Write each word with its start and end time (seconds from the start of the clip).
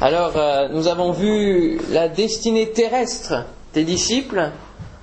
Alors, 0.00 0.32
euh, 0.36 0.68
nous 0.72 0.88
avons 0.88 1.12
vu 1.12 1.80
la 1.90 2.08
destinée 2.08 2.70
terrestre 2.70 3.46
des 3.72 3.84
disciples, 3.84 4.50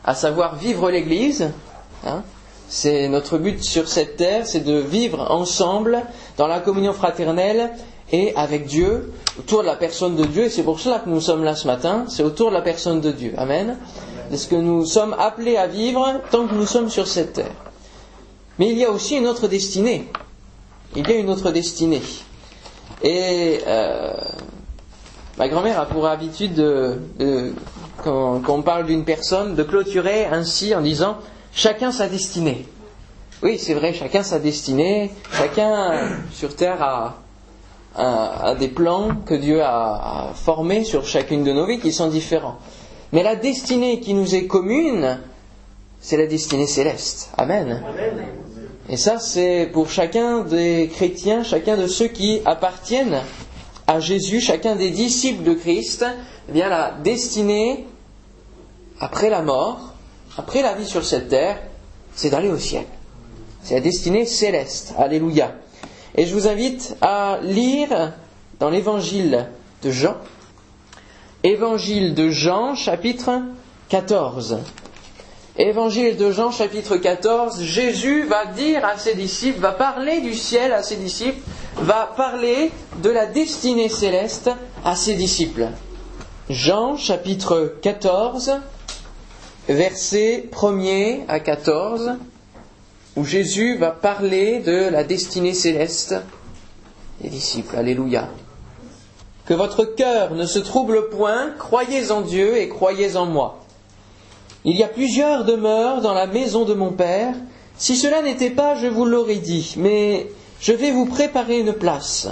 à 0.03 0.13
savoir 0.13 0.55
vivre 0.55 0.91
l'Église. 0.91 1.49
Hein. 2.05 2.21
c'est 2.67 3.07
notre 3.07 3.37
but 3.37 3.63
sur 3.63 3.87
cette 3.87 4.17
terre, 4.17 4.45
c'est 4.45 4.59
de 4.59 4.77
vivre 4.77 5.31
ensemble 5.31 6.01
dans 6.37 6.47
la 6.47 6.59
communion 6.59 6.93
fraternelle 6.93 7.71
et 8.11 8.35
avec 8.35 8.67
Dieu, 8.67 9.13
autour 9.39 9.61
de 9.61 9.67
la 9.67 9.75
personne 9.75 10.15
de 10.15 10.25
Dieu. 10.25 10.43
Et 10.45 10.49
c'est 10.49 10.63
pour 10.63 10.79
cela 10.79 10.99
que 10.99 11.09
nous 11.09 11.21
sommes 11.21 11.43
là 11.43 11.55
ce 11.55 11.65
matin, 11.65 12.05
c'est 12.07 12.23
autour 12.23 12.49
de 12.49 12.55
la 12.55 12.61
personne 12.61 13.01
de 13.01 13.11
Dieu. 13.11 13.33
Amen. 13.37 13.77
C'est 14.29 14.37
ce 14.37 14.47
que 14.47 14.55
nous 14.55 14.85
sommes 14.85 15.15
appelés 15.17 15.57
à 15.57 15.65
vivre 15.65 16.21
tant 16.29 16.45
que 16.45 16.53
nous 16.53 16.67
sommes 16.67 16.89
sur 16.89 17.07
cette 17.07 17.33
terre. 17.33 17.51
Mais 18.59 18.69
il 18.69 18.77
y 18.77 18.85
a 18.85 18.91
aussi 18.91 19.15
une 19.15 19.27
autre 19.27 19.47
destinée. 19.47 20.07
Il 20.95 21.09
y 21.09 21.13
a 21.13 21.15
une 21.15 21.29
autre 21.31 21.49
destinée. 21.49 22.01
Et 23.01 23.59
euh, 23.65 24.13
ma 25.37 25.47
grand-mère 25.47 25.79
a 25.79 25.85
pour 25.85 26.07
habitude, 26.07 26.53
de, 26.55 27.53
quand, 28.03 28.41
on 28.47 28.61
parle 28.61 28.85
d'une 28.85 29.03
personne, 29.03 29.55
de 29.55 29.63
clôturer 29.63 30.25
ainsi 30.25 30.75
en 30.75 30.81
disant 30.81 31.17
chacun 31.53 31.91
sa 31.91 32.07
destinée. 32.07 32.65
Oui, 33.41 33.57
c'est 33.59 33.73
vrai, 33.73 33.93
chacun 33.93 34.23
sa 34.23 34.39
destinée, 34.39 35.11
chacun 35.31 36.09
sur 36.31 36.55
Terre 36.55 36.81
a, 36.81 38.55
des 38.59 38.69
plans 38.69 39.09
que 39.25 39.33
Dieu 39.33 39.61
a, 39.61 40.29
a 40.29 40.33
formés 40.33 40.83
sur 40.83 41.05
chacune 41.05 41.43
de 41.43 41.51
nos 41.51 41.65
vies 41.65 41.79
qui 41.79 41.91
sont 41.91 42.07
différents. 42.07 42.57
Mais 43.11 43.21
la 43.21 43.35
destinée 43.35 43.99
qui 43.99 44.13
nous 44.15 44.33
est 44.33 44.47
commune, 44.47 45.19
c'est 46.01 46.17
la 46.17 46.25
destinée 46.25 46.67
céleste. 46.67 47.29
Amen. 47.37 47.83
Et 48.89 48.97
ça, 48.97 49.19
c'est 49.19 49.69
pour 49.71 49.89
chacun 49.89 50.41
des 50.41 50.89
chrétiens, 50.93 51.43
chacun 51.43 51.77
de 51.77 51.87
ceux 51.87 52.07
qui 52.07 52.41
appartiennent 52.43 53.21
à 53.87 53.99
Jésus, 53.99 54.39
chacun 54.39 54.75
des 54.75 54.91
disciples 54.91 55.43
de 55.43 55.53
Christ, 55.53 56.05
eh 56.53 56.57
la 56.57 56.91
destinée 57.03 57.85
après 58.99 59.29
la 59.29 59.41
mort, 59.41 59.93
après 60.37 60.61
la 60.61 60.73
vie 60.73 60.85
sur 60.85 61.03
cette 61.05 61.29
terre, 61.29 61.59
c'est 62.15 62.29
d'aller 62.29 62.49
au 62.49 62.57
ciel. 62.57 62.85
C'est 63.63 63.75
la 63.75 63.81
destinée 63.81 64.25
céleste. 64.25 64.93
Alléluia. 64.97 65.55
Et 66.15 66.25
je 66.25 66.33
vous 66.33 66.47
invite 66.47 66.95
à 67.01 67.39
lire 67.41 68.13
dans 68.59 68.69
l'évangile 68.69 69.47
de 69.81 69.91
Jean, 69.91 70.15
évangile 71.43 72.13
de 72.13 72.29
Jean, 72.29 72.75
chapitre 72.75 73.41
14. 73.89 74.59
Évangile 75.57 76.17
de 76.17 76.31
Jean 76.31 76.51
chapitre 76.51 76.97
14, 76.97 77.61
Jésus 77.61 78.23
va 78.23 78.45
dire 78.45 78.85
à 78.85 78.97
ses 78.97 79.13
disciples, 79.13 79.59
va 79.59 79.71
parler 79.71 80.21
du 80.21 80.33
ciel 80.33 80.71
à 80.71 80.81
ses 80.81 80.95
disciples, 80.95 81.41
va 81.77 82.11
parler 82.15 82.71
de 83.01 83.09
la 83.09 83.25
destinée 83.25 83.89
céleste 83.89 84.49
à 84.85 84.95
ses 84.95 85.15
disciples. 85.15 85.69
Jean 86.49 86.97
chapitre 86.97 87.75
14, 87.81 88.59
verset 89.67 90.49
1er 90.51 91.21
à 91.27 91.39
14, 91.39 92.13
où 93.15 93.25
Jésus 93.25 93.77
va 93.77 93.91
parler 93.91 94.59
de 94.59 94.89
la 94.89 95.03
destinée 95.03 95.53
céleste 95.53 96.15
des 97.21 97.29
disciples. 97.29 97.75
Alléluia. 97.75 98.29
Que 99.45 99.53
votre 99.53 99.83
cœur 99.83 100.35
ne 100.35 100.45
se 100.45 100.59
trouble 100.59 101.09
point, 101.09 101.51
croyez 101.57 102.11
en 102.11 102.21
Dieu 102.21 102.57
et 102.57 102.69
croyez 102.69 103.15
en 103.15 103.25
moi. 103.25 103.59
Il 104.65 104.77
y 104.77 104.83
a 104.83 104.87
plusieurs 104.87 105.43
demeures 105.43 106.01
dans 106.01 106.13
la 106.13 106.27
maison 106.27 106.63
de 106.63 106.73
mon 106.73 106.91
Père. 106.91 107.35
Si 107.77 107.97
cela 107.97 108.21
n'était 108.21 108.49
pas, 108.49 108.75
je 108.75 108.87
vous 108.87 109.05
l'aurais 109.05 109.35
dit, 109.35 109.75
mais 109.77 110.27
je 110.63 110.71
vais 110.71 110.91
vous 110.91 111.05
préparer 111.05 111.59
une 111.59 111.73
place. 111.73 112.29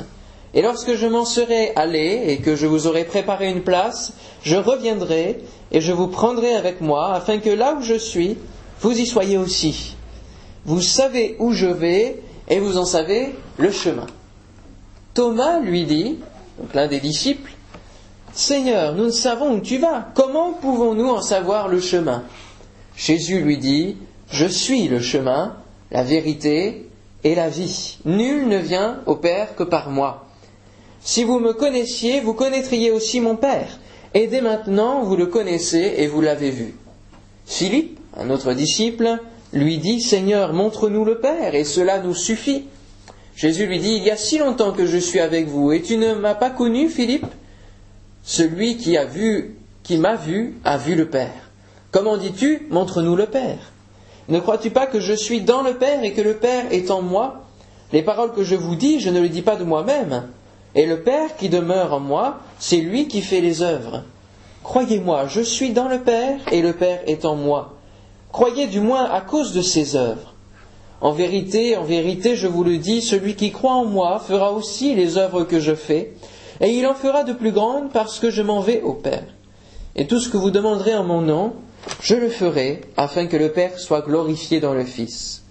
Et 0.54 0.62
lorsque 0.62 0.96
je 0.96 1.06
m'en 1.06 1.26
serai 1.26 1.74
allé 1.76 2.24
et 2.28 2.38
que 2.38 2.56
je 2.56 2.66
vous 2.66 2.88
aurai 2.88 3.04
préparé 3.04 3.50
une 3.50 3.62
place, 3.62 4.14
je 4.44 4.56
reviendrai 4.56 5.44
et 5.72 5.82
je 5.82 5.92
vous 5.92 6.08
prendrai 6.08 6.56
avec 6.56 6.80
moi, 6.80 7.14
afin 7.14 7.40
que 7.40 7.50
là 7.50 7.76
où 7.78 7.82
je 7.82 7.96
suis, 7.96 8.38
vous 8.80 8.98
y 8.98 9.06
soyez 9.06 9.38
aussi. 9.38 9.98
Vous 10.64 10.82
savez 10.82 11.36
où 11.40 11.52
je 11.52 11.66
vais 11.66 12.22
et 12.48 12.60
vous 12.62 12.78
en 12.78 12.86
savez 12.86 13.36
le 13.58 13.70
chemin. 13.70 14.08
Thomas 15.14 15.60
lui 15.60 15.84
dit, 15.84 16.20
l'un 16.74 16.88
des 16.88 17.02
disciples, 17.02 17.52
Seigneur, 18.32 18.96
nous 18.96 19.08
ne 19.08 19.12
savons 19.12 19.56
où 19.56 19.60
tu 19.60 19.78
vas. 19.78 20.08
Comment 20.16 20.54
pouvons-nous 20.54 21.10
en 21.10 21.22
savoir 21.22 21.68
le 21.68 21.82
chemin? 21.82 22.24
Jésus 22.96 23.42
lui 23.42 23.58
dit, 23.58 23.98
Je 24.30 24.46
suis 24.46 24.88
le 24.88 25.02
chemin, 25.02 25.58
la 25.92 26.04
vérité 26.04 26.88
et 27.24 27.36
la 27.36 27.50
vie. 27.50 27.98
Nul 28.06 28.48
ne 28.48 28.58
vient 28.58 29.02
au 29.06 29.16
Père 29.16 29.56
que 29.56 29.64
par 29.64 29.90
moi. 29.90 30.26
Si 31.02 31.24
vous 31.24 31.40
me 31.40 31.54
connaissiez, 31.54 32.22
vous 32.22 32.34
connaîtriez 32.34 32.92
aussi 32.92 33.20
mon 33.20 33.36
Père. 33.36 33.80
Et 34.14 34.28
dès 34.28 34.42
maintenant, 34.42 35.04
vous 35.04 35.16
le 35.16 35.26
connaissez 35.26 35.96
et 35.98 36.08
vous 36.08 36.22
l'avez 36.22 36.52
vu. 36.52 36.76
Philippe, 37.46 38.00
un 38.18 38.30
autre 38.30 38.54
disciple, 38.54 39.20
lui 39.54 39.78
dit, 39.78 40.02
Seigneur, 40.02 40.54
montre-nous 40.54 41.06
le 41.06 41.20
Père, 41.20 41.56
et 41.56 41.64
cela 41.64 42.00
nous 42.00 42.14
suffit. 42.14 42.66
Jésus 43.36 43.66
lui 43.66 43.80
dit, 43.80 43.96
Il 43.96 44.04
y 44.04 44.12
a 44.12 44.18
si 44.18 44.38
longtemps 44.38 44.74
que 44.74 44.86
je 44.86 44.98
suis 44.98 45.20
avec 45.20 45.48
vous, 45.48 45.72
et 45.72 45.82
tu 45.82 45.98
ne 45.98 46.14
m'as 46.14 46.36
pas 46.36 46.50
connu, 46.50 46.90
Philippe? 46.90 47.26
Celui 48.24 48.78
qui 48.78 48.98
a 48.98 49.06
vu, 49.06 49.56
qui 49.84 49.98
m'a 49.98 50.16
vu, 50.16 50.58
a 50.64 50.78
vu 50.78 50.96
le 50.96 51.10
Père. 51.10 51.50
Comment 51.92 52.18
dis-tu 52.18 52.68
Montre-nous 52.70 53.16
le 53.16 53.26
Père? 53.26 53.71
Ne 54.32 54.40
crois-tu 54.40 54.70
pas 54.70 54.88
que 54.88 55.02
je 55.02 55.12
suis 55.12 55.42
dans 55.42 55.62
le 55.62 55.74
Père 55.74 56.06
et 56.06 56.14
que 56.14 56.22
le 56.22 56.36
Père 56.36 56.72
est 56.72 56.90
en 56.90 57.02
moi? 57.02 57.42
Les 57.92 58.02
paroles 58.02 58.32
que 58.32 58.46
je 58.46 58.56
vous 58.56 58.76
dis, 58.76 59.02
je 59.02 59.10
ne 59.10 59.20
les 59.20 59.28
dis 59.28 59.42
pas 59.42 59.58
de 59.58 59.66
moi-même. 59.66 60.30
Et 60.74 60.86
le 60.86 61.02
Père 61.02 61.36
qui 61.36 61.50
demeure 61.50 61.94
en 61.94 62.00
moi, 62.00 62.40
c'est 62.58 62.78
lui 62.78 63.10
qui 63.10 63.22
fait 63.22 63.42
les 63.42 63.62
œuvres. 63.62 64.04
Croyez-moi, 64.64 65.28
je 65.28 65.42
suis 65.42 65.72
dans 65.72 65.90
le 65.90 66.00
Père 66.00 66.40
et 66.50 66.62
le 66.62 66.72
Père 66.72 67.02
est 67.08 67.26
en 67.26 67.36
moi. 67.36 67.74
Croyez 68.32 68.68
du 68.68 68.80
moins 68.80 69.04
à 69.04 69.20
cause 69.20 69.52
de 69.52 69.62
ses 69.62 69.98
œuvres. 69.98 70.34
En 71.02 71.12
vérité, 71.12 71.76
en 71.76 71.84
vérité, 71.84 72.38
je 72.38 72.48
vous 72.48 72.64
le 72.64 72.78
dis, 72.78 73.02
celui 73.02 73.36
qui 73.36 73.52
croit 73.52 73.74
en 73.74 73.86
moi 73.86 74.20
fera 74.26 74.54
aussi 74.54 74.96
les 74.96 75.18
œuvres 75.18 75.44
que 75.44 75.60
je 75.60 75.76
fais, 75.76 76.14
et 76.62 76.70
il 76.70 76.88
en 76.88 76.94
fera 76.94 77.26
de 77.26 77.34
plus 77.34 77.52
grandes 77.52 77.92
parce 77.92 78.20
que 78.20 78.30
je 78.30 78.44
m'en 78.44 78.62
vais 78.62 78.82
au 78.82 78.94
Père. 78.94 79.26
Et 79.98 80.08
tout 80.08 80.22
ce 80.22 80.30
que 80.30 80.38
vous 80.38 80.52
demanderez 80.52 80.96
en 80.96 81.04
mon 81.04 81.20
nom, 81.20 81.54
je 82.02 82.16
le 82.16 82.30
ferai, 82.30 82.82
afin 82.98 83.28
que 83.28 83.38
le 83.38 83.52
Père 83.52 83.80
soit 83.80 84.02
glorifié 84.02 84.60
dans 84.60 84.74
le 84.74 84.86
Fils. 84.86 85.44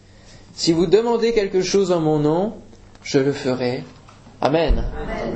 Si 0.54 0.72
vous 0.72 0.86
demandez 0.86 1.32
quelque 1.32 1.62
chose 1.62 1.92
en 1.92 2.00
mon 2.00 2.18
nom, 2.18 2.54
je 3.02 3.18
le 3.18 3.32
ferai. 3.32 3.84
Amen. 4.40 4.84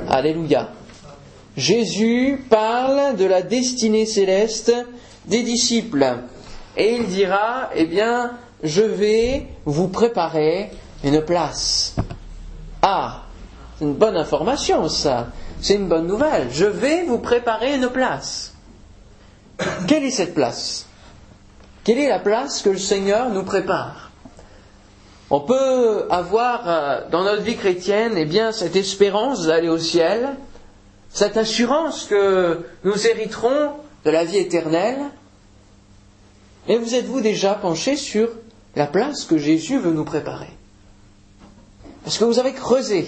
Alléluia. 0.09 0.69
Jésus 1.57 2.43
parle 2.49 3.15
de 3.15 3.25
la 3.25 3.41
destinée 3.41 4.05
céleste 4.05 4.73
des 5.25 5.43
disciples. 5.43 6.17
Et 6.77 6.95
il 6.95 7.05
dira, 7.07 7.69
eh 7.75 7.85
bien, 7.85 8.33
je 8.63 8.81
vais 8.81 9.47
vous 9.63 9.87
préparer 9.87 10.71
une 11.03 11.21
place. 11.21 11.95
Ah, 12.81 13.23
c'est 13.77 13.85
une 13.85 13.93
bonne 13.93 14.17
information, 14.17 14.89
ça 14.89 15.27
c'est 15.61 15.75
une 15.75 15.87
bonne 15.87 16.05
nouvelle. 16.05 16.49
Je 16.51 16.65
vais 16.65 17.03
vous 17.03 17.17
préparer 17.17 17.75
une 17.75 17.89
place. 17.89 18.53
Quelle 19.87 20.03
est 20.03 20.11
cette 20.11 20.35
place? 20.35 20.84
Quelle 21.85 21.99
est 21.99 22.09
la 22.09 22.19
place 22.19 22.61
que 22.63 22.71
le 22.71 22.79
Seigneur 22.79 23.29
nous 23.29 23.43
prépare? 23.43 24.11
On 25.29 25.39
peut 25.39 26.07
avoir 26.09 26.67
euh, 26.67 27.01
dans 27.11 27.23
notre 27.23 27.43
vie 27.43 27.55
chrétienne 27.55 28.13
eh 28.17 28.51
cette 28.51 28.75
espérance 28.75 29.45
d'aller 29.45 29.69
au 29.69 29.77
ciel, 29.77 30.35
cette 31.09 31.37
assurance 31.37 32.05
que 32.05 32.65
nous 32.83 33.07
hériterons 33.07 33.71
de 34.03 34.09
la 34.11 34.25
vie 34.25 34.37
éternelle. 34.37 34.99
Mais 36.67 36.77
vous 36.77 36.95
êtes-vous 36.95 37.21
déjà 37.21 37.53
penché 37.53 37.95
sur 37.95 38.29
la 38.75 38.87
place 38.87 39.23
que 39.23 39.37
Jésus 39.37 39.79
veut 39.79 39.93
nous 39.93 40.05
préparer? 40.05 40.49
Est-ce 42.05 42.19
que 42.19 42.25
vous 42.25 42.39
avez 42.39 42.53
creusé 42.53 43.07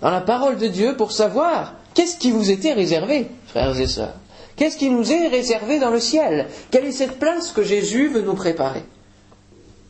dans 0.00 0.10
la 0.10 0.20
parole 0.20 0.56
de 0.56 0.68
Dieu 0.68 0.96
pour 0.96 1.12
savoir 1.12 1.74
qu'est-ce 1.94 2.18
qui 2.18 2.30
vous 2.30 2.50
était 2.50 2.72
réservé, 2.72 3.28
frères 3.46 3.78
et 3.78 3.86
sœurs. 3.86 4.14
Qu'est-ce 4.56 4.76
qui 4.76 4.90
nous 4.90 5.12
est 5.12 5.28
réservé 5.28 5.78
dans 5.78 5.90
le 5.90 6.00
ciel? 6.00 6.46
Quelle 6.70 6.84
est 6.84 6.92
cette 6.92 7.18
place 7.18 7.52
que 7.52 7.62
Jésus 7.62 8.08
veut 8.08 8.22
nous 8.22 8.34
préparer? 8.34 8.84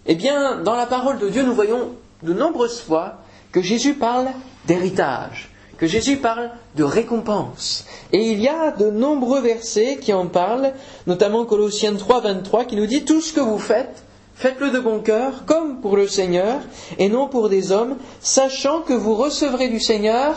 Eh 0.06 0.14
bien, 0.14 0.60
dans 0.62 0.76
la 0.76 0.86
parole 0.86 1.18
de 1.18 1.28
Dieu, 1.28 1.42
nous 1.42 1.54
voyons 1.54 1.92
de 2.22 2.32
nombreuses 2.32 2.80
fois 2.80 3.16
que 3.52 3.62
Jésus 3.62 3.94
parle 3.94 4.28
d'héritage, 4.66 5.50
que 5.76 5.86
Jésus 5.86 6.16
parle 6.16 6.50
de 6.76 6.84
récompense. 6.84 7.84
Et 8.12 8.30
il 8.30 8.40
y 8.40 8.48
a 8.48 8.70
de 8.70 8.90
nombreux 8.90 9.40
versets 9.40 9.98
qui 10.00 10.12
en 10.12 10.26
parlent, 10.26 10.72
notamment 11.06 11.44
Colossiens 11.44 11.94
3, 11.94 12.20
23, 12.20 12.64
qui 12.64 12.76
nous 12.76 12.86
dit 12.86 13.04
Tout 13.04 13.20
ce 13.20 13.32
que 13.32 13.40
vous 13.40 13.58
faites, 13.58 14.04
Faites-le 14.40 14.70
de 14.70 14.80
bon 14.80 15.00
cœur, 15.00 15.44
comme 15.44 15.82
pour 15.82 15.98
le 15.98 16.08
Seigneur, 16.08 16.62
et 16.96 17.10
non 17.10 17.28
pour 17.28 17.50
des 17.50 17.72
hommes, 17.72 17.98
sachant 18.22 18.80
que 18.80 18.94
vous 18.94 19.14
recevrez 19.14 19.68
du 19.68 19.80
Seigneur 19.80 20.34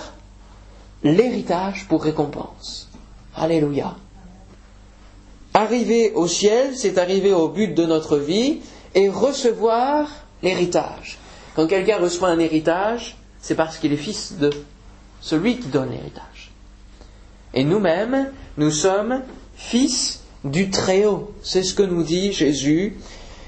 l'héritage 1.06 1.88
pour 1.88 2.04
récompense. 2.04 2.90
Alléluia. 3.34 3.96
Arriver 5.54 6.12
au 6.16 6.28
ciel, 6.28 6.76
c'est 6.76 6.98
arriver 6.98 7.34
au 7.34 7.48
but 7.48 7.74
de 7.74 7.86
notre 7.86 8.18
vie 8.18 8.62
et 8.96 9.10
recevoir 9.10 10.10
l'héritage. 10.42 11.20
Quand 11.56 11.68
quelqu'un 11.68 12.00
reçoit 12.00 12.30
un 12.30 12.40
héritage, 12.40 13.18
c'est 13.42 13.56
parce 13.56 13.78
qu'il 13.78 13.94
est 13.94 13.98
fils 13.98 14.34
de 14.40 14.50
celui 15.22 15.58
qui 15.58 15.68
donne 15.68 15.92
l'héritage. 15.92 16.52
Et 17.54 17.64
nous-mêmes, 17.64 18.32
nous 18.58 18.72
sommes 18.72 19.22
fils 19.56 20.22
du 20.44 20.70
Très-Haut. 20.70 21.32
C'est 21.44 21.64
ce 21.64 21.76
que 21.76 21.84
nous 21.84 22.04
dit 22.04 22.34
Jésus 22.34 22.98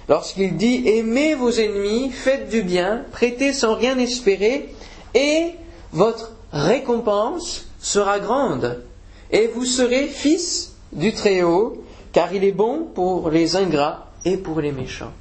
lorsqu'il 0.07 0.57
dit 0.57 0.88
Aimez 0.88 1.34
vos 1.34 1.50
ennemis, 1.50 2.12
faites 2.12 2.50
du 2.50 2.62
bien, 2.62 3.04
prêtez 3.12 3.52
sans 3.52 3.75
rien 3.75 3.98
espérer, 3.98 4.69
et 5.13 5.56
votre 5.92 6.34
récompense 6.52 7.68
sera 7.81 8.19
grande. 8.19 8.84
Et 9.31 9.48
vous 9.48 9.66
serez 9.66 10.07
fils 10.07 10.75
du 10.94 11.13
Très-Haut, 11.13 11.84
car 12.16 12.32
il 12.32 12.46
est 12.46 12.54
bon 12.54 12.88
pour 12.96 13.30
les 13.30 13.58
ingrats 13.58 14.10
et 14.24 14.38
pour 14.38 14.62
les 14.62 14.72
méchants. 14.72 15.12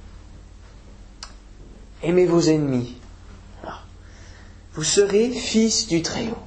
Aimez 2.05 2.25
vos 2.25 2.41
ennemis. 2.41 2.95
Vous 4.75 4.85
serez 4.85 5.31
fils 5.31 5.89
du 5.89 6.03
Très-Haut. 6.03 6.39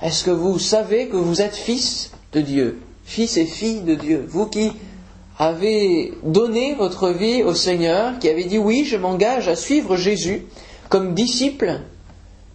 Est-ce 0.00 0.22
que 0.22 0.30
vous 0.30 0.60
savez 0.60 1.08
que 1.08 1.16
vous 1.16 1.42
êtes 1.42 1.56
fils 1.56 2.12
de 2.32 2.40
Dieu? 2.40 2.78
Fils 3.04 3.36
et 3.36 3.46
fille 3.46 3.80
de 3.80 3.96
Dieu. 3.96 4.24
Vous 4.28 4.46
qui 4.46 4.70
avez 5.40 6.14
donné 6.22 6.76
votre 6.76 7.08
vie 7.08 7.42
au 7.42 7.54
Seigneur, 7.54 8.20
qui 8.20 8.28
avez 8.28 8.44
dit 8.44 8.58
oui, 8.58 8.84
je 8.84 8.96
m'engage 8.96 9.48
à 9.48 9.56
suivre 9.56 9.96
Jésus 9.96 10.46
comme 10.88 11.14
disciple, 11.14 11.80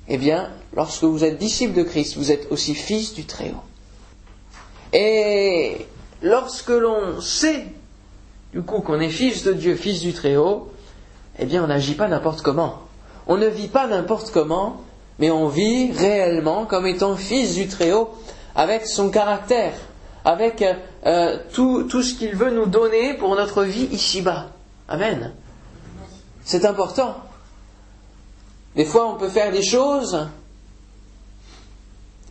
eh 0.08 0.18
bien, 0.18 0.54
lorsque 0.74 1.04
vous 1.04 1.26
êtes 1.26 1.38
disciple 1.38 1.74
de 1.74 1.84
Christ, 1.84 2.16
vous 2.16 2.32
êtes 2.32 2.50
aussi 2.50 2.76
fils 2.76 3.14
du 3.14 3.26
Très-Haut. 3.26 3.56
Et 4.94 5.86
lorsque 6.22 6.70
l'on 6.70 7.22
sait, 7.22 7.68
du 8.54 8.62
coup, 8.62 8.82
qu'on 8.82 9.00
est 9.00 9.10
fils 9.10 9.44
de 9.44 9.54
Dieu, 9.54 9.76
fils 9.76 10.02
du 10.02 10.14
Très-Haut, 10.14 10.72
eh 11.40 11.46
bien, 11.46 11.64
on 11.64 11.68
n'agit 11.68 11.96
pas 11.96 12.08
n'importe 12.08 12.42
comment. 12.42 12.82
On 13.28 13.38
ne 13.38 13.48
vit 13.48 13.68
pas 13.68 13.88
n'importe 13.88 14.32
comment, 14.32 14.82
mais 15.20 15.32
on 15.32 15.48
vit 15.48 15.92
réellement 15.92 16.66
comme 16.66 16.88
étant 16.88 17.16
fils 17.16 17.56
du 17.56 17.68
Très-Haut, 17.68 18.10
avec 18.56 18.88
son 18.88 19.10
caractère, 19.10 19.74
avec 20.26 20.64
euh, 21.06 21.38
tout, 21.54 21.84
tout 21.84 22.02
ce 22.02 22.16
qu'il 22.16 22.36
veut 22.36 22.52
nous 22.52 22.66
donner 22.66 23.14
pour 23.14 23.36
notre 23.36 23.64
vie 23.64 23.88
ici-bas. 23.92 24.48
Amen. 24.88 25.34
C'est 26.44 26.66
important. 26.66 27.16
Des 28.76 28.86
fois, 28.86 29.08
on 29.10 29.18
peut 29.18 29.30
faire 29.30 29.52
des 29.52 29.64
choses, 29.64 30.28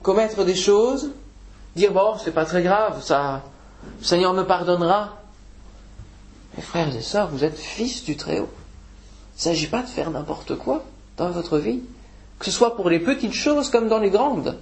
commettre 0.03 0.45
des 0.45 0.55
choses, 0.55 1.11
dire 1.75 1.93
bon, 1.93 2.17
c'est 2.23 2.33
pas 2.33 2.45
très 2.45 2.63
grave, 2.63 3.03
ça, 3.03 3.43
Seigneur 4.03 4.33
me 4.35 4.45
pardonnera. 4.45 5.21
Mes 6.57 6.63
frères 6.63 6.95
et 6.95 7.03
sœurs, 7.03 7.29
vous 7.29 7.45
êtes 7.45 7.59
fils 7.59 8.05
du 8.05 8.17
Très-Haut. 8.17 8.49
Il 9.35 9.39
ne 9.39 9.43
s'agit 9.43 9.67
pas 9.67 9.83
de 9.83 9.89
faire 9.89 10.11
n'importe 10.11 10.57
quoi 10.57 10.85
dans 11.17 11.31
votre 11.31 11.59
vie, 11.59 11.81
que 12.39 12.47
ce 12.47 12.51
soit 12.51 12.77
pour 12.77 12.89
les 12.89 13.01
petites 13.01 13.33
choses 13.33 13.71
comme 13.71 13.89
dans 13.89 13.99
les 13.99 14.11
grandes. 14.11 14.57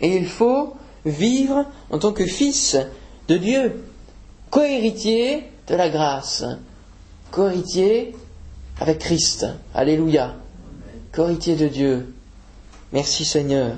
Et 0.00 0.16
il 0.16 0.26
faut 0.26 0.76
vivre 1.04 1.66
en 1.90 1.98
tant 1.98 2.12
que 2.12 2.26
fils 2.26 2.76
de 3.28 3.36
Dieu, 3.36 3.84
cohéritier 4.50 5.44
de 5.66 5.74
la 5.74 5.88
grâce, 5.88 6.44
cohéritier 7.30 8.14
avec 8.80 8.98
Christ. 8.98 9.46
Alléluia. 9.74 10.34
Cohéritier 11.12 11.56
de 11.56 11.68
Dieu. 11.68 12.14
Merci 12.92 13.24
Seigneur. 13.24 13.76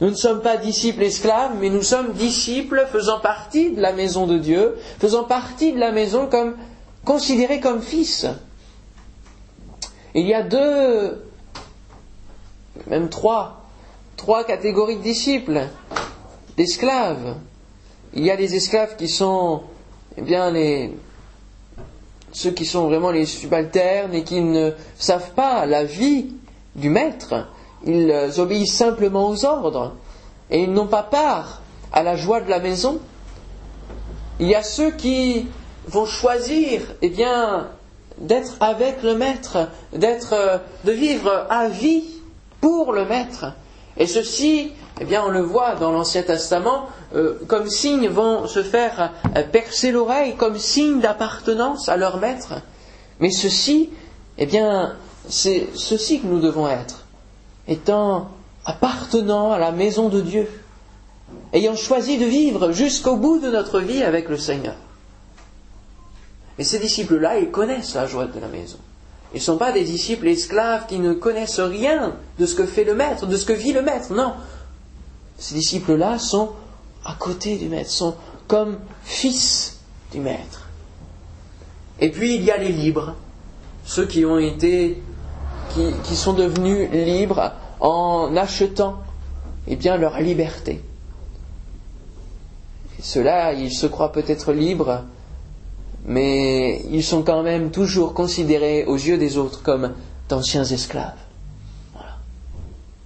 Nous 0.00 0.10
ne 0.10 0.14
sommes 0.14 0.40
pas 0.40 0.56
disciples 0.56 1.02
esclaves, 1.02 1.56
mais 1.60 1.68
nous 1.68 1.82
sommes 1.82 2.12
disciples 2.12 2.86
faisant 2.90 3.20
partie 3.20 3.72
de 3.72 3.80
la 3.80 3.92
maison 3.92 4.26
de 4.26 4.38
Dieu, 4.38 4.76
faisant 4.98 5.24
partie 5.24 5.72
de 5.72 5.78
la 5.78 5.92
maison 5.92 6.26
comme 6.26 6.56
considérés 7.04 7.60
comme 7.60 7.82
fils. 7.82 8.26
Il 10.14 10.26
y 10.26 10.34
a 10.34 10.42
deux, 10.42 11.22
même 12.86 13.10
trois, 13.10 13.66
trois 14.16 14.44
catégories 14.44 14.96
de 14.96 15.02
disciples, 15.02 15.66
d'esclaves. 16.56 17.36
Il 18.14 18.24
y 18.24 18.30
a 18.30 18.36
les 18.36 18.54
esclaves 18.54 18.96
qui 18.96 19.08
sont, 19.08 19.62
eh 20.16 20.22
bien, 20.22 20.50
les, 20.50 20.96
ceux 22.32 22.50
qui 22.50 22.64
sont 22.64 22.86
vraiment 22.86 23.10
les 23.10 23.26
subalternes 23.26 24.14
et 24.14 24.24
qui 24.24 24.40
ne 24.40 24.72
savent 24.98 25.32
pas 25.32 25.66
la 25.66 25.84
vie 25.84 26.32
du 26.74 26.88
maître, 26.88 27.46
ils 27.84 28.32
obéissent 28.38 28.76
simplement 28.76 29.28
aux 29.28 29.44
ordres 29.44 29.94
et 30.50 30.62
ils 30.62 30.72
n'ont 30.72 30.86
pas 30.86 31.02
part 31.02 31.62
à 31.92 32.02
la 32.02 32.16
joie 32.16 32.40
de 32.40 32.50
la 32.50 32.60
maison. 32.60 33.00
Il 34.38 34.48
y 34.48 34.54
a 34.54 34.62
ceux 34.62 34.90
qui 34.90 35.46
vont 35.86 36.06
choisir, 36.06 36.82
eh 37.02 37.12
d'être 38.18 38.56
avec 38.60 39.02
le 39.02 39.14
maître, 39.14 39.68
d'être, 39.92 40.60
de 40.84 40.92
vivre 40.92 41.46
à 41.48 41.68
vie 41.68 42.04
pour 42.60 42.92
le 42.92 43.04
maître. 43.06 43.52
Et 43.96 44.06
ceci, 44.06 44.72
eh 45.00 45.04
bien, 45.04 45.24
on 45.24 45.30
le 45.30 45.40
voit 45.40 45.74
dans 45.74 45.90
l'Ancien 45.90 46.22
Testament, 46.22 46.86
euh, 47.14 47.38
comme 47.48 47.68
signe 47.68 48.08
vont 48.08 48.46
se 48.46 48.62
faire 48.62 49.12
euh, 49.36 49.42
percer 49.42 49.90
l'oreille, 49.90 50.36
comme 50.36 50.58
signe 50.58 51.00
d'appartenance 51.00 51.88
à 51.88 51.96
leur 51.96 52.18
maître. 52.18 52.54
Mais 53.18 53.30
ceci, 53.30 53.90
eh 54.38 54.46
bien, 54.46 54.96
c'est 55.28 55.68
ceci 55.74 56.20
que 56.20 56.26
nous 56.26 56.40
devons 56.40 56.68
être 56.68 56.99
étant 57.70 58.28
appartenant 58.66 59.52
à 59.52 59.58
la 59.58 59.72
maison 59.72 60.10
de 60.10 60.20
Dieu, 60.20 60.46
ayant 61.54 61.76
choisi 61.76 62.18
de 62.18 62.26
vivre 62.26 62.72
jusqu'au 62.72 63.16
bout 63.16 63.38
de 63.38 63.50
notre 63.50 63.80
vie 63.80 64.02
avec 64.02 64.28
le 64.28 64.36
Seigneur. 64.36 64.76
Et 66.58 66.64
ces 66.64 66.78
disciples-là, 66.78 67.38
ils 67.38 67.50
connaissent 67.50 67.94
la 67.94 68.06
joie 68.06 68.26
de 68.26 68.38
la 68.38 68.48
maison. 68.48 68.76
Ils 69.32 69.38
ne 69.38 69.42
sont 69.42 69.56
pas 69.56 69.72
des 69.72 69.84
disciples 69.84 70.26
esclaves 70.26 70.86
qui 70.88 70.98
ne 70.98 71.14
connaissent 71.14 71.60
rien 71.60 72.16
de 72.38 72.46
ce 72.46 72.54
que 72.54 72.66
fait 72.66 72.84
le 72.84 72.94
maître, 72.94 73.26
de 73.26 73.36
ce 73.36 73.46
que 73.46 73.52
vit 73.52 73.72
le 73.72 73.82
maître. 73.82 74.12
Non. 74.12 74.34
Ces 75.38 75.54
disciples-là 75.54 76.18
sont 76.18 76.50
à 77.04 77.14
côté 77.14 77.56
du 77.56 77.68
maître, 77.68 77.90
sont 77.90 78.16
comme 78.48 78.78
fils 79.04 79.78
du 80.12 80.20
maître. 80.20 80.68
Et 82.00 82.10
puis 82.10 82.34
il 82.34 82.42
y 82.42 82.50
a 82.50 82.56
les 82.56 82.72
libres, 82.72 83.14
ceux 83.84 84.06
qui 84.06 84.24
ont 84.24 84.38
été 84.38 85.00
qui, 86.04 86.16
sont 86.16 86.32
devenus 86.32 86.90
libres 86.90 87.52
en 87.80 88.36
achetant 88.36 89.00
eh 89.66 89.76
bien, 89.76 89.96
leur 89.96 90.20
liberté. 90.20 90.82
Ceux-là, 93.00 93.52
ils 93.52 93.72
se 93.72 93.86
croient 93.86 94.12
peut-être 94.12 94.52
libres, 94.52 95.04
mais 96.04 96.82
ils 96.90 97.04
sont 97.04 97.22
quand 97.22 97.42
même 97.42 97.70
toujours 97.70 98.14
considérés 98.14 98.84
aux 98.84 98.96
yeux 98.96 99.18
des 99.18 99.36
autres 99.36 99.62
comme 99.62 99.94
d'anciens 100.28 100.64
esclaves. 100.64 101.14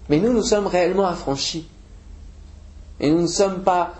Mais 0.09 0.19
nous, 0.19 0.33
nous 0.33 0.43
sommes 0.43 0.67
réellement 0.67 1.07
affranchis. 1.07 1.67
Et 3.01 3.11
nous 3.11 3.23
ne 3.23 3.27
sommes 3.27 3.63
pas 3.63 3.95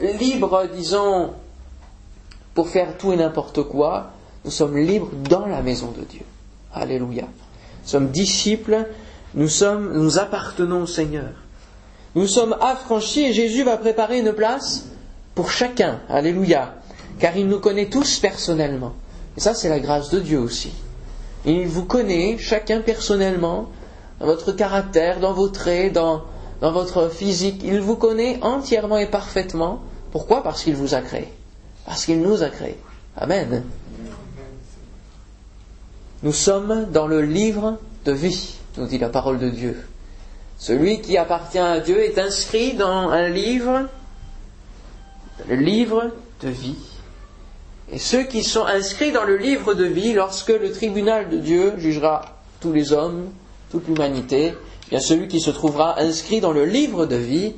libres, 0.00 0.66
disons, 0.74 1.32
pour 2.54 2.68
faire 2.68 2.96
tout 2.98 3.12
et 3.12 3.16
n'importe 3.16 3.62
quoi. 3.62 4.10
Nous 4.44 4.50
sommes 4.50 4.76
libres 4.76 5.10
dans 5.28 5.46
la 5.46 5.62
maison 5.62 5.92
de 5.92 6.04
Dieu. 6.04 6.24
Alléluia 6.72 7.24
sommes 7.88 8.08
disciples, 8.08 8.86
nous 9.38 9.48
sommes, 9.48 9.92
nous 9.92 10.18
appartenons 10.18 10.82
au 10.82 10.86
Seigneur. 10.86 11.30
Nous 12.16 12.26
sommes 12.26 12.56
affranchis 12.60 13.26
et 13.26 13.32
Jésus 13.32 13.62
va 13.62 13.76
préparer 13.76 14.18
une 14.18 14.32
place 14.32 14.86
pour 15.36 15.52
chacun. 15.52 16.00
Alléluia. 16.08 16.74
Car 17.20 17.36
il 17.36 17.46
nous 17.46 17.60
connaît 17.60 17.88
tous 17.88 18.18
personnellement. 18.18 18.94
Et 19.36 19.40
ça, 19.40 19.54
c'est 19.54 19.68
la 19.68 19.78
grâce 19.78 20.10
de 20.10 20.18
Dieu 20.18 20.40
aussi. 20.40 20.72
Il 21.44 21.68
vous 21.68 21.84
connaît 21.84 22.36
chacun 22.36 22.80
personnellement, 22.80 23.68
dans 24.18 24.26
votre 24.26 24.50
caractère, 24.50 25.20
dans 25.20 25.34
vos 25.34 25.46
traits, 25.46 25.92
dans, 25.92 26.24
votre 26.60 27.08
physique. 27.08 27.60
Il 27.62 27.80
vous 27.80 27.94
connaît 27.94 28.40
entièrement 28.42 28.98
et 28.98 29.06
parfaitement. 29.06 29.82
Pourquoi? 30.10 30.42
Parce 30.42 30.64
qu'il 30.64 30.74
vous 30.74 30.94
a 30.94 31.00
créé. 31.00 31.28
Parce 31.86 32.06
qu'il 32.06 32.20
nous 32.22 32.42
a 32.42 32.48
créés. 32.48 32.78
Amen. 33.16 33.62
Nous 36.24 36.32
sommes 36.32 36.88
dans 36.90 37.06
le 37.06 37.22
livre 37.22 37.78
de 38.04 38.10
vie, 38.10 38.57
nous 38.78 38.86
dit 38.86 38.98
la 38.98 39.08
parole 39.08 39.38
de 39.38 39.50
Dieu. 39.50 39.76
Celui 40.56 41.00
qui 41.00 41.16
appartient 41.16 41.58
à 41.58 41.80
Dieu 41.80 42.02
est 42.02 42.18
inscrit 42.18 42.74
dans 42.74 43.10
un 43.10 43.28
livre, 43.28 43.88
le 45.48 45.56
livre 45.56 46.12
de 46.42 46.48
vie. 46.48 46.76
Et 47.90 47.98
ceux 47.98 48.22
qui 48.22 48.42
sont 48.42 48.66
inscrits 48.66 49.12
dans 49.12 49.24
le 49.24 49.36
livre 49.36 49.74
de 49.74 49.84
vie, 49.84 50.12
lorsque 50.12 50.48
le 50.48 50.72
tribunal 50.72 51.28
de 51.28 51.38
Dieu 51.38 51.74
jugera 51.78 52.22
tous 52.60 52.72
les 52.72 52.92
hommes, 52.92 53.30
toute 53.70 53.86
l'humanité, 53.88 54.54
eh 54.86 54.90
bien 54.90 55.00
celui 55.00 55.28
qui 55.28 55.40
se 55.40 55.50
trouvera 55.50 56.00
inscrit 56.00 56.40
dans 56.40 56.52
le 56.52 56.64
livre 56.64 57.06
de 57.06 57.16
vie 57.16 57.54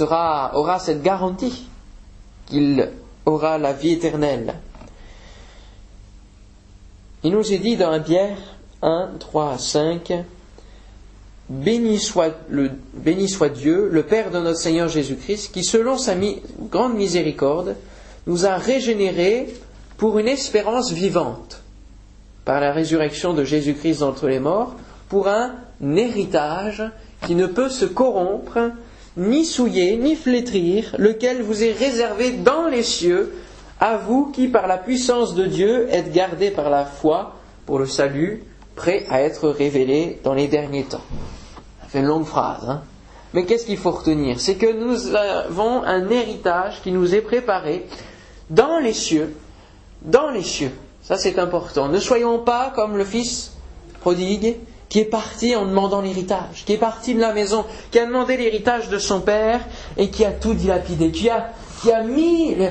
aura 0.00 0.78
cette 0.78 1.02
garantie 1.02 1.68
qu'il 2.46 2.90
aura 3.26 3.58
la 3.58 3.72
vie 3.72 3.92
éternelle. 3.92 4.54
Il 7.22 7.32
nous 7.32 7.52
est 7.52 7.58
dit 7.58 7.76
dans 7.76 7.90
un 7.90 8.00
Pierre 8.00 8.53
1, 8.84 9.12
3 9.18 9.52
à 9.52 9.58
5, 9.58 10.12
béni 11.48 11.98
soit, 11.98 12.36
le, 12.50 12.70
béni 12.92 13.28
soit 13.28 13.48
Dieu, 13.48 13.88
le 13.90 14.02
Père 14.02 14.30
de 14.30 14.38
notre 14.38 14.58
Seigneur 14.58 14.88
Jésus-Christ, 14.88 15.52
qui 15.52 15.64
selon 15.64 15.96
sa 15.96 16.14
grande 16.70 16.94
miséricorde 16.94 17.76
nous 18.26 18.44
a 18.44 18.56
régénérés 18.56 19.48
pour 19.96 20.18
une 20.18 20.28
espérance 20.28 20.92
vivante, 20.92 21.62
par 22.44 22.60
la 22.60 22.72
résurrection 22.72 23.32
de 23.32 23.44
Jésus-Christ 23.44 24.00
d'entre 24.00 24.28
les 24.28 24.38
morts, 24.38 24.74
pour 25.08 25.28
un 25.28 25.54
héritage 25.80 26.82
qui 27.26 27.34
ne 27.34 27.46
peut 27.46 27.70
se 27.70 27.86
corrompre, 27.86 28.70
ni 29.16 29.46
souiller, 29.46 29.96
ni 29.96 30.14
flétrir, 30.14 30.94
lequel 30.98 31.42
vous 31.42 31.64
est 31.64 31.72
réservé 31.72 32.32
dans 32.32 32.66
les 32.66 32.82
cieux, 32.82 33.32
à 33.80 33.96
vous 33.96 34.26
qui, 34.26 34.48
par 34.48 34.66
la 34.66 34.76
puissance 34.76 35.34
de 35.34 35.46
Dieu, 35.46 35.88
êtes 35.90 36.12
gardés 36.12 36.50
par 36.50 36.68
la 36.68 36.84
foi 36.84 37.36
pour 37.64 37.78
le 37.78 37.86
salut, 37.86 38.44
prêt 38.76 39.04
à 39.08 39.22
être 39.22 39.48
révélé 39.48 40.20
dans 40.24 40.34
les 40.34 40.48
derniers 40.48 40.84
temps. 40.84 41.02
Ça 41.82 41.88
fait 41.88 42.00
une 42.00 42.06
longue 42.06 42.26
phrase, 42.26 42.68
hein 42.68 42.82
mais 43.34 43.44
qu'est-ce 43.44 43.66
qu'il 43.66 43.76
faut 43.78 43.90
retenir? 43.90 44.38
C'est 44.40 44.54
que 44.54 44.72
nous 44.72 45.16
avons 45.16 45.82
un 45.82 46.08
héritage 46.08 46.80
qui 46.82 46.92
nous 46.92 47.16
est 47.16 47.20
préparé 47.20 47.84
dans 48.48 48.78
les 48.78 48.92
cieux, 48.92 49.34
dans 50.02 50.30
les 50.30 50.44
cieux. 50.44 50.70
Ça 51.02 51.18
c'est 51.18 51.40
important. 51.40 51.88
Ne 51.88 51.98
soyons 51.98 52.38
pas 52.38 52.72
comme 52.76 52.96
le 52.96 53.04
fils 53.04 53.52
prodigue 54.00 54.56
qui 54.88 55.00
est 55.00 55.04
parti 55.04 55.56
en 55.56 55.66
demandant 55.66 56.00
l'héritage, 56.00 56.64
qui 56.64 56.74
est 56.74 56.78
parti 56.78 57.14
de 57.16 57.20
la 57.20 57.32
maison, 57.32 57.64
qui 57.90 57.98
a 57.98 58.06
demandé 58.06 58.36
l'héritage 58.36 58.88
de 58.88 58.98
son 58.98 59.20
père 59.20 59.66
et 59.96 60.10
qui 60.10 60.24
a 60.24 60.30
tout 60.30 60.54
dilapidé, 60.54 61.10
qui 61.10 61.28
a, 61.28 61.50
qui 61.82 61.90
a 61.90 62.04
mis 62.04 62.54
les, 62.54 62.70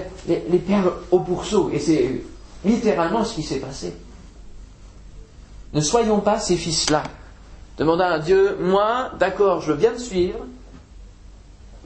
les 0.50 0.60
perles 0.60 0.94
au 1.12 1.20
pourceau. 1.20 1.72
Et 1.74 1.80
c'est 1.80 2.22
littéralement 2.64 3.26
ce 3.26 3.36
qui 3.36 3.44
s'est 3.44 3.60
passé. 3.60 3.94
Ne 5.74 5.82
soyons 5.82 6.20
pas 6.20 6.40
ces 6.40 6.56
fils-là. 6.56 7.04
Demandons 7.78 8.04
à 8.04 8.20
Dieu, 8.20 8.58
moi, 8.60 9.12
d'accord, 9.20 9.62
je 9.62 9.72
veux 9.72 9.78
bien 9.78 9.92
te 9.92 10.00
suivre, 10.00 10.46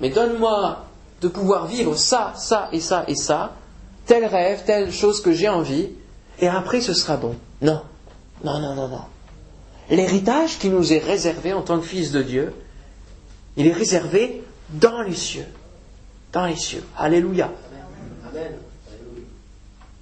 mais 0.02 0.10
donne-moi 0.10 0.86
de 1.22 1.28
pouvoir 1.28 1.68
vivre 1.68 1.96
ça, 1.96 2.34
ça 2.36 2.70
et 2.74 2.82
ça 2.82 3.06
et 3.08 3.16
ça, 3.16 3.54
tel 4.06 4.26
rêve, 4.26 4.64
telle 4.66 4.92
chose 4.92 5.22
que 5.22 5.32
j'ai 5.32 5.48
envie, 5.48 5.90
et 6.40 6.48
après 6.48 6.82
ce 6.82 6.94
sera 6.94 7.18
bon. 7.18 7.36
Non, 7.62 7.82
non, 8.44 8.60
non, 8.60 8.76
non, 8.76 8.88
non. 8.90 9.02
L'héritage 9.90 10.60
qui 10.60 10.70
nous 10.70 10.92
est 10.92 11.00
réservé 11.00 11.54
en 11.54 11.62
tant 11.62 11.80
que 11.80 11.86
fils 11.86 12.12
de 12.12 12.22
Dieu, 12.22 12.54
il 13.56 13.68
est 13.68 13.74
réservé 13.74 14.44
dans 14.70 15.02
les 15.02 15.16
cieux. 15.16 15.48
Dans 16.34 16.46
les 16.46 16.58
cieux. 16.58 16.84
Alléluia. 16.98 17.52
Amen. 18.30 18.52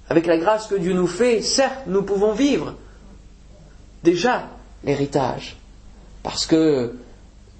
Avec 0.08 0.26
la 0.26 0.38
grâce 0.38 0.66
que 0.66 0.74
Dieu 0.74 0.92
nous 0.92 1.06
fait, 1.06 1.40
certes, 1.40 1.84
nous 1.86 2.02
pouvons 2.02 2.32
vivre 2.32 2.74
déjà 4.06 4.48
l'héritage. 4.84 5.56
Parce 6.22 6.46
que 6.46 6.94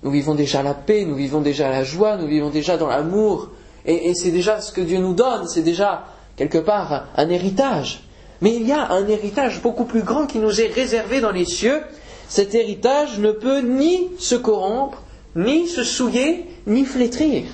nous 0.03 0.11
vivons 0.11 0.35
déjà 0.35 0.63
la 0.63 0.75
paix, 0.75 1.05
nous 1.05 1.17
vivons 1.17 1.41
déjà 1.41 1.69
la 1.69 1.85
joie, 1.85 2.17
nous 2.17 2.29
vivons 2.29 2.51
déjà 2.51 2.77
dans 2.77 2.87
l'amour. 2.87 3.51
Et, 3.85 4.15
c'est 4.15 4.31
déjà 4.31 4.61
ce 4.61 4.73
que 4.73 4.81
Dieu 4.81 4.99
nous 4.99 5.15
donne, 5.15 5.47
c'est 5.49 5.63
déjà 5.63 6.05
quelque 6.37 6.59
part 6.59 7.07
un 7.17 7.29
héritage. 7.29 8.03
Mais 8.41 8.55
il 8.55 8.67
y 8.67 8.73
a 8.73 8.91
un 8.91 9.07
héritage 9.09 9.63
beaucoup 9.63 9.85
plus 9.85 10.03
grand 10.03 10.27
qui 10.27 10.39
nous 10.39 10.61
est 10.61 10.73
réservé 10.73 11.21
dans 11.21 11.31
les 11.31 11.45
cieux. 11.45 11.83
Cet 12.29 12.55
héritage 12.55 13.19
ne 13.19 13.33
peut 13.33 13.61
ni 13.61 14.09
se 14.19 14.35
corrompre, 14.35 15.03
ni 15.37 15.69
se 15.69 15.85
souiller, 15.85 16.47
ni 16.67 16.85
flétrir. 16.85 17.45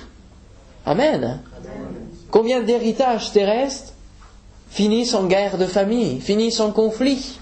Amen. 0.85 1.41
Combien 2.31 2.61
d'héritages 2.61 3.31
terrestres 3.31 3.93
finissent 4.69 5.13
en 5.13 5.25
guerre 5.25 5.57
de 5.57 5.67
famille, 5.67 6.19
finissent 6.19 6.59
en 6.59 6.71
conflit? 6.71 7.39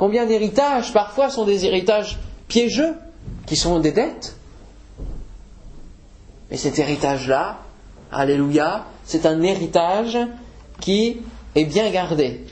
Combien 0.00 0.24
d'héritages 0.24 0.94
parfois 0.94 1.28
sont 1.28 1.44
des 1.44 1.66
héritages 1.66 2.18
piégeux 2.48 2.94
qui 3.44 3.54
sont 3.54 3.80
des 3.80 3.92
dettes. 3.92 4.34
Mais 6.50 6.56
cet 6.56 6.78
héritage-là, 6.78 7.58
Alléluia, 8.10 8.86
c'est 9.04 9.26
un 9.26 9.42
héritage 9.42 10.16
qui 10.80 11.18
est 11.54 11.66
bien 11.66 11.90
gardé. 11.90 12.46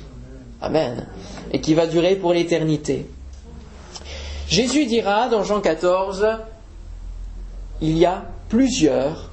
Amen. 0.61 1.07
Et 1.51 1.63
qui 1.63 1.73
va 1.73 1.87
durer 1.87 2.17
pour 2.17 2.35
l'éternité. 2.35 3.09
Jésus 4.47 4.85
dira 4.85 5.31
dans 5.31 5.43
Jean 5.43 5.63
14, 5.63 6.27
il 7.81 7.97
y 7.97 8.05
a 8.05 8.25
plusieurs 8.51 9.31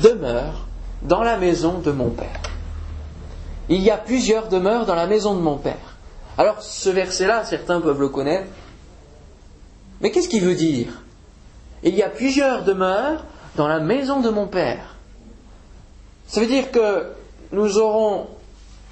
demeures 0.00 0.66
dans 1.02 1.22
la 1.22 1.36
maison 1.36 1.78
de 1.78 1.92
mon 1.92 2.10
Père. 2.10 2.42
Il 3.68 3.80
y 3.80 3.92
a 3.92 3.96
plusieurs 3.96 4.48
demeures 4.48 4.86
dans 4.86 4.96
la 4.96 5.06
maison 5.06 5.36
de 5.36 5.40
mon 5.40 5.56
Père. 5.56 5.87
Alors 6.38 6.62
ce 6.62 6.88
verset-là, 6.88 7.44
certains 7.44 7.80
peuvent 7.80 8.00
le 8.00 8.08
connaître, 8.08 8.46
mais 10.00 10.12
qu'est-ce 10.12 10.28
qu'il 10.28 10.44
veut 10.44 10.54
dire? 10.54 11.02
Il 11.82 11.96
y 11.96 12.02
a 12.02 12.08
plusieurs 12.08 12.62
demeures 12.62 13.24
dans 13.56 13.66
la 13.66 13.80
maison 13.80 14.20
de 14.20 14.30
mon 14.30 14.46
Père. 14.46 14.94
Ça 16.28 16.40
veut 16.40 16.46
dire 16.46 16.70
que 16.70 17.08
nous 17.50 17.78
aurons 17.78 18.28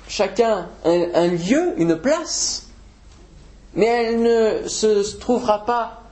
chacun 0.09 0.67
un, 0.85 1.29
lieu, 1.29 1.75
une 1.76 1.97
place, 1.97 2.67
mais 3.75 3.87
elle 3.87 4.23
ne 4.23 4.69
se 4.69 5.17
trouvera 5.17 5.65
pas, 5.65 6.03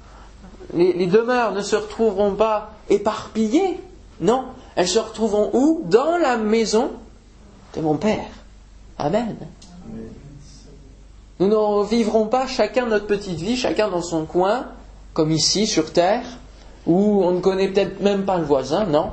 les, 0.72 1.06
demeures 1.06 1.52
ne 1.52 1.62
se 1.62 1.74
retrouveront 1.74 2.36
pas 2.36 2.74
éparpillées, 2.88 3.80
non, 4.20 4.44
elles 4.76 4.88
se 4.88 5.00
retrouveront 5.00 5.50
où? 5.52 5.82
Dans 5.86 6.16
la 6.16 6.36
maison 6.36 6.92
de 7.74 7.80
mon 7.80 7.96
Père. 7.96 8.28
Amen. 8.98 9.36
Nous 11.40 11.48
ne 11.48 11.88
vivrons 11.88 12.26
pas 12.26 12.46
chacun 12.46 12.86
notre 12.86 13.06
petite 13.06 13.38
vie, 13.38 13.56
chacun 13.56 13.88
dans 13.88 14.02
son 14.02 14.24
coin, 14.24 14.66
comme 15.12 15.32
ici 15.32 15.66
sur 15.66 15.92
Terre, 15.92 16.24
où 16.86 17.24
on 17.24 17.32
ne 17.32 17.40
connaît 17.40 17.68
peut-être 17.68 18.00
même 18.00 18.24
pas 18.24 18.38
le 18.38 18.44
voisin, 18.44 18.84
non. 18.84 19.10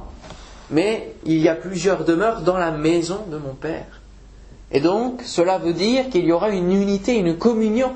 Mais 0.70 1.16
il 1.25 1.40
y 1.40 1.50
a 1.50 1.56
plusieurs 1.56 2.06
demeures 2.06 2.42
dans 2.42 2.58
la 2.58 2.72
maison 2.72 3.20
de 3.32 3.38
mon 3.38 3.54
Père. 3.54 4.01
Et 4.72 4.80
donc, 4.80 5.22
cela 5.25 5.58
veut 5.58 5.74
dire 5.74 6.10
qu'il 6.10 6.25
y 6.25 6.32
aura 6.32 6.50
une 6.50 6.72
unité, 6.72 7.16
une 7.16 7.38
communion 7.38 7.92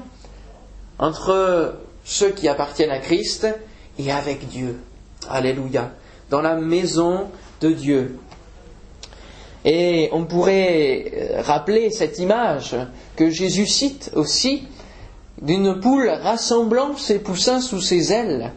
entre 1.00 1.76
ceux 2.04 2.30
qui 2.30 2.48
appartiennent 2.48 2.92
à 2.92 3.00
Christ 3.00 3.48
et 3.98 4.12
avec 4.12 4.48
Dieu. 4.48 4.80
Alléluia. 5.30 5.92
Dans 6.30 6.42
la 6.42 6.56
maison 6.56 7.28
de 7.62 7.70
Dieu. 7.70 8.20
Et 9.66 10.10
on 10.12 10.26
pourrait 10.26 11.38
rappeler 11.40 11.90
cette 11.90 12.20
image 12.20 12.76
que 13.16 13.32
Jésus 13.32 13.66
cite 13.66 14.12
aussi 14.14 14.64
d'une 15.42 15.80
poule 15.80 16.08
rassemblant 16.10 16.96
ses 16.96 17.20
poussins 17.20 17.60
sous 17.60 17.82
ses 17.82 18.14
ailes. 18.14 18.54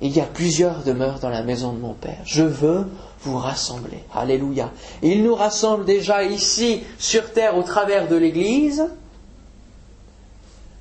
Il 0.00 0.14
y 0.16 0.20
a 0.20 0.24
plusieurs 0.24 0.82
demeures 0.82 1.20
dans 1.20 1.30
la 1.30 1.42
maison 1.42 1.72
de 1.72 1.78
mon 1.78 1.94
Père. 1.94 2.20
Je 2.24 2.42
veux 2.42 2.86
vous 3.20 3.36
rassembler. 3.36 3.98
Alléluia. 4.14 4.70
il 5.02 5.22
nous 5.22 5.34
rassemble 5.34 5.84
déjà 5.84 6.22
ici 6.24 6.82
sur 6.98 7.32
terre 7.32 7.56
au 7.56 7.62
travers 7.62 8.08
de 8.08 8.16
l'Église, 8.16 8.86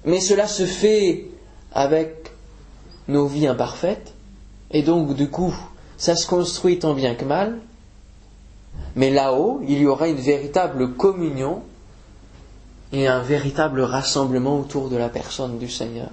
mais 0.06 0.20
cela 0.20 0.48
se 0.48 0.66
fait 0.66 1.26
avec 1.74 2.32
nos 3.08 3.26
vies 3.26 3.48
imparfaites, 3.48 4.14
et 4.72 4.84
donc 4.84 5.16
du 5.16 5.30
coup, 5.30 5.56
ça 5.98 6.16
se 6.16 6.28
construit 6.28 6.80
tant 6.80 6.94
bien 6.94 7.16
que 7.16 7.26
mal. 7.26 7.58
Mais 8.98 9.12
là-haut, 9.12 9.62
il 9.68 9.78
y 9.78 9.86
aura 9.86 10.08
une 10.08 10.18
véritable 10.18 10.96
communion 10.96 11.62
et 12.92 13.08
un 13.08 13.22
véritable 13.22 13.82
rassemblement 13.82 14.60
autour 14.60 14.90
de 14.90 14.98
la 14.98 15.08
personne 15.08 15.60
du 15.60 15.70
Seigneur, 15.70 16.10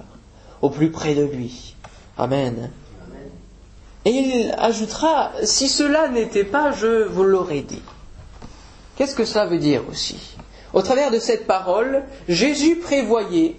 au 0.60 0.68
plus 0.68 0.90
près 0.90 1.14
de 1.14 1.24
lui. 1.24 1.74
Amen. 2.18 2.70
Et 4.04 4.10
il 4.10 4.54
ajoutera, 4.58 5.32
si 5.44 5.68
cela 5.68 6.08
n'était 6.08 6.44
pas, 6.44 6.72
je 6.72 7.04
vous 7.04 7.24
l'aurais 7.24 7.62
dit. 7.62 7.82
Qu'est-ce 8.96 9.14
que 9.14 9.24
cela 9.24 9.46
veut 9.46 9.58
dire 9.58 9.82
aussi? 9.90 10.36
Au 10.74 10.82
travers 10.82 11.10
de 11.10 11.18
cette 11.18 11.46
parole, 11.46 12.02
Jésus 12.28 12.76
prévoyait 12.76 13.56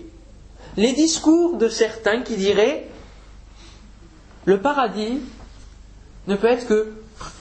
les 0.77 0.93
discours 0.93 1.57
de 1.57 1.67
certains 1.67 2.21
qui 2.21 2.35
diraient, 2.35 2.87
le 4.45 4.61
paradis 4.61 5.19
ne 6.27 6.35
peut 6.35 6.47
être 6.47 6.67
que 6.67 6.93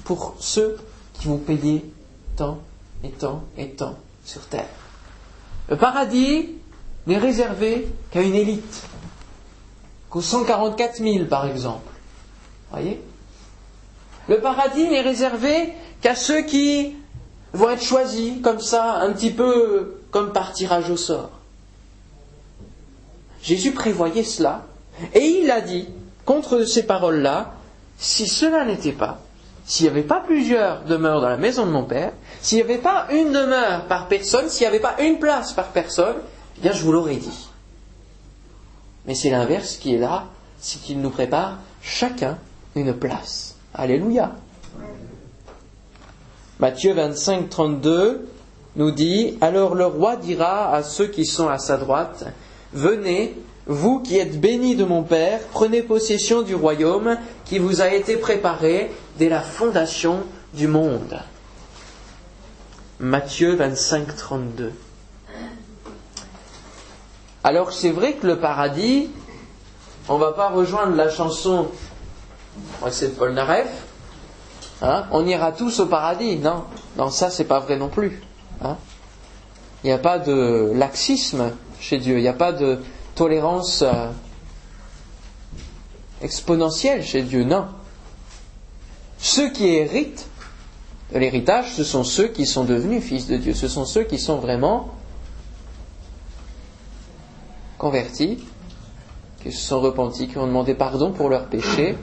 pour 0.04 0.34
ceux 0.40 0.78
vont 1.24 1.38
payer 1.38 1.84
tant 2.36 2.58
et 3.02 3.10
tant 3.10 3.44
et 3.56 3.70
tant 3.70 3.96
sur 4.24 4.46
terre. 4.46 4.68
Le 5.68 5.76
paradis 5.76 6.50
n'est 7.06 7.18
réservé 7.18 7.88
qu'à 8.10 8.22
une 8.22 8.34
élite, 8.34 8.82
qu'aux 10.10 10.22
144 10.22 10.96
000 10.98 11.24
par 11.26 11.46
exemple. 11.46 11.92
Voyez? 12.70 13.00
Le 14.28 14.40
paradis 14.40 14.88
n'est 14.88 15.02
réservé 15.02 15.72
qu'à 16.00 16.14
ceux 16.14 16.42
qui 16.42 16.94
vont 17.52 17.70
être 17.70 17.82
choisis 17.82 18.40
comme 18.42 18.60
ça, 18.60 18.94
un 18.96 19.12
petit 19.12 19.30
peu 19.30 20.00
comme 20.10 20.32
par 20.32 20.52
tirage 20.52 20.90
au 20.90 20.96
sort. 20.96 21.30
Jésus 23.42 23.72
prévoyait 23.72 24.24
cela, 24.24 24.64
et 25.12 25.20
il 25.20 25.50
a 25.50 25.60
dit, 25.60 25.88
contre 26.24 26.64
ces 26.64 26.84
paroles-là, 26.84 27.54
si 27.98 28.26
cela 28.26 28.64
n'était 28.64 28.92
pas, 28.92 29.20
s'il 29.66 29.86
n'y 29.86 29.90
avait 29.90 30.02
pas 30.02 30.20
plusieurs 30.20 30.82
demeures 30.84 31.20
dans 31.20 31.28
la 31.28 31.36
maison 31.36 31.64
de 31.66 31.70
mon 31.70 31.84
Père, 31.84 32.12
s'il 32.40 32.58
n'y 32.58 32.64
avait 32.64 32.78
pas 32.78 33.06
une 33.10 33.32
demeure 33.32 33.86
par 33.86 34.08
personne, 34.08 34.48
s'il 34.48 34.62
n'y 34.62 34.68
avait 34.68 34.80
pas 34.80 34.96
une 35.00 35.18
place 35.18 35.52
par 35.52 35.68
personne, 35.68 36.16
eh 36.58 36.60
bien 36.60 36.72
je 36.72 36.82
vous 36.82 36.92
l'aurais 36.92 37.16
dit. 37.16 37.48
Mais 39.06 39.14
c'est 39.14 39.30
l'inverse 39.30 39.76
qui 39.76 39.94
est 39.94 39.98
là, 39.98 40.24
c'est 40.58 40.80
qu'il 40.80 41.00
nous 41.00 41.10
prépare 41.10 41.58
chacun 41.82 42.38
une 42.74 42.94
place. 42.94 43.56
Alléluia. 43.74 44.32
Matthieu 46.60 46.92
25, 46.92 47.48
32 47.48 48.28
nous 48.76 48.90
dit, 48.90 49.38
Alors 49.40 49.74
le 49.74 49.86
roi 49.86 50.16
dira 50.16 50.74
à 50.74 50.82
ceux 50.82 51.06
qui 51.06 51.24
sont 51.26 51.48
à 51.48 51.58
sa 51.58 51.76
droite, 51.76 52.24
Venez, 52.72 53.36
vous 53.66 54.00
qui 54.00 54.18
êtes 54.18 54.40
bénis 54.40 54.76
de 54.76 54.84
mon 54.84 55.02
Père, 55.02 55.40
prenez 55.52 55.82
possession 55.82 56.42
du 56.42 56.54
royaume 56.54 57.16
qui 57.44 57.58
vous 57.58 57.80
a 57.80 57.88
été 57.88 58.16
préparé 58.16 58.90
dès 59.18 59.28
la 59.28 59.40
fondation 59.40 60.24
du 60.52 60.68
monde. 60.68 61.18
Matthieu 63.00 63.54
25, 63.56 64.16
32. 64.16 64.72
Alors 67.42 67.72
c'est 67.72 67.90
vrai 67.90 68.14
que 68.14 68.26
le 68.26 68.38
paradis, 68.38 69.10
on 70.08 70.14
ne 70.14 70.20
va 70.20 70.32
pas 70.32 70.48
rejoindre 70.50 70.94
la 70.94 71.10
chanson, 71.10 71.68
c'est 72.90 73.08
de 73.08 73.12
Paul 73.12 73.32
Naref, 73.32 73.68
hein, 74.82 75.06
on 75.10 75.26
ira 75.26 75.52
tous 75.52 75.80
au 75.80 75.86
paradis. 75.86 76.36
Non, 76.36 76.64
non 76.96 77.10
ça 77.10 77.30
c'est 77.30 77.44
pas 77.44 77.60
vrai 77.60 77.76
non 77.76 77.88
plus. 77.88 78.22
Hein. 78.62 78.76
Il 79.82 79.88
n'y 79.88 79.92
a 79.92 79.98
pas 79.98 80.18
de 80.18 80.72
laxisme 80.74 81.50
chez 81.80 81.98
Dieu, 81.98 82.18
il 82.18 82.22
n'y 82.22 82.28
a 82.28 82.32
pas 82.32 82.52
de 82.52 82.78
tolérance 83.14 83.82
euh, 83.82 84.10
exponentielle 86.22 87.02
chez 87.02 87.22
Dieu, 87.22 87.44
non. 87.44 87.66
Ceux 89.18 89.50
qui 89.50 89.66
héritent 89.68 90.26
de 91.12 91.18
l'héritage, 91.18 91.72
ce 91.74 91.84
sont 91.84 92.04
ceux 92.04 92.28
qui 92.28 92.46
sont 92.46 92.64
devenus 92.64 93.02
fils 93.02 93.26
de 93.26 93.36
Dieu, 93.36 93.54
ce 93.54 93.68
sont 93.68 93.84
ceux 93.84 94.04
qui 94.04 94.18
sont 94.18 94.38
vraiment 94.38 94.90
convertis, 97.78 98.42
qui 99.42 99.52
se 99.52 99.60
sont 99.60 99.80
repentis, 99.80 100.28
qui 100.28 100.38
ont 100.38 100.46
demandé 100.46 100.74
pardon 100.74 101.12
pour 101.12 101.28
leurs 101.28 101.46
péchés, 101.46 101.96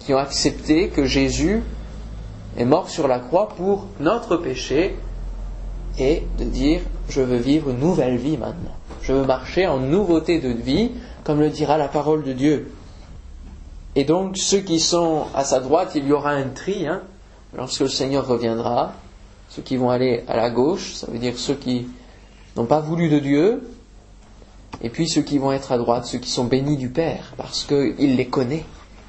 qui 0.00 0.14
ont 0.14 0.18
accepté 0.18 0.88
que 0.88 1.04
Jésus 1.04 1.62
est 2.56 2.64
mort 2.64 2.90
sur 2.90 3.08
la 3.08 3.18
croix 3.18 3.48
pour 3.48 3.86
notre 4.00 4.36
péché 4.36 4.96
et 5.98 6.22
de 6.38 6.44
dire 6.44 6.80
je 7.08 7.20
veux 7.20 7.38
vivre 7.38 7.70
une 7.70 7.78
nouvelle 7.78 8.16
vie 8.16 8.36
maintenant. 8.36 8.79
Je 9.10 9.14
veux 9.16 9.26
marcher 9.26 9.66
en 9.66 9.80
nouveauté 9.80 10.38
de 10.38 10.50
vie, 10.50 10.92
comme 11.24 11.40
le 11.40 11.50
dira 11.50 11.76
la 11.76 11.88
parole 11.88 12.22
de 12.22 12.32
Dieu. 12.32 12.70
Et 13.96 14.04
donc 14.04 14.36
ceux 14.36 14.60
qui 14.60 14.78
sont 14.78 15.24
à 15.34 15.42
sa 15.42 15.58
droite, 15.58 15.96
il 15.96 16.06
y 16.06 16.12
aura 16.12 16.30
un 16.30 16.50
tri, 16.50 16.86
hein, 16.86 17.02
lorsque 17.56 17.80
le 17.80 17.88
Seigneur 17.88 18.24
reviendra. 18.24 18.92
Ceux 19.48 19.62
qui 19.62 19.76
vont 19.76 19.90
aller 19.90 20.22
à 20.28 20.36
la 20.36 20.48
gauche, 20.48 20.94
ça 20.94 21.08
veut 21.10 21.18
dire 21.18 21.36
ceux 21.36 21.56
qui 21.56 21.88
n'ont 22.56 22.66
pas 22.66 22.78
voulu 22.78 23.08
de 23.08 23.18
Dieu, 23.18 23.68
et 24.80 24.90
puis 24.90 25.08
ceux 25.08 25.22
qui 25.22 25.38
vont 25.38 25.50
être 25.50 25.72
à 25.72 25.78
droite, 25.78 26.06
ceux 26.06 26.18
qui 26.18 26.30
sont 26.30 26.44
bénis 26.44 26.76
du 26.76 26.88
Père, 26.88 27.34
parce 27.36 27.64
qu'il 27.64 28.14
les 28.14 28.28
connaît, 28.28 28.64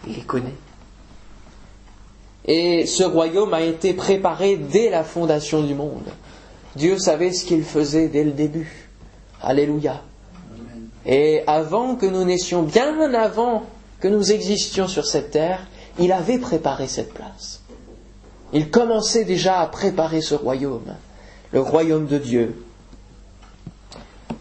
il 0.08 0.15
les 0.15 0.24
connaît. 0.24 0.58
Et 2.46 2.88
ce 2.88 3.03
royaume 3.03 3.53
a 3.53 3.62
été 3.62 3.93
préparé 3.93 4.58
dès 4.58 4.89
la 4.89 5.03
fondation 5.03 5.62
du 5.62 5.75
monde. 5.75 6.10
Dieu 6.75 6.98
savait 6.98 7.34
ce 7.34 7.46
qu'il 7.46 7.63
faisait 7.63 8.08
dès 8.08 8.24
le 8.24 8.31
début. 8.31 8.81
Alléluia. 9.44 10.02
Et 11.06 11.44
avant 11.48 11.96
que 11.96 12.06
nous 12.06 12.24
naissions, 12.24 12.64
bien 12.64 13.14
avant 13.14 13.64
que 14.00 14.08
nous 14.08 14.32
existions 14.32 14.88
sur 14.88 15.06
cette 15.06 15.32
terre, 15.32 15.68
il 16.00 16.12
avait 16.12 16.38
préparé 16.38 16.88
cette 16.88 17.14
place. 17.14 17.62
Il 18.54 18.70
commençait 18.70 19.26
déjà 19.26 19.62
à 19.62 19.68
préparer 19.68 20.22
ce 20.22 20.36
royaume, 20.36 20.96
le 21.52 21.62
royaume 21.62 22.06
de 22.06 22.18
Dieu. 22.18 22.64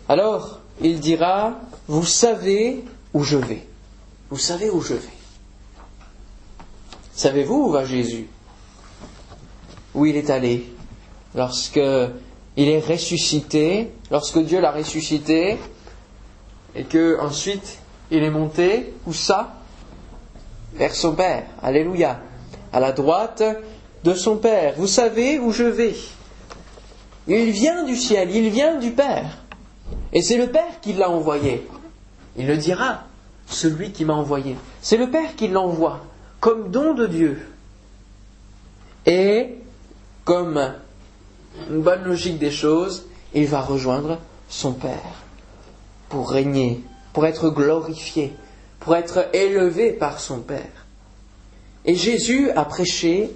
Alors, 0.08 0.60
il 0.82 1.00
dira, 1.00 1.60
vous 1.86 2.04
savez 2.04 2.84
où 3.14 3.22
je 3.22 3.36
vais. 3.36 3.66
Vous 4.30 4.38
savez 4.38 4.70
où 4.70 4.80
je 4.80 4.94
vais. 4.94 5.20
Savez-vous 7.14 7.66
où 7.66 7.70
va 7.70 7.84
Jésus? 7.84 8.28
Où 9.94 10.06
il 10.06 10.16
est 10.16 10.30
allé 10.30 10.72
Lorsque 11.34 11.80
il 12.56 12.68
est 12.68 12.80
ressuscité, 12.80 13.92
lorsque 14.10 14.38
Dieu 14.38 14.60
l'a 14.60 14.72
ressuscité, 14.72 15.58
et 16.74 16.84
que 16.84 17.18
ensuite 17.20 17.78
il 18.10 18.22
est 18.22 18.30
monté, 18.30 18.92
où 19.06 19.12
ça? 19.12 19.54
Vers 20.74 20.94
son 20.94 21.14
Père. 21.14 21.44
Alléluia. 21.62 22.20
À 22.72 22.80
la 22.80 22.92
droite 22.92 23.42
de 24.04 24.14
son 24.14 24.36
Père. 24.36 24.74
Vous 24.76 24.86
savez 24.86 25.38
où 25.38 25.52
je 25.52 25.64
vais. 25.64 25.94
Il 27.26 27.50
vient 27.50 27.84
du 27.84 27.96
ciel, 27.96 28.34
il 28.34 28.50
vient 28.50 28.76
du 28.76 28.90
Père. 28.90 29.38
Et 30.12 30.22
c'est 30.22 30.36
le 30.36 30.48
Père 30.48 30.80
qui 30.80 30.92
l'a 30.92 31.10
envoyé. 31.10 31.66
Il 32.36 32.46
le 32.46 32.56
dira, 32.56 33.04
celui 33.46 33.92
qui 33.92 34.04
m'a 34.04 34.14
envoyé. 34.14 34.56
C'est 34.80 34.96
le 34.96 35.10
Père 35.10 35.36
qui 35.36 35.48
l'envoie 35.48 36.00
comme 36.40 36.70
don 36.70 36.94
de 36.94 37.06
Dieu. 37.06 37.46
Et 39.06 39.56
comme 40.24 40.74
une 41.70 41.82
bonne 41.82 42.04
logique 42.04 42.38
des 42.38 42.50
choses, 42.50 43.06
il 43.34 43.46
va 43.46 43.60
rejoindre 43.60 44.18
son 44.48 44.72
Père 44.72 45.24
pour 46.08 46.30
régner, 46.30 46.82
pour 47.12 47.26
être 47.26 47.50
glorifié, 47.50 48.32
pour 48.80 48.96
être 48.96 49.28
élevé 49.34 49.92
par 49.92 50.20
son 50.20 50.40
Père. 50.40 50.86
Et 51.84 51.94
Jésus 51.94 52.50
a 52.50 52.64
prêché, 52.64 53.30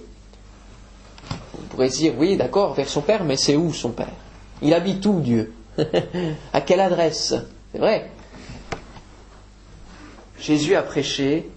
on 1.59 1.67
pourrait 1.69 1.89
dire, 1.89 2.15
oui, 2.19 2.37
d'accord, 2.37 2.75
vers 2.75 2.89
son 2.89 3.01
Père, 3.01 3.25
mais 3.25 3.37
c'est 3.37 3.57
où 3.57 3.73
son 3.73 3.91
Père? 3.91 4.13
Il 4.63 4.75
habite 4.75 5.05
où 5.07 5.21
Dieu? 5.21 5.53
À 6.53 6.61
quelle 6.61 6.81
adresse? 6.81 7.35
C'est 7.73 7.79
vrai. 7.79 8.11
Jésus 10.39 10.77
a 10.77 10.83
prêché 10.83 11.49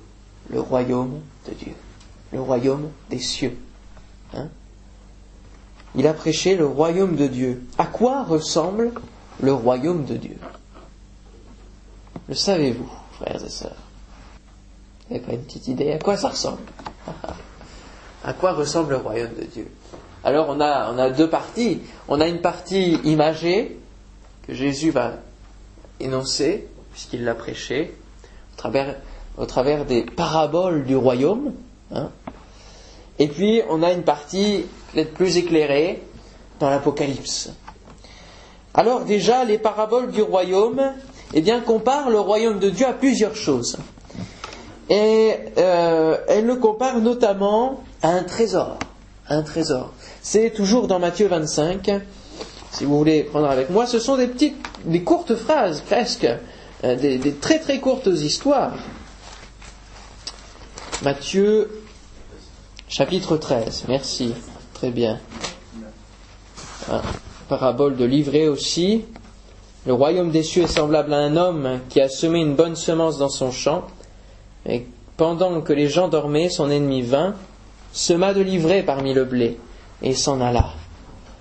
le 0.49 0.59
royaume 0.59 1.19
de 1.47 1.53
Dieu, 1.53 1.73
le 2.31 2.41
royaume 2.41 2.89
des 3.09 3.19
cieux. 3.19 3.57
Hein? 4.33 4.47
Il 5.95 6.07
a 6.07 6.13
prêché 6.13 6.55
le 6.55 6.65
royaume 6.65 7.15
de 7.15 7.27
Dieu. 7.27 7.63
À 7.77 7.85
quoi 7.85 8.23
ressemble 8.23 8.91
le 9.41 9.53
royaume 9.53 10.05
de 10.05 10.15
Dieu? 10.15 10.37
Le 12.27 12.35
savez-vous, 12.35 12.89
frères 13.13 13.43
et 13.43 13.49
sœurs? 13.49 13.71
Vous 15.07 15.13
n'avez 15.13 15.25
pas 15.25 15.33
une 15.33 15.43
petite 15.43 15.67
idée 15.67 15.91
à 15.91 15.99
quoi 15.99 16.17
ça 16.17 16.29
ressemble? 16.29 16.61
À 18.23 18.33
quoi 18.33 18.51
ressemble 18.51 18.89
le 18.89 18.97
royaume 18.97 19.35
de 19.39 19.45
Dieu? 19.45 19.71
Alors 20.23 20.49
on 20.49 20.59
a, 20.59 20.91
on 20.91 21.11
deux 21.11 21.29
parties. 21.29 21.79
On 22.09 22.19
a 22.19 22.27
une 22.27 22.41
partie 22.41 22.95
imagée, 23.05 23.79
que 24.45 24.53
Jésus 24.53 24.91
va 24.91 25.13
énoncer, 26.01 26.67
puisqu'il 26.91 27.23
l'a 27.23 27.35
prêché, 27.35 27.95
au 28.53 28.57
travers, 28.57 28.95
au 29.37 29.45
travers, 29.45 29.85
des 29.85 30.03
paraboles 30.03 30.83
du 30.83 30.95
royaume. 30.95 31.53
Hein. 31.93 32.09
Et 33.19 33.27
puis, 33.27 33.61
on 33.69 33.83
a 33.83 33.91
une 33.93 34.03
partie 34.03 34.65
peut-être 34.93 35.13
plus 35.13 35.37
éclairée 35.37 36.01
dans 36.59 36.69
l'Apocalypse. 36.69 37.51
Alors 38.73 39.01
déjà, 39.05 39.43
les 39.43 39.57
paraboles 39.57 40.11
du 40.11 40.21
royaume, 40.21 40.81
eh 41.33 41.41
bien, 41.41 41.61
comparent 41.61 42.09
le 42.09 42.19
royaume 42.19 42.59
de 42.59 42.69
Dieu 42.69 42.85
à 42.85 42.93
plusieurs 42.93 43.35
choses. 43.35 43.77
Et 44.89 45.33
euh, 45.57 46.17
elles 46.27 46.45
le 46.45 46.55
comparent 46.55 47.01
notamment 47.01 47.83
à 48.01 48.09
un 48.09 48.23
trésor. 48.23 48.77
Un 49.29 49.41
trésor. 49.41 49.91
C'est 50.21 50.51
toujours 50.51 50.87
dans 50.87 50.99
Matthieu 50.99 51.27
25, 51.27 52.01
si 52.71 52.85
vous 52.85 52.97
voulez 52.97 53.23
prendre 53.23 53.49
avec 53.49 53.69
moi, 53.69 53.87
ce 53.87 53.99
sont 53.99 54.17
des 54.17 54.27
petites, 54.27 54.55
des 54.85 55.03
courtes 55.03 55.35
phrases 55.35 55.81
presque, 55.81 56.27
euh, 56.83 56.95
des, 56.95 57.33
très 57.33 57.59
très 57.59 57.79
courtes 57.79 58.07
histoires. 58.07 58.77
Matthieu 61.01 61.81
chapitre 62.87 63.37
13, 63.37 63.85
merci, 63.87 64.33
très 64.77 64.91
bien. 64.91 65.17
Ah, 66.87 67.01
parabole 67.49 67.95
de 67.97 68.05
livret 68.05 68.47
aussi. 68.47 69.05
Le 69.87 69.93
royaume 69.93 70.29
des 70.29 70.43
cieux 70.43 70.63
est 70.63 70.67
semblable 70.67 71.13
à 71.15 71.17
un 71.17 71.35
homme 71.35 71.79
qui 71.89 71.99
a 71.99 72.09
semé 72.09 72.41
une 72.41 72.53
bonne 72.53 72.75
semence 72.75 73.17
dans 73.17 73.29
son 73.29 73.51
champ, 73.51 73.85
et 74.69 74.85
pendant 75.15 75.61
que 75.61 75.73
les 75.73 75.87
gens 75.87 76.09
dormaient, 76.09 76.49
son 76.49 76.69
ennemi 76.69 77.01
vint, 77.01 77.33
sema 77.91 78.35
de 78.35 78.41
livret 78.41 78.83
parmi 78.83 79.15
le 79.15 79.25
blé, 79.25 79.57
et 80.03 80.13
s'en 80.13 80.41
alla. 80.41 80.69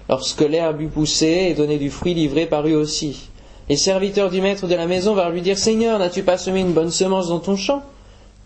Lorsque 0.08 0.40
l'herbe 0.40 0.80
eut 0.80 0.88
poussé 0.88 1.48
et 1.50 1.54
donné 1.54 1.76
du 1.76 1.90
fruit, 1.90 2.14
livré 2.14 2.46
parut 2.46 2.74
aussi. 2.74 3.28
Les 3.68 3.76
serviteurs 3.76 4.30
du 4.30 4.40
maître 4.40 4.66
de 4.66 4.74
la 4.74 4.86
maison 4.86 5.14
vinrent 5.14 5.30
lui 5.30 5.42
dire 5.42 5.58
Seigneur, 5.58 5.98
n'as-tu 5.98 6.22
pas 6.22 6.38
semé 6.38 6.60
une 6.60 6.72
bonne 6.72 6.90
semence 6.90 7.28
dans 7.28 7.40
ton 7.40 7.56
champ? 7.56 7.82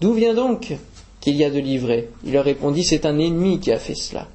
D'où 0.01 0.15
vient 0.15 0.35
donc 0.35 0.77
qu'il 1.21 1.37
y 1.37 1.45
a 1.45 1.51
de 1.51 1.61
l'ivraie 1.61 2.09
Il 2.25 2.33
leur 2.33 2.45
répondit 2.45 2.83
C'est 2.83 3.07
un 3.07 3.19
ennemi 3.19 3.61
qui 3.61 3.71
a 3.71 3.79
fait 3.79 3.95
cela. 3.95 4.27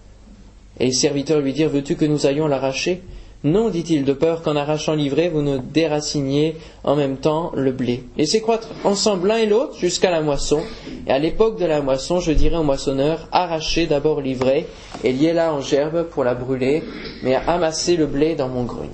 Et 0.79 0.85
les 0.85 0.93
serviteurs 0.93 1.41
lui 1.41 1.53
dirent 1.53 1.69
Veux-tu 1.69 1.95
que 1.95 2.05
nous 2.05 2.25
allions 2.25 2.47
l'arracher? 2.47 3.01
Non, 3.45 3.69
dit-il, 3.69 4.05
de 4.05 4.13
peur 4.13 4.41
qu'en 4.41 4.55
arrachant 4.55 4.95
l'ivraie, 4.95 5.29
vous 5.29 5.43
ne 5.43 5.59
déraciniez 5.59 6.55
en 6.83 6.95
même 6.95 7.17
temps 7.17 7.51
le 7.53 7.71
blé. 7.71 8.03
Laissez 8.17 8.41
croître 8.41 8.69
ensemble 8.83 9.27
l'un 9.27 9.37
et 9.37 9.45
l'autre 9.45 9.75
jusqu'à 9.77 10.09
la 10.09 10.21
moisson. 10.21 10.63
Et 11.05 11.11
à 11.11 11.19
l'époque 11.19 11.59
de 11.59 11.65
la 11.65 11.81
moisson, 11.81 12.19
je 12.19 12.31
dirai 12.31 12.57
au 12.57 12.63
moissonneur, 12.63 13.27
arrachez 13.31 13.85
d'abord 13.85 14.19
l'ivraie 14.19 14.65
et 15.03 15.13
liez-la 15.13 15.53
en 15.53 15.61
gerbe 15.61 16.05
pour 16.05 16.23
la 16.23 16.33
brûler, 16.33 16.81
mais 17.21 17.35
amassez 17.35 17.97
le 17.97 18.07
blé 18.07 18.33
dans 18.33 18.49
mon 18.49 18.63
grenier. 18.63 18.89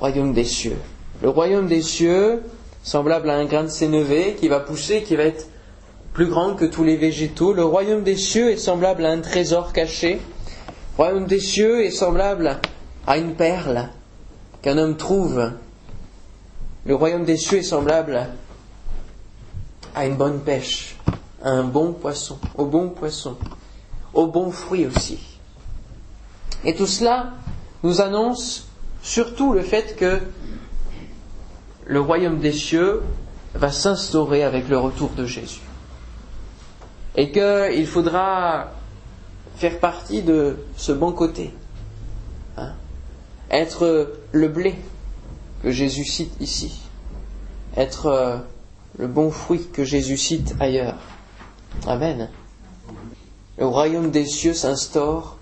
Royaume 0.00 0.32
des 0.32 0.44
cieux. 0.44 0.78
Le 1.20 1.28
royaume 1.28 1.66
des 1.66 1.82
cieux, 1.82 2.40
semblable 2.82 3.28
à 3.28 3.34
un 3.34 3.44
grain 3.44 3.64
de 3.64 3.68
sénévé 3.68 4.36
qui 4.40 4.48
va 4.48 4.60
pousser, 4.60 5.02
qui 5.02 5.16
va 5.16 5.24
être 5.24 5.48
plus 6.14 6.26
grand 6.26 6.54
que 6.54 6.64
tous 6.64 6.82
les 6.82 6.96
végétaux. 6.96 7.52
Le 7.52 7.64
royaume 7.64 8.04
des 8.04 8.16
cieux 8.16 8.52
est 8.52 8.56
semblable 8.56 9.04
à 9.04 9.10
un 9.10 9.20
trésor 9.20 9.72
caché. 9.72 10.18
Le 10.98 11.04
royaume 11.04 11.26
des 11.26 11.38
cieux 11.38 11.84
est 11.84 11.92
semblable 11.92 12.58
à 13.06 13.18
une 13.18 13.36
perle 13.36 13.88
qu'un 14.62 14.78
homme 14.78 14.96
trouve, 14.96 15.52
le 16.84 16.94
royaume 16.96 17.24
des 17.24 17.36
cieux 17.36 17.58
est 17.58 17.62
semblable 17.62 18.26
à 19.94 20.06
une 20.06 20.16
bonne 20.16 20.40
pêche, 20.40 20.96
à 21.40 21.50
un 21.50 21.62
bon 21.62 21.92
poisson, 21.92 22.36
au 22.56 22.64
bon 22.64 22.88
poisson, 22.88 23.36
au 24.12 24.26
bon 24.26 24.50
fruit 24.50 24.86
aussi. 24.86 25.20
Et 26.64 26.74
tout 26.74 26.88
cela 26.88 27.30
nous 27.84 28.00
annonce 28.00 28.66
surtout 29.00 29.52
le 29.52 29.62
fait 29.62 29.94
que 29.94 30.18
le 31.86 32.00
royaume 32.00 32.40
des 32.40 32.50
cieux 32.52 33.02
va 33.54 33.70
s'instaurer 33.70 34.42
avec 34.42 34.68
le 34.68 34.78
retour 34.78 35.10
de 35.10 35.26
Jésus. 35.26 35.60
Et 37.14 37.30
qu'il 37.30 37.86
faudra 37.86 38.72
faire 39.58 39.80
partie 39.80 40.22
de 40.22 40.56
ce 40.76 40.92
bon 40.92 41.12
côté. 41.12 41.52
Hein. 42.56 42.72
être 43.50 44.14
le 44.32 44.48
blé 44.48 44.74
que 45.62 45.72
Jésus 45.72 46.04
cite 46.04 46.32
ici. 46.40 46.80
Être 47.76 48.06
euh, 48.06 48.36
le 48.98 49.08
bon 49.08 49.30
fruit 49.30 49.66
que 49.72 49.84
Jésus 49.84 50.16
cite 50.16 50.54
ailleurs. 50.60 50.98
Amen. 51.86 52.30
Le 53.58 53.66
royaume 53.66 54.12
des 54.12 54.26
cieux 54.26 54.54
s'instaure 54.54 55.38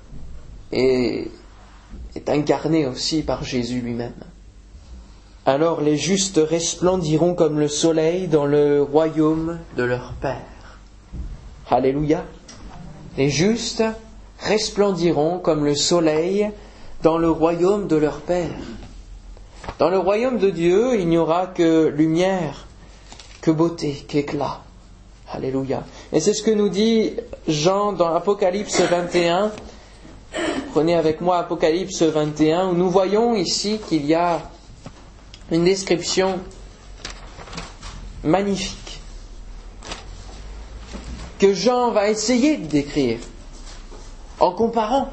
et 0.73 1.31
est 2.15 2.29
incarné 2.31 2.87
aussi 2.87 3.23
par 3.23 3.45
Jésus 3.45 3.83
lui-même. 3.83 4.15
Alors 5.45 5.83
les 5.83 5.99
justes 5.99 6.41
resplendiront 6.43 7.35
comme 7.35 7.61
le 7.61 7.69
soleil 7.69 8.29
dans 8.29 8.47
le 8.47 8.83
royaume 8.83 9.59
de 9.77 9.83
leur 9.83 10.15
Père. 10.15 10.79
Alléluia. 11.71 12.25
Les 13.19 13.31
justes 13.31 13.85
resplendiront 14.47 15.39
comme 15.39 15.65
le 15.65 15.75
soleil 15.75 16.51
dans 17.03 17.19
le 17.19 17.31
royaume 17.31 17.89
de 17.89 17.97
leur 17.97 18.21
Père. 18.21 18.51
Dans 19.79 19.91
le 19.91 19.99
royaume 19.99 20.39
de 20.39 20.51
Dieu, 20.51 20.99
il 20.99 21.09
n'y 21.09 21.19
aura 21.19 21.49
que 21.49 21.89
lumière, 21.89 22.67
que 23.41 23.51
beauté, 23.51 24.05
qu'éclat. 24.09 24.63
Alléluia. 25.31 25.85
Et 26.13 26.21
c'est 26.21 26.33
ce 26.33 26.43
que 26.43 26.53
nous 26.53 26.69
dit 26.69 27.13
Jean 27.49 27.93
dans 27.93 28.15
Apocalypse 28.15 28.81
21. 28.81 29.51
Prenez 30.73 30.95
avec 30.95 31.21
moi 31.21 31.39
Apocalypse 31.39 32.03
21, 32.03 32.69
où 32.69 32.75
nous 32.75 32.91
voyons 32.91 33.35
ici 33.35 33.81
qu'il 33.89 34.07
y 34.07 34.15
a 34.15 34.43
une 35.51 35.65
description 35.65 36.39
magnifique 38.23 39.01
que 41.39 41.53
Jean 41.53 41.91
va 41.91 42.09
essayer 42.09 42.57
de 42.57 42.67
décrire 42.67 43.19
en 44.41 44.53
comparant, 44.53 45.09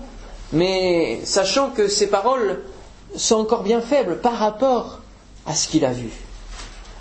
mais 0.51 1.19
sachant 1.23 1.69
que 1.69 1.88
ces 1.88 2.07
paroles 2.07 2.63
sont 3.15 3.38
encore 3.38 3.63
bien 3.63 3.81
faibles 3.81 4.19
par 4.19 4.33
rapport 4.33 4.99
à 5.45 5.53
ce 5.53 5.67
qu'il 5.67 5.86
a 5.86 5.91
vu. 5.91 6.09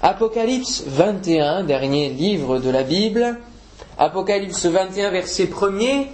Apocalypse 0.03 0.85
21, 0.87 1.65
dernier 1.65 2.11
livre 2.11 2.59
de 2.59 2.71
la 2.71 2.83
Bible, 2.83 3.39
Apocalypse 3.99 4.67
21, 4.67 5.11
verset 5.11 5.45
1er, 5.45 6.09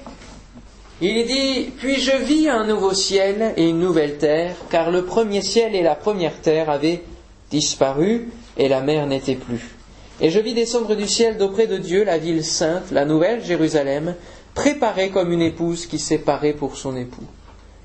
il 1.01 1.27
dit 1.27 1.71
Puis 1.79 2.01
je 2.01 2.16
vis 2.16 2.49
un 2.49 2.66
nouveau 2.66 2.92
ciel 2.92 3.55
et 3.57 3.68
une 3.68 3.79
nouvelle 3.79 4.18
terre, 4.18 4.57
car 4.68 4.90
le 4.90 5.05
premier 5.05 5.42
ciel 5.42 5.77
et 5.77 5.83
la 5.83 5.94
première 5.94 6.40
terre 6.40 6.71
avaient 6.71 7.05
disparu, 7.51 8.31
et 8.57 8.68
la 8.68 8.81
mer 8.81 9.07
n'était 9.07 9.37
plus. 9.37 9.77
Et 10.21 10.31
je 10.31 10.40
vis 10.40 10.55
descendre 10.55 10.97
du 10.97 11.07
ciel 11.07 11.38
d'auprès 11.38 11.68
de 11.68 11.77
Dieu 11.77 12.03
la 12.03 12.18
ville 12.18 12.44
sainte, 12.44 12.90
la 12.90 13.05
nouvelle 13.05 13.44
Jérusalem, 13.44 14.16
préparée 14.59 15.11
comme 15.11 15.31
une 15.31 15.40
épouse 15.40 15.87
qui 15.87 16.01
s'est 16.01 16.18
parée 16.18 16.53
pour 16.53 16.77
son 16.77 16.97
époux. 16.97 17.23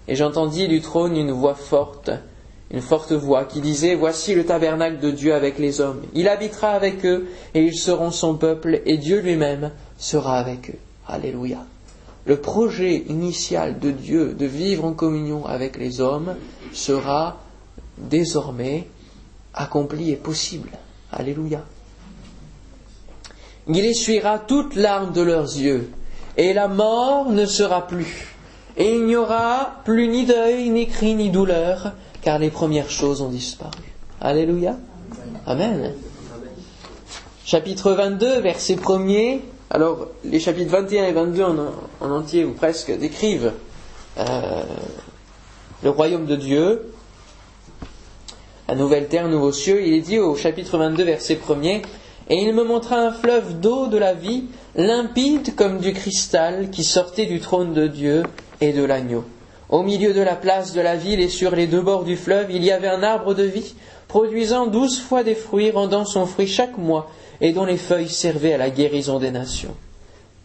Et 0.07 0.15
j'entendis 0.15 0.67
du 0.67 0.81
trône 0.81 1.15
une 1.15 1.31
voix 1.31 1.53
forte, 1.53 2.09
une 2.71 2.81
forte 2.81 3.12
voix 3.12 3.45
qui 3.45 3.62
disait 3.62 3.93
Voici 3.93 4.33
le 4.33 4.43
tabernacle 4.43 4.97
de 4.97 5.12
Dieu 5.12 5.36
avec 5.36 5.59
les 5.59 5.81
hommes. 5.81 6.01
Il 6.15 6.27
habitera 6.27 6.69
avec 6.69 7.05
eux, 7.05 7.27
et 7.53 7.62
ils 7.62 7.77
seront 7.77 8.09
son 8.09 8.33
peuple, 8.33 8.81
et 8.88 8.97
Dieu 8.97 9.19
lui-même 9.19 9.69
sera 9.99 10.39
avec 10.39 10.71
eux. 10.71 10.79
Alléluia. 11.07 11.63
Le 12.25 12.38
projet 12.38 13.03
initial 13.07 13.77
de 13.77 13.91
Dieu 13.91 14.33
de 14.33 14.47
vivre 14.47 14.86
en 14.86 14.93
communion 14.93 15.45
avec 15.45 15.77
les 15.77 16.01
hommes 16.01 16.36
sera 16.73 17.38
désormais 17.99 18.88
accompli 19.53 20.09
et 20.09 20.15
possible. 20.15 20.71
Alléluia. 21.12 21.63
Il 23.67 23.86
essuiera 23.86 24.39
toute 24.39 24.75
larme 24.75 25.13
de 25.13 25.21
leurs 25.21 25.55
yeux, 25.55 25.91
et 26.38 26.54
la 26.54 26.67
mort 26.67 27.30
ne 27.30 27.46
sera 27.46 27.88
plus. 27.88 28.36
Et 28.78 28.96
il 28.96 29.06
n'y 29.06 29.15
aura 29.15 29.82
plus 29.86 30.08
ni 30.08 30.26
deuil, 30.26 30.69
ni 30.69 30.88
cri, 30.88 31.13
ni 31.13 31.30
douleur, 31.30 31.93
car 32.22 32.39
les 32.39 32.50
premières 32.50 32.89
choses 32.89 33.22
ont 33.22 33.30
disparu. 33.30 33.72
Alléluia. 34.19 34.78
Amen. 35.46 35.93
Chapitre 37.46 37.91
22, 37.91 38.39
verset 38.39 38.76
1er. 38.76 39.41
Alors, 39.69 40.08
les 40.24 40.39
chapitres 40.39 40.72
21 40.72 41.06
et 41.06 41.12
22 41.12 41.43
en, 41.43 42.12
entier, 42.12 42.46
ou 42.46 42.54
presque, 42.54 42.98
décrivent 42.98 43.54
euh, 44.17 44.63
le 45.84 45.89
royaume 45.89 46.26
de 46.26 46.36
Dieu, 46.36 46.93
la 48.67 48.76
nouvelle 48.76 49.08
terre, 49.08 49.28
nouveaux 49.28 49.52
cieux. 49.52 49.86
Il 49.86 49.93
est 49.93 50.02
dit 50.02 50.19
au 50.19 50.36
chapitre 50.36 50.78
22, 50.78 51.04
verset 51.04 51.36
1er, 51.36 51.82
Et 52.29 52.41
il 52.41 52.53
me 52.53 52.63
montra 52.63 52.97
un 52.97 53.12
fleuve 53.12 53.59
d'eau 53.59 53.88
de 53.88 53.97
la 53.97 54.13
vie, 54.13 54.45
limpide 54.75 55.55
comme 55.55 55.79
du 55.79 55.93
cristal, 55.93 56.69
qui 56.69 56.83
sortait 56.83 57.25
du 57.25 57.39
trône 57.39 57.73
de 57.73 57.88
Dieu 57.88 58.23
et 58.62 58.73
de 58.73 58.83
l'agneau. 58.83 59.25
Au 59.69 59.81
milieu 59.81 60.13
de 60.13 60.21
la 60.21 60.36
place 60.36 60.73
de 60.73 60.81
la 60.81 60.95
ville 60.95 61.19
et 61.19 61.29
sur 61.29 61.55
les 61.55 61.67
deux 61.67 61.81
bords 61.81 62.03
du 62.03 62.15
fleuve, 62.15 62.51
il 62.51 62.63
y 62.63 62.71
avait 62.71 62.88
un 62.88 63.03
arbre 63.03 63.33
de 63.33 63.43
vie, 63.43 63.75
produisant 64.07 64.67
douze 64.67 64.99
fois 64.99 65.23
des 65.23 65.36
fruits, 65.36 65.71
rendant 65.71 66.05
son 66.05 66.25
fruit 66.25 66.47
chaque 66.47 66.77
mois, 66.77 67.09
et 67.41 67.51
dont 67.51 67.65
les 67.65 67.77
feuilles 67.77 68.09
servaient 68.09 68.53
à 68.53 68.57
la 68.57 68.69
guérison 68.69 69.19
des 69.19 69.31
nations. 69.31 69.75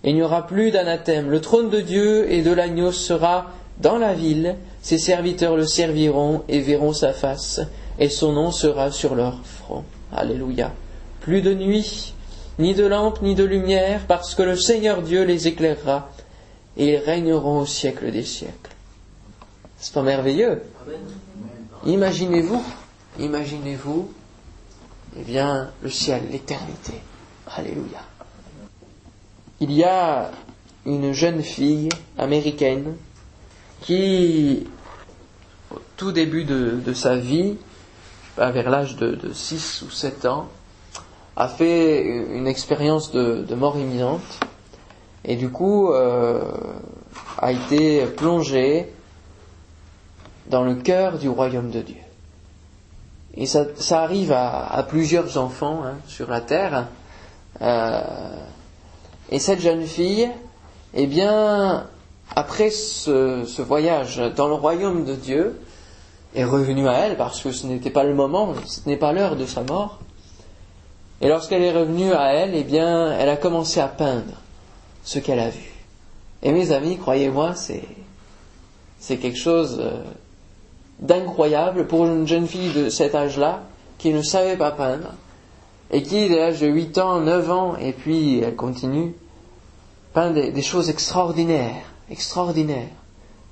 Il 0.04 0.14
n'y 0.14 0.22
aura 0.22 0.46
plus 0.46 0.70
d'anathème. 0.70 1.30
Le 1.30 1.40
trône 1.40 1.70
de 1.70 1.80
Dieu 1.80 2.32
et 2.32 2.42
de 2.42 2.52
l'agneau 2.52 2.92
sera 2.92 3.46
dans 3.80 3.98
la 3.98 4.14
ville. 4.14 4.56
Ses 4.80 4.98
serviteurs 4.98 5.56
le 5.56 5.66
serviront 5.66 6.42
et 6.48 6.60
verront 6.60 6.92
sa 6.92 7.12
face, 7.12 7.60
et 7.98 8.08
son 8.08 8.32
nom 8.32 8.50
sera 8.50 8.90
sur 8.90 9.14
leur 9.14 9.38
front. 9.44 9.84
Alléluia. 10.12 10.72
Plus 11.20 11.42
de 11.42 11.54
nuit, 11.54 12.14
ni 12.58 12.74
de 12.74 12.86
lampe, 12.86 13.22
ni 13.22 13.34
de 13.34 13.44
lumière, 13.44 14.06
parce 14.06 14.34
que 14.34 14.42
le 14.42 14.56
Seigneur 14.56 15.02
Dieu 15.02 15.24
les 15.24 15.46
éclairera 15.48 16.10
et 16.76 16.94
ils 16.94 16.96
régneront 16.96 17.60
au 17.60 17.66
siècle 17.66 18.10
des 18.10 18.24
siècles. 18.24 18.72
C'est 19.78 19.92
pas 19.92 20.02
merveilleux 20.02 20.62
Imaginez-vous, 21.86 22.64
imaginez-vous, 23.20 24.10
eh 25.16 25.22
bien, 25.22 25.70
le 25.82 25.90
ciel, 25.90 26.22
l'éternité. 26.30 26.94
Alléluia. 27.46 28.02
Il 29.60 29.72
y 29.72 29.84
a 29.84 30.30
une 30.84 31.12
jeune 31.12 31.42
fille 31.42 31.88
américaine 32.18 32.96
qui, 33.82 34.66
au 35.70 35.78
tout 35.96 36.12
début 36.12 36.44
de, 36.44 36.92
sa 36.94 37.16
vie, 37.16 37.56
vers 38.36 38.70
l'âge 38.70 38.96
de, 38.96 39.14
de, 39.14 39.32
6 39.32 39.82
ou 39.82 39.90
7 39.90 40.26
ans, 40.26 40.48
a 41.38 41.46
fait 41.46 42.02
une 42.02 42.48
expérience 42.48 43.12
de, 43.12 43.54
mort 43.54 43.78
imminente 43.78 44.40
et 45.24 45.36
du 45.36 45.50
coup 45.50 45.92
euh, 45.92 46.42
a 47.38 47.52
été 47.52 48.06
plongé 48.06 48.92
dans 50.48 50.64
le 50.64 50.74
cœur 50.74 51.16
du 51.18 51.28
royaume 51.28 51.70
de 51.70 51.80
Dieu. 51.80 52.02
Et 53.34 53.46
ça, 53.46 53.68
arrive 54.02 54.32
à, 54.32 54.84
plusieurs 54.88 55.38
enfants 55.38 55.84
hein, 55.84 55.94
sur 56.08 56.28
la 56.28 56.40
terre. 56.40 56.88
Euh, 57.60 58.00
et 59.30 59.38
cette 59.38 59.60
jeune 59.60 59.84
fille, 59.84 60.28
eh 60.94 61.06
bien, 61.06 61.86
après 62.34 62.70
ce, 62.70 63.62
voyage 63.62 64.20
dans 64.34 64.48
le 64.48 64.54
royaume 64.54 65.04
de 65.04 65.14
Dieu, 65.14 65.60
est 66.34 66.44
revenue 66.44 66.88
à 66.88 66.94
elle 66.94 67.16
parce 67.16 67.40
que 67.40 67.52
ce 67.52 67.68
n'était 67.68 67.90
pas 67.90 68.02
le 68.02 68.14
moment, 68.14 68.54
ce 68.66 68.80
n'est 68.88 68.96
pas 68.96 69.12
l'heure 69.12 69.36
de 69.36 69.46
sa 69.46 69.62
mort. 69.62 70.00
Et 71.20 71.28
lorsqu'elle 71.28 71.62
est 71.62 71.72
revenue 71.72 72.12
à 72.12 72.32
elle, 72.32 72.54
eh 72.54 72.62
bien, 72.62 73.12
elle 73.12 73.28
a 73.28 73.36
commencé 73.36 73.80
à 73.80 73.88
peindre 73.88 74.34
ce 75.02 75.18
qu'elle 75.18 75.40
a 75.40 75.50
vu. 75.50 75.72
Et 76.42 76.52
mes 76.52 76.70
amis, 76.70 76.96
croyez-moi, 76.96 77.54
c'est, 77.56 77.82
c'est 79.00 79.16
quelque 79.16 79.38
chose 79.38 79.78
euh, 79.80 80.02
d'incroyable 81.00 81.86
pour 81.88 82.06
une 82.06 82.26
jeune 82.26 82.46
fille 82.46 82.72
de 82.72 82.88
cet 82.88 83.16
âge-là 83.16 83.62
qui 83.98 84.12
ne 84.12 84.22
savait 84.22 84.56
pas 84.56 84.70
peindre 84.70 85.14
et 85.90 86.02
qui, 86.02 86.28
dès 86.28 86.36
l'âge 86.36 86.60
de 86.60 86.68
8 86.68 86.98
ans, 86.98 87.20
9 87.20 87.50
ans, 87.50 87.76
et 87.76 87.92
puis 87.92 88.40
elle 88.40 88.54
continue, 88.54 89.14
peint 90.12 90.30
des, 90.30 90.52
des 90.52 90.62
choses 90.62 90.90
extraordinaires, 90.90 91.82
extraordinaires. 92.10 92.90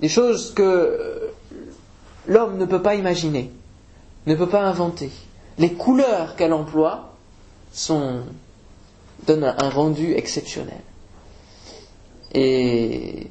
Des 0.01 0.09
choses 0.09 0.53
que 0.55 0.63
euh, 0.63 1.33
l'homme 2.29 2.59
ne 2.59 2.67
peut 2.67 2.83
pas 2.83 2.95
imaginer, 2.95 3.51
ne 4.27 4.35
peut 4.37 4.49
pas 4.49 4.63
inventer. 4.63 5.11
Les 5.59 5.73
couleurs 5.73 6.37
qu'elle 6.37 6.53
emploie 6.53 7.16
donnent 9.27 9.55
un 9.59 9.69
rendu 9.69 10.15
exceptionnel. 10.15 10.81
Et 12.33 13.29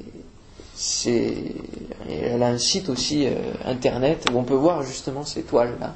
elle 2.08 2.42
a 2.42 2.48
un 2.48 2.58
site 2.58 2.88
aussi 2.88 3.26
euh, 3.26 3.34
internet 3.64 4.26
où 4.32 4.36
on 4.38 4.44
peut 4.44 4.54
voir 4.54 4.82
justement 4.82 5.24
ces 5.24 5.42
toiles-là. 5.42 5.94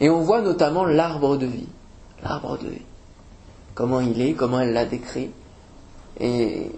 Et 0.00 0.10
on 0.10 0.20
voit 0.20 0.40
notamment 0.40 0.84
l'arbre 0.84 1.36
de 1.36 1.46
vie. 1.46 1.68
L'arbre 2.22 2.58
de 2.58 2.68
vie. 2.68 2.82
Comment 3.74 4.00
il 4.00 4.20
est, 4.20 4.32
comment 4.32 4.60
elle 4.60 4.72
l'a 4.72 4.84
décrit. 4.84 5.30
Et 6.18 6.70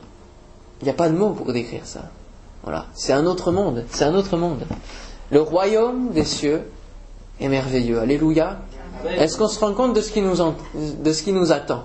il 0.81 0.85
n'y 0.85 0.91
a 0.91 0.95
pas 0.95 1.09
de 1.09 1.17
mots 1.17 1.31
pour 1.31 1.53
décrire 1.53 1.87
ça. 1.87 2.11
Voilà. 2.63 2.87
C'est 2.95 3.13
un 3.13 3.27
autre 3.27 3.53
monde. 3.53 3.85
C'est 3.91 4.05
un 4.05 4.15
autre 4.15 4.37
monde. 4.37 4.65
Le 5.31 5.41
royaume 5.41 6.11
des 6.11 6.25
cieux 6.25 6.63
est 7.41 7.49
merveilleux. 7.49 8.01
Alléluia. 8.01 8.59
Est-ce 9.05 9.37
qu'on 9.37 9.49
se 9.49 9.59
rend 9.59 9.73
compte 9.73 9.95
de 9.95 10.01
ce 10.01 10.11
qui 10.11 10.23
nous, 11.33 11.53
attend? 11.53 11.85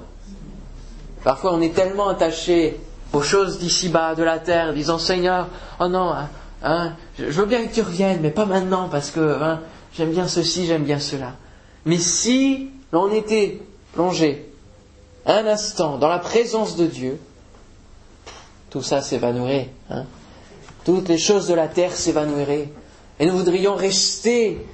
Parfois, 1.24 1.54
on 1.54 1.62
est 1.62 1.74
tellement 1.74 2.10
attaché 2.10 2.80
aux 3.14 3.22
choses 3.22 3.60
d'ici-bas, 3.60 4.16
de 4.16 4.24
la 4.24 4.40
terre, 4.40 4.74
disant 4.74 4.98
Seigneur, 4.98 5.48
oh 5.80 5.88
non, 5.88 6.12
hein, 6.12 6.30
hein, 6.64 6.94
je 7.20 7.26
veux 7.26 7.46
bien 7.46 7.66
que 7.66 7.74
tu 7.74 7.82
reviennes, 7.82 8.20
mais 8.22 8.32
pas 8.32 8.46
maintenant, 8.46 8.88
parce 8.90 9.12
que 9.12 9.42
hein, 9.42 9.62
j'aime 9.94 10.12
bien 10.12 10.28
ceci, 10.28 10.66
j'aime 10.66 10.84
bien 10.84 11.00
cela. 11.00 11.34
Mais 11.86 11.98
si 11.98 12.70
l'on 12.92 13.12
était 13.12 13.62
plongé 13.94 14.50
un 15.26 15.46
instant 15.46 15.98
dans 15.98 16.08
la 16.08 16.20
présence 16.20 16.76
de 16.76 16.86
Dieu, 16.86 17.20
tout 18.70 18.82
ça 18.82 19.02
s'évanouirait. 19.02 19.70
Toutes 20.86 21.10
les 21.10 21.18
choses 21.18 21.48
de 21.48 21.54
la 21.54 21.68
terre 21.68 21.96
s'évanouiraient. 21.96 22.70
Et 23.20 23.26
nous 23.26 23.38
voudrions 23.38 23.76
rester 23.76 24.66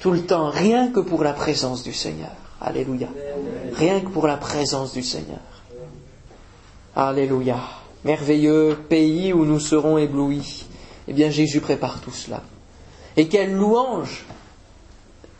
tout 0.00 0.10
le 0.10 0.24
temps, 0.24 0.50
rien 0.50 0.90
que 0.90 1.00
pour 1.00 1.22
la 1.24 1.32
présence 1.32 1.82
du 1.82 1.92
Seigneur. 1.92 2.32
Alléluia. 2.60 3.08
Rien 3.74 4.00
que 4.00 4.08
pour 4.08 4.26
la 4.26 4.36
présence 4.36 4.92
du 4.92 5.02
Seigneur. 5.02 5.40
Alléluia. 6.94 7.60
Merveilleux 8.04 8.78
pays 8.88 9.32
où 9.32 9.44
nous 9.44 9.60
serons 9.60 9.98
éblouis. 9.98 10.64
Eh 11.08 11.12
bien, 11.12 11.30
Jésus 11.30 11.60
prépare 11.60 12.00
tout 12.00 12.12
cela. 12.12 12.42
Et 13.16 13.28
quelle 13.28 13.54
louange 13.54 14.24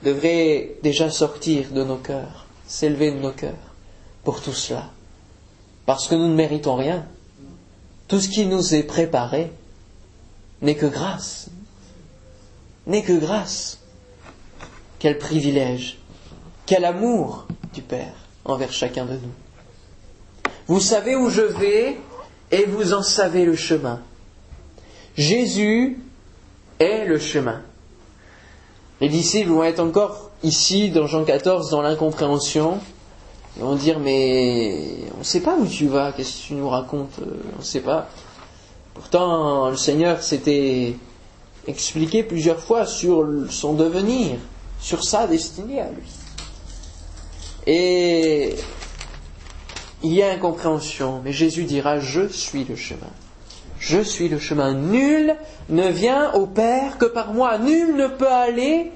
devrait 0.03 0.77
déjà 0.83 1.11
sortir 1.11 1.71
de 1.71 1.83
nos 1.83 1.97
cœurs, 1.97 2.47
s'élever 2.67 3.13
de 3.13 3.19
nos 3.19 3.33
cœurs 3.33 3.55
pour 4.25 4.41
tout 4.41 4.53
cela. 4.53 4.91
Parce 5.85 6.09
que 6.09 6.15
nous 6.15 6.29
ne 6.29 6.35
méritons 6.35 6.77
rien. 6.77 7.07
Tout 8.09 8.21
ce 8.21 8.29
qui 8.29 8.47
nous 8.47 8.75
est 8.75 8.83
préparé 8.83 9.53
n'est 10.63 10.75
que 10.75 10.87
grâce. 10.87 11.49
N'est 12.87 13.03
que 13.03 13.19
grâce. 13.19 13.79
Quel 15.07 15.19
privilège. 15.19 15.99
Quel 16.67 16.85
amour 16.85 17.47
du 17.73 17.81
Père 17.81 18.13
envers 18.45 18.73
chacun 18.73 19.05
de 19.05 19.13
nous. 19.13 20.51
Vous 20.67 20.81
savez 20.81 21.15
où 21.15 21.31
je 21.31 21.43
vais 21.43 21.97
et 22.51 22.65
vous 22.65 22.93
en 22.93 23.05
savez 23.05 23.45
le 23.45 23.55
chemin. 23.55 24.01
Jésus 25.17 26.01
est 26.81 27.05
le 27.05 27.21
chemin. 27.21 27.63
Les 29.01 29.09
disciples 29.09 29.51
vont 29.51 29.63
être 29.63 29.79
encore 29.79 30.33
ici, 30.43 30.91
dans 30.91 31.07
Jean 31.07 31.23
14, 31.23 31.71
dans 31.71 31.83
l'incompréhension. 31.83 32.81
Ils 33.57 33.63
vont 33.63 33.77
dire, 33.77 34.01
mais 34.01 34.89
on 35.15 35.21
ne 35.21 35.25
sait 35.25 35.39
pas 35.39 35.55
où 35.57 35.69
tu 35.69 35.87
vas, 35.87 36.11
qu'est-ce 36.11 36.43
que 36.43 36.47
tu 36.49 36.55
nous 36.55 36.69
racontes, 36.69 37.21
euh, 37.21 37.31
on 37.55 37.59
ne 37.61 37.65
sait 37.65 37.79
pas. 37.79 38.09
Pourtant, 38.93 39.71
le 39.71 39.77
Seigneur 39.77 40.21
s'était 40.21 40.97
expliqué 41.69 42.25
plusieurs 42.25 42.59
fois 42.59 42.87
sur 42.87 43.25
son 43.51 43.75
devenir, 43.75 44.39
sur 44.81 45.05
sa 45.05 45.27
destinée 45.27 45.81
à 45.81 45.89
lui. 45.91 46.09
Et 47.67 48.55
il 50.03 50.13
y 50.13 50.23
a 50.23 50.31
incompréhension, 50.31 51.21
mais 51.25 51.33
Jésus 51.33 51.65
dira, 51.65 51.99
je 51.99 52.29
suis 52.29 52.65
le 52.65 52.77
chemin. 52.77 53.11
Je 53.79 54.01
suis 54.01 54.29
le 54.29 54.39
chemin. 54.39 54.75
Nul 54.75 55.37
ne 55.69 55.89
vient 55.89 56.33
au 56.33 56.47
Père 56.47 56.99
que 56.99 57.07
par 57.07 57.33
moi. 57.33 57.59
Nul 57.59 57.97
ne 57.97 58.07
peut 58.07 58.31
aller 58.31 58.93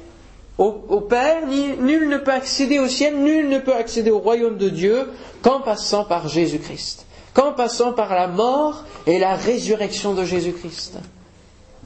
au, 0.59 1.01
Père, 1.01 1.47
ni, 1.47 1.69
nul 1.79 2.09
ne 2.09 2.19
peut 2.19 2.33
accéder 2.33 2.79
au 2.79 2.87
ciel, 2.87 3.16
nul 3.16 3.49
ne 3.49 3.59
peut 3.59 3.75
accéder 3.75 4.11
au 4.11 4.19
royaume 4.19 4.59
de 4.59 4.69
Dieu 4.69 5.09
qu'en 5.40 5.61
passant 5.61 6.05
par 6.05 6.29
Jésus-Christ. 6.29 7.07
Qu'en 7.33 7.53
passant 7.53 7.93
par 7.93 8.14
la 8.14 8.27
mort 8.27 8.85
et 9.07 9.19
la 9.19 9.37
résurrection 9.37 10.12
de 10.12 10.25
Jésus-Christ. 10.25 10.99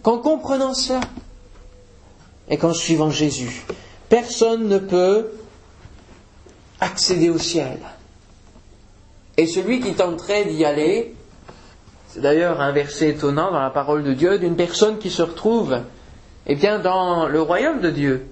Qu'en 0.03 0.19
comprenant 0.19 0.75
cela 0.75 1.01
et 2.49 2.57
qu'en 2.57 2.75
suivant 2.75 3.11
Jésus, 3.11 3.65
personne 4.15 4.69
ne 4.69 4.79
peut 4.79 5.27
accéder 6.79 7.31
au 7.31 7.39
ciel. 7.39 7.81
Et 9.37 9.49
celui 9.49 9.81
qui 9.81 9.93
tenterait 9.95 10.45
d'y 10.45 10.65
aller, 10.65 11.17
c'est 12.07 12.21
d'ailleurs 12.21 12.61
un 12.61 12.71
verset 12.71 13.09
étonnant 13.09 13.51
dans 13.51 13.61
la 13.61 13.71
parole 13.71 14.05
de 14.05 14.15
Dieu 14.15 14.39
d'une 14.39 14.55
personne 14.55 15.01
qui 15.01 15.11
se 15.11 15.23
retrouve 15.23 15.81
eh 16.47 16.55
bien, 16.55 16.79
dans 16.79 17.27
le 17.27 17.43
royaume 17.43 17.81
de 17.81 17.91
Dieu, 17.91 18.29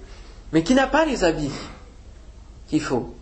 mais 0.53 0.63
qui 0.63 0.77
n'a 0.77 0.87
pas 0.87 1.05
les 1.05 1.25
habits 1.25 1.51
qu'il 2.69 2.81
faut, 2.81 3.13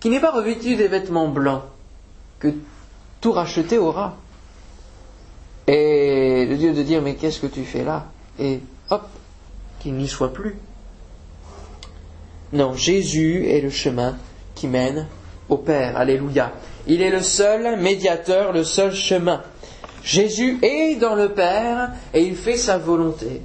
qui 0.00 0.08
n'est 0.08 0.20
pas 0.20 0.30
revêtu 0.30 0.76
des 0.76 0.88
vêtements 0.88 1.28
blancs, 1.28 1.64
que 2.38 2.54
tout 3.20 3.32
racheté 3.32 3.76
aura. 3.76 4.16
Et 5.66 6.46
le 6.46 6.56
Dieu 6.56 6.72
de 6.72 6.82
dire, 6.82 7.02
mais 7.02 7.16
qu'est-ce 7.16 7.40
que 7.40 7.48
tu 7.48 7.64
fais 7.64 7.84
là? 7.84 8.06
Et 8.38 8.60
hop, 8.88 9.06
qu'il 9.80 9.92
n'y 9.92 10.08
soit 10.08 10.32
plus. 10.32 10.56
Non, 12.54 12.72
Jésus 12.72 13.48
est 13.48 13.60
le 13.60 13.68
chemin 13.68 14.16
qui 14.54 14.68
mène 14.68 15.08
au 15.48 15.56
Père. 15.56 15.96
Alléluia. 15.96 16.52
Il 16.86 17.02
est 17.02 17.10
le 17.10 17.20
seul 17.20 17.80
médiateur, 17.80 18.52
le 18.52 18.62
seul 18.62 18.94
chemin. 18.94 19.42
Jésus 20.04 20.58
est 20.62 20.94
dans 21.00 21.16
le 21.16 21.30
Père 21.30 21.90
et 22.14 22.22
il 22.22 22.36
fait 22.36 22.56
sa 22.56 22.78
volonté. 22.78 23.42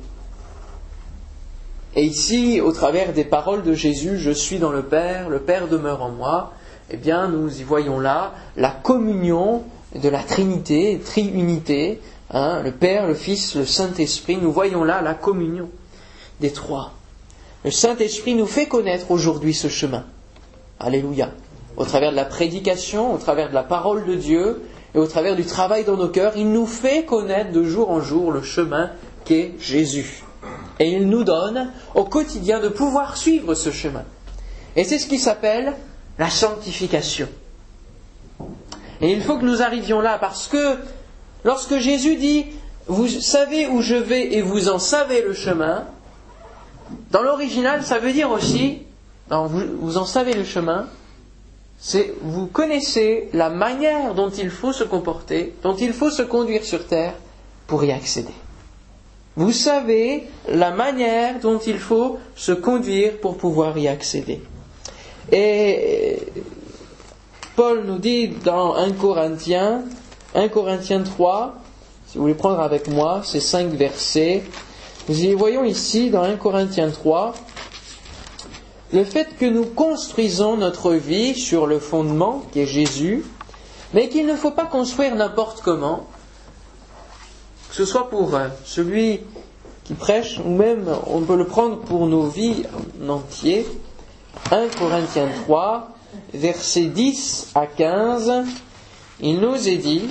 Et 1.96 2.04
ici, 2.04 2.62
au 2.62 2.72
travers 2.72 3.12
des 3.12 3.24
paroles 3.24 3.64
de 3.64 3.74
Jésus, 3.74 4.20
je 4.20 4.30
suis 4.30 4.60
dans 4.60 4.72
le 4.72 4.84
Père, 4.84 5.28
le 5.28 5.40
Père 5.40 5.68
demeure 5.68 6.04
en 6.04 6.12
moi, 6.12 6.54
eh 6.92 6.98
bien, 6.98 7.30
nous 7.30 7.60
y 7.60 7.64
voyons 7.64 8.00
là 8.00 8.34
la 8.58 8.70
communion 8.70 9.64
de 9.96 10.08
la 10.08 10.22
Trinité, 10.22 11.02
triunité, 11.04 12.00
hein, 12.30 12.62
le 12.64 12.72
Père, 12.72 13.08
le 13.08 13.16
Fils, 13.16 13.56
le 13.56 13.66
Saint-Esprit, 13.66 14.38
nous 14.38 14.52
voyons 14.52 14.84
là 14.84 15.02
la 15.02 15.16
communion 15.16 15.68
des 16.42 16.52
trois. 16.52 16.94
Le 17.64 17.72
Saint-Esprit 17.72 18.36
nous 18.36 18.48
fait 18.48 18.68
connaître 18.68 19.12
aujourd'hui 19.12 19.54
ce 19.54 19.68
chemin. 19.68 20.06
Alléluia 20.80 21.30
au 21.80 21.86
travers 21.86 22.12
de 22.12 22.16
la 22.18 22.26
prédication, 22.26 23.14
au 23.14 23.18
travers 23.18 23.50
de 23.50 23.54
la 23.54 23.64
parole 23.64 24.06
de 24.06 24.16
Dieu 24.16 24.62
et 24.94 24.98
au 24.98 25.08
travers 25.08 25.38
du 25.38 25.46
travail 25.46 25.86
dans 25.86 25.96
nos 25.96 26.10
cœurs, 26.10 26.34
il 26.36 26.52
nous 26.52 26.66
fait 26.66 27.06
connaître 27.06 27.54
de 27.54 27.64
jour 27.64 27.90
en 27.90 28.02
jour 28.02 28.34
le 28.34 28.44
chemin 28.44 28.92
qu'est 29.24 29.54
Jésus. 29.62 30.24
Et 30.80 30.92
il 30.92 31.08
nous 31.08 31.24
donne 31.24 31.72
au 31.96 32.04
quotidien 32.04 32.60
de 32.60 32.68
pouvoir 32.68 33.16
suivre 33.16 33.54
ce 33.54 33.72
chemin. 33.72 34.04
Et 34.76 34.84
c'est 34.84 35.00
ce 35.00 35.08
qui 35.08 35.20
s'appelle 35.20 35.74
la 36.18 36.30
sanctification. 36.30 37.30
Et 39.00 39.14
il 39.14 39.22
faut 39.22 39.38
que 39.38 39.46
nous 39.46 39.62
arrivions 39.62 40.02
là 40.02 40.18
parce 40.20 40.48
que 40.48 40.76
lorsque 41.46 41.78
Jésus 41.78 42.18
dit 42.18 42.46
Vous 42.88 43.08
savez 43.08 43.68
où 43.68 43.82
je 43.82 43.96
vais 43.96 44.34
et 44.34 44.42
vous 44.42 44.68
en 44.68 44.80
savez 44.80 45.22
le 45.22 45.34
chemin, 45.34 45.86
dans 47.12 47.22
l'original, 47.22 47.84
ça 47.84 48.00
veut 48.00 48.14
dire 48.14 48.32
aussi 48.32 48.84
vous, 49.30 49.62
vous 49.80 49.98
en 49.98 50.06
savez 50.06 50.34
le 50.34 50.44
chemin, 50.44 50.88
c'est 51.78 52.14
vous 52.22 52.48
connaissez 52.48 53.30
la 53.34 53.50
manière 53.50 54.14
dont 54.16 54.30
il 54.30 54.50
faut 54.50 54.74
se 54.74 54.84
comporter, 54.84 55.54
dont 55.64 55.76
il 55.76 55.94
faut 55.94 56.10
se 56.10 56.24
conduire 56.24 56.64
sur 56.64 56.86
terre 56.88 57.14
pour 57.68 57.84
y 57.84 57.92
accéder. 57.92 58.34
Vous 59.36 59.52
savez 59.52 60.28
la 60.50 60.72
manière 60.72 61.40
dont 61.40 61.60
il 61.60 61.78
faut 61.78 62.18
se 62.36 62.52
conduire 62.52 63.20
pour 63.20 63.38
pouvoir 63.38 63.78
y 63.78 63.88
accéder. 63.88 64.42
Et 65.32 66.18
Paul 67.56 67.84
nous 67.86 68.00
dit 68.00 68.30
dans 68.30 68.74
1 68.74 68.92
Corinthiens, 68.94 69.84
1 70.34 70.48
Corinthiens 70.50 71.04
3, 71.04 71.56
si 72.08 72.18
vous 72.18 72.24
voulez 72.24 72.34
prendre 72.34 72.60
avec 72.60 72.88
moi 72.88 73.22
ces 73.24 73.40
cinq 73.40 73.70
versets, 73.70 74.44
nous 75.10 75.24
y 75.24 75.34
voyons 75.34 75.64
ici 75.64 76.12
dans 76.12 76.22
1 76.22 76.36
Corinthiens 76.36 76.92
3, 76.92 77.34
le 78.94 79.04
fait 79.04 79.36
que 79.40 79.46
nous 79.46 79.66
construisons 79.66 80.56
notre 80.56 80.94
vie 80.94 81.34
sur 81.34 81.66
le 81.66 81.80
fondement 81.80 82.44
qui 82.52 82.60
est 82.60 82.68
Jésus, 82.68 83.26
mais 83.96 84.08
qu'il 84.10 84.28
ne 84.28 84.36
faut 84.36 84.52
pas 84.52 84.68
construire 84.68 85.16
n'importe 85.16 85.62
comment, 85.62 86.06
que 87.70 87.76
ce 87.76 87.86
soit 87.86 88.08
pour 88.12 88.36
euh, 88.36 88.50
celui 88.66 89.22
qui 89.84 89.96
prêche, 89.96 90.40
ou 90.46 90.50
même 90.50 90.86
on 91.08 91.22
peut 91.22 91.38
le 91.38 91.48
prendre 91.48 91.80
pour 91.80 92.06
nos 92.06 92.28
vies 92.28 92.64
en 93.04 93.10
entier. 93.10 93.66
1 94.52 94.68
Corinthiens 94.78 95.30
3, 95.46 95.90
versets 96.36 96.86
10 96.86 97.54
à 97.56 97.66
15, 97.66 98.44
il 99.22 99.40
nous 99.40 99.68
est 99.68 99.78
dit 99.78 100.04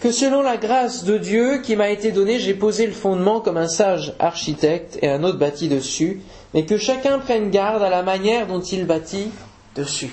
que 0.00 0.12
selon 0.12 0.40
la 0.40 0.56
grâce 0.56 1.04
de 1.04 1.18
Dieu 1.18 1.58
qui 1.58 1.76
m'a 1.76 1.90
été 1.90 2.10
donnée, 2.10 2.38
j'ai 2.38 2.54
posé 2.54 2.86
le 2.86 2.92
fondement 2.92 3.40
comme 3.40 3.58
un 3.58 3.68
sage 3.68 4.14
architecte 4.18 4.98
et 5.02 5.08
un 5.08 5.22
autre 5.22 5.38
bâti 5.38 5.68
dessus, 5.68 6.22
mais 6.54 6.64
que 6.64 6.78
chacun 6.78 7.18
prenne 7.18 7.50
garde 7.50 7.82
à 7.82 7.90
la 7.90 8.02
manière 8.02 8.46
dont 8.46 8.60
il 8.60 8.86
bâtit 8.86 9.30
dessus. 9.76 10.10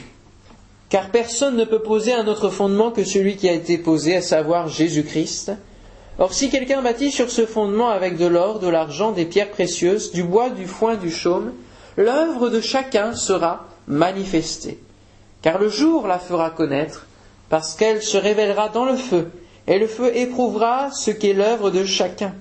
Car 0.89 1.09
personne 1.09 1.55
ne 1.55 1.63
peut 1.63 1.81
poser 1.81 2.13
un 2.13 2.27
autre 2.27 2.49
fondement 2.49 2.91
que 2.91 3.05
celui 3.05 3.37
qui 3.37 3.47
a 3.47 3.53
été 3.53 3.77
posé, 3.77 4.17
à 4.17 4.21
savoir 4.21 4.67
Jésus-Christ. 4.67 5.53
Or 6.19 6.33
si 6.33 6.49
quelqu'un 6.49 6.81
bâtit 6.81 7.11
sur 7.11 7.29
ce 7.29 7.45
fondement 7.45 7.89
avec 7.89 8.17
de 8.17 8.25
l'or, 8.25 8.59
de 8.59 8.67
l'argent, 8.67 9.11
des 9.11 9.25
pierres 9.25 9.51
précieuses, 9.51 10.11
du 10.11 10.23
bois, 10.23 10.49
du 10.49 10.65
foin, 10.65 10.95
du 10.95 11.11
chaume, 11.11 11.53
l'œuvre 11.95 12.49
de 12.49 12.59
chacun 12.59 13.13
sera 13.13 13.67
manifestée. 13.87 14.79
Car 15.41 15.59
le 15.59 15.69
jour 15.69 16.07
la 16.07 16.19
fera 16.19 16.49
connaître, 16.49 17.07
parce 17.49 17.75
qu'elle 17.75 18.01
se 18.01 18.17
révélera 18.17 18.67
dans 18.69 18.85
le 18.85 18.97
feu, 18.97 19.29
et 19.67 19.79
le 19.79 19.87
feu 19.87 20.15
éprouvera 20.15 20.91
ce 20.91 21.11
qu'est 21.11 21.33
l'œuvre 21.33 21.69
de 21.69 21.83
chacun. 21.83 22.33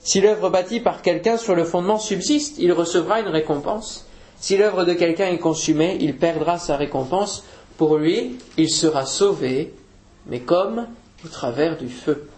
Si 0.00 0.20
l'œuvre 0.20 0.50
bâtie 0.50 0.80
par 0.80 1.00
quelqu'un 1.00 1.36
sur 1.36 1.54
le 1.54 1.64
fondement 1.64 1.98
subsiste, 1.98 2.56
il 2.58 2.72
recevra 2.72 3.20
une 3.20 3.28
récompense. 3.28 4.06
Si 4.38 4.56
l'œuvre 4.56 4.84
de 4.84 4.92
quelqu'un 4.92 5.28
est 5.28 5.38
consumée, 5.38 5.96
il 6.00 6.16
perdra 6.16 6.58
sa 6.58 6.76
récompense. 6.76 7.44
Pour 7.78 7.96
lui, 7.96 8.38
il 8.58 8.68
sera 8.68 9.06
sauvé, 9.06 9.72
mais 10.26 10.40
comme 10.40 10.86
au 11.24 11.28
travers 11.28 11.78
du 11.78 11.88
feu. 11.88 12.28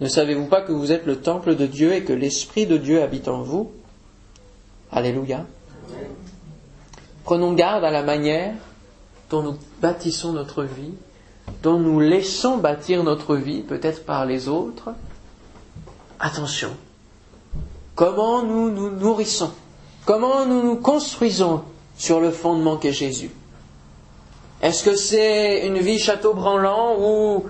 Ne 0.00 0.08
savez-vous 0.08 0.46
pas 0.46 0.62
que 0.62 0.72
vous 0.72 0.92
êtes 0.92 1.04
le 1.04 1.20
temple 1.20 1.56
de 1.56 1.66
Dieu 1.66 1.92
et 1.92 2.04
que 2.04 2.12
l'Esprit 2.12 2.66
de 2.66 2.76
Dieu 2.76 3.02
habite 3.02 3.28
en 3.28 3.42
vous? 3.42 3.72
Alléluia. 4.92 5.44
Prenons 7.24 7.52
garde 7.52 7.84
à 7.84 7.90
la 7.90 8.02
manière 8.02 8.54
dont 9.28 9.42
nous 9.42 9.58
bâtissons 9.82 10.32
notre 10.32 10.64
vie, 10.64 10.94
dont 11.62 11.78
nous 11.78 12.00
laissons 12.00 12.58
bâtir 12.58 13.02
notre 13.04 13.36
vie, 13.36 13.62
peut-être 13.62 14.04
par 14.04 14.26
les 14.26 14.48
autres. 14.48 14.90
Attention. 16.18 16.70
Comment 17.94 18.42
nous 18.42 18.70
nous 18.70 18.90
nourrissons? 18.90 19.50
Comment 20.04 20.46
nous 20.46 20.62
nous 20.62 20.76
construisons 20.76 21.62
sur 21.96 22.20
le 22.20 22.30
fondement 22.30 22.76
qu'est 22.76 22.92
Jésus? 22.92 23.30
Est-ce 24.62 24.84
que 24.84 24.96
c'est 24.96 25.66
une 25.66 25.78
vie 25.78 25.98
château 25.98 26.34
branlant 26.34 26.96
où 26.98 27.44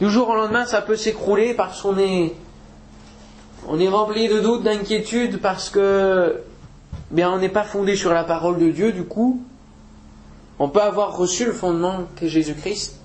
du 0.00 0.10
jour 0.10 0.28
au 0.28 0.34
lendemain 0.34 0.66
ça 0.66 0.82
peut 0.82 0.96
s'écrouler 0.96 1.54
parce 1.54 1.80
qu'on 1.82 1.98
est 1.98 2.34
on 3.66 3.80
est 3.80 3.88
rempli 3.88 4.28
de 4.28 4.40
doutes, 4.40 4.62
d'inquiétudes 4.62 5.40
parce 5.40 5.70
que 5.70 6.42
bien 7.10 7.30
on 7.30 7.38
n'est 7.38 7.48
pas 7.48 7.62
fondé 7.62 7.96
sur 7.96 8.12
la 8.12 8.24
parole 8.24 8.58
de 8.58 8.70
Dieu 8.70 8.92
du 8.92 9.04
coup 9.04 9.42
on 10.58 10.68
peut 10.68 10.82
avoir 10.82 11.16
reçu 11.16 11.46
le 11.46 11.52
fondement 11.52 12.04
qu'est 12.16 12.28
Jésus-Christ, 12.28 13.00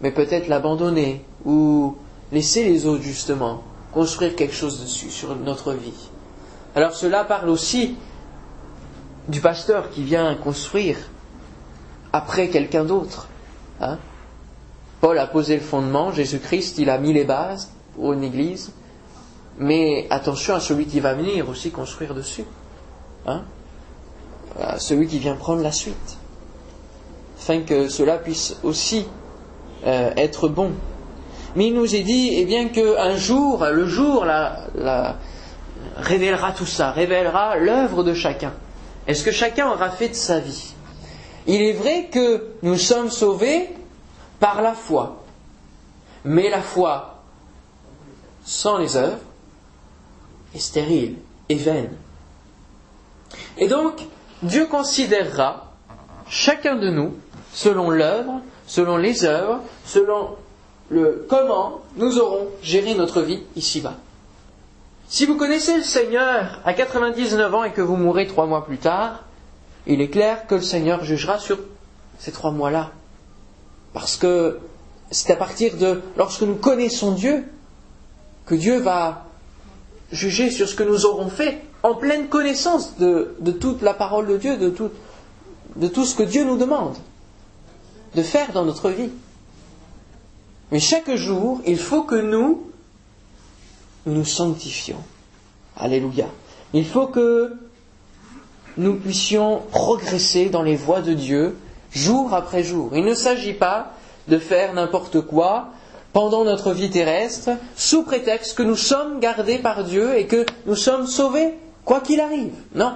mais 0.00 0.10
peut-être 0.10 0.48
l'abandonner 0.48 1.24
ou 1.44 1.96
laisser 2.32 2.64
les 2.64 2.86
autres 2.86 3.02
justement 3.02 3.62
construire 3.92 4.36
quelque 4.36 4.54
chose 4.54 4.80
dessus, 4.80 5.10
sur 5.10 5.34
notre 5.36 5.72
vie. 5.72 6.10
Alors 6.74 6.92
cela 6.94 7.24
parle 7.24 7.48
aussi 7.48 7.96
du 9.28 9.40
pasteur 9.40 9.90
qui 9.90 10.02
vient 10.02 10.34
construire 10.34 10.98
après 12.12 12.48
quelqu'un 12.48 12.84
d'autre. 12.84 13.28
Hein. 13.80 13.98
Paul 15.00 15.18
a 15.18 15.26
posé 15.26 15.54
le 15.54 15.62
fondement, 15.62 16.12
Jésus-Christ, 16.12 16.78
il 16.78 16.90
a 16.90 16.98
mis 16.98 17.12
les 17.12 17.24
bases 17.24 17.70
pour 17.94 18.12
une 18.12 18.24
église, 18.24 18.72
mais 19.58 20.06
attention 20.10 20.54
à 20.54 20.60
celui 20.60 20.86
qui 20.86 21.00
va 21.00 21.14
venir 21.14 21.48
aussi 21.48 21.70
construire 21.70 22.14
dessus. 22.14 22.44
Hein. 23.26 23.42
À 24.60 24.78
celui 24.78 25.06
qui 25.06 25.18
vient 25.18 25.36
prendre 25.36 25.62
la 25.62 25.72
suite 25.72 26.18
afin 27.46 27.60
que 27.60 27.88
cela 27.88 28.18
puisse 28.18 28.56
aussi 28.64 29.06
euh, 29.84 30.10
être 30.16 30.48
bon. 30.48 30.72
Mais 31.54 31.68
il 31.68 31.74
nous 31.74 31.94
est 31.94 32.02
dit, 32.02 32.30
eh 32.34 32.44
bien, 32.44 32.68
qu'un 32.68 33.16
jour, 33.16 33.64
le 33.64 33.86
jour 33.86 34.26
révélera 35.96 36.52
tout 36.52 36.66
ça, 36.66 36.90
révélera 36.90 37.56
l'œuvre 37.56 38.04
de 38.04 38.14
chacun. 38.14 38.52
Est-ce 39.06 39.24
que 39.24 39.30
chacun 39.30 39.70
aura 39.70 39.90
fait 39.90 40.08
de 40.08 40.14
sa 40.14 40.38
vie? 40.38 40.74
Il 41.46 41.62
est 41.62 41.72
vrai 41.72 42.08
que 42.12 42.48
nous 42.62 42.76
sommes 42.76 43.10
sauvés 43.10 43.70
par 44.40 44.62
la 44.62 44.74
foi. 44.74 45.22
Mais 46.24 46.50
la 46.50 46.60
foi 46.60 47.22
sans 48.44 48.78
les 48.78 48.96
œuvres 48.96 49.18
est 50.54 50.58
stérile 50.58 51.16
et 51.48 51.54
vaine. 51.54 51.90
Et 53.58 53.68
donc, 53.68 53.94
Dieu 54.42 54.66
considérera 54.66 55.72
chacun 56.28 56.76
de 56.76 56.90
nous 56.90 57.14
selon 57.52 57.90
l'œuvre, 57.90 58.40
selon 58.66 58.96
les 58.96 59.24
œuvres, 59.24 59.60
selon 59.84 60.36
le 60.90 61.26
comment 61.28 61.80
nous 61.96 62.18
aurons 62.18 62.48
géré 62.62 62.94
notre 62.94 63.22
vie 63.22 63.40
ici-bas. 63.56 63.94
Si 65.08 65.24
vous 65.24 65.36
connaissez 65.36 65.76
le 65.76 65.82
Seigneur 65.82 66.60
à 66.64 66.74
99 66.74 67.54
ans 67.54 67.64
et 67.64 67.72
que 67.72 67.80
vous 67.80 67.96
mourrez 67.96 68.26
trois 68.26 68.46
mois 68.46 68.64
plus 68.64 68.78
tard, 68.78 69.24
il 69.86 70.00
est 70.00 70.08
clair 70.08 70.46
que 70.46 70.56
le 70.56 70.62
Seigneur 70.62 71.04
jugera 71.04 71.38
sur 71.38 71.58
ces 72.18 72.32
trois 72.32 72.50
mois-là. 72.50 72.90
Parce 73.92 74.16
que 74.16 74.58
c'est 75.10 75.32
à 75.32 75.36
partir 75.36 75.76
de 75.76 76.02
lorsque 76.16 76.42
nous 76.42 76.56
connaissons 76.56 77.12
Dieu 77.12 77.44
que 78.46 78.56
Dieu 78.56 78.80
va 78.80 79.26
juger 80.10 80.50
sur 80.50 80.68
ce 80.68 80.74
que 80.74 80.82
nous 80.82 81.06
aurons 81.06 81.28
fait 81.28 81.62
en 81.82 81.94
pleine 81.94 82.28
connaissance 82.28 82.96
de, 82.98 83.36
toute 83.60 83.82
la 83.82 83.94
parole 83.94 84.26
de 84.26 84.36
Dieu, 84.36 84.56
de 84.56 84.72
de 85.76 85.88
tout 85.88 86.04
ce 86.04 86.14
que 86.14 86.22
Dieu 86.22 86.44
nous 86.44 86.56
demande 86.56 86.96
de 88.16 88.22
faire 88.22 88.52
dans 88.52 88.64
notre 88.64 88.88
vie. 88.90 89.10
Mais 90.72 90.80
chaque 90.80 91.14
jour, 91.14 91.60
il 91.66 91.78
faut 91.78 92.02
que 92.02 92.16
nous 92.16 92.70
nous 94.06 94.24
sanctifions. 94.24 95.02
Alléluia. 95.76 96.26
Il 96.72 96.86
faut 96.86 97.06
que 97.06 97.54
nous 98.78 98.94
puissions 98.94 99.62
progresser 99.70 100.48
dans 100.48 100.62
les 100.62 100.76
voies 100.76 101.02
de 101.02 101.12
Dieu 101.12 101.56
jour 101.92 102.34
après 102.34 102.64
jour. 102.64 102.90
Il 102.94 103.04
ne 103.04 103.14
s'agit 103.14 103.52
pas 103.52 103.92
de 104.28 104.38
faire 104.38 104.74
n'importe 104.74 105.20
quoi 105.20 105.68
pendant 106.12 106.44
notre 106.44 106.72
vie 106.72 106.90
terrestre 106.90 107.50
sous 107.76 108.02
prétexte 108.02 108.56
que 108.56 108.62
nous 108.62 108.76
sommes 108.76 109.20
gardés 109.20 109.58
par 109.58 109.84
Dieu 109.84 110.16
et 110.16 110.26
que 110.26 110.46
nous 110.64 110.76
sommes 110.76 111.06
sauvés 111.06 111.54
quoi 111.84 112.00
qu'il 112.00 112.20
arrive. 112.20 112.54
Non. 112.74 112.94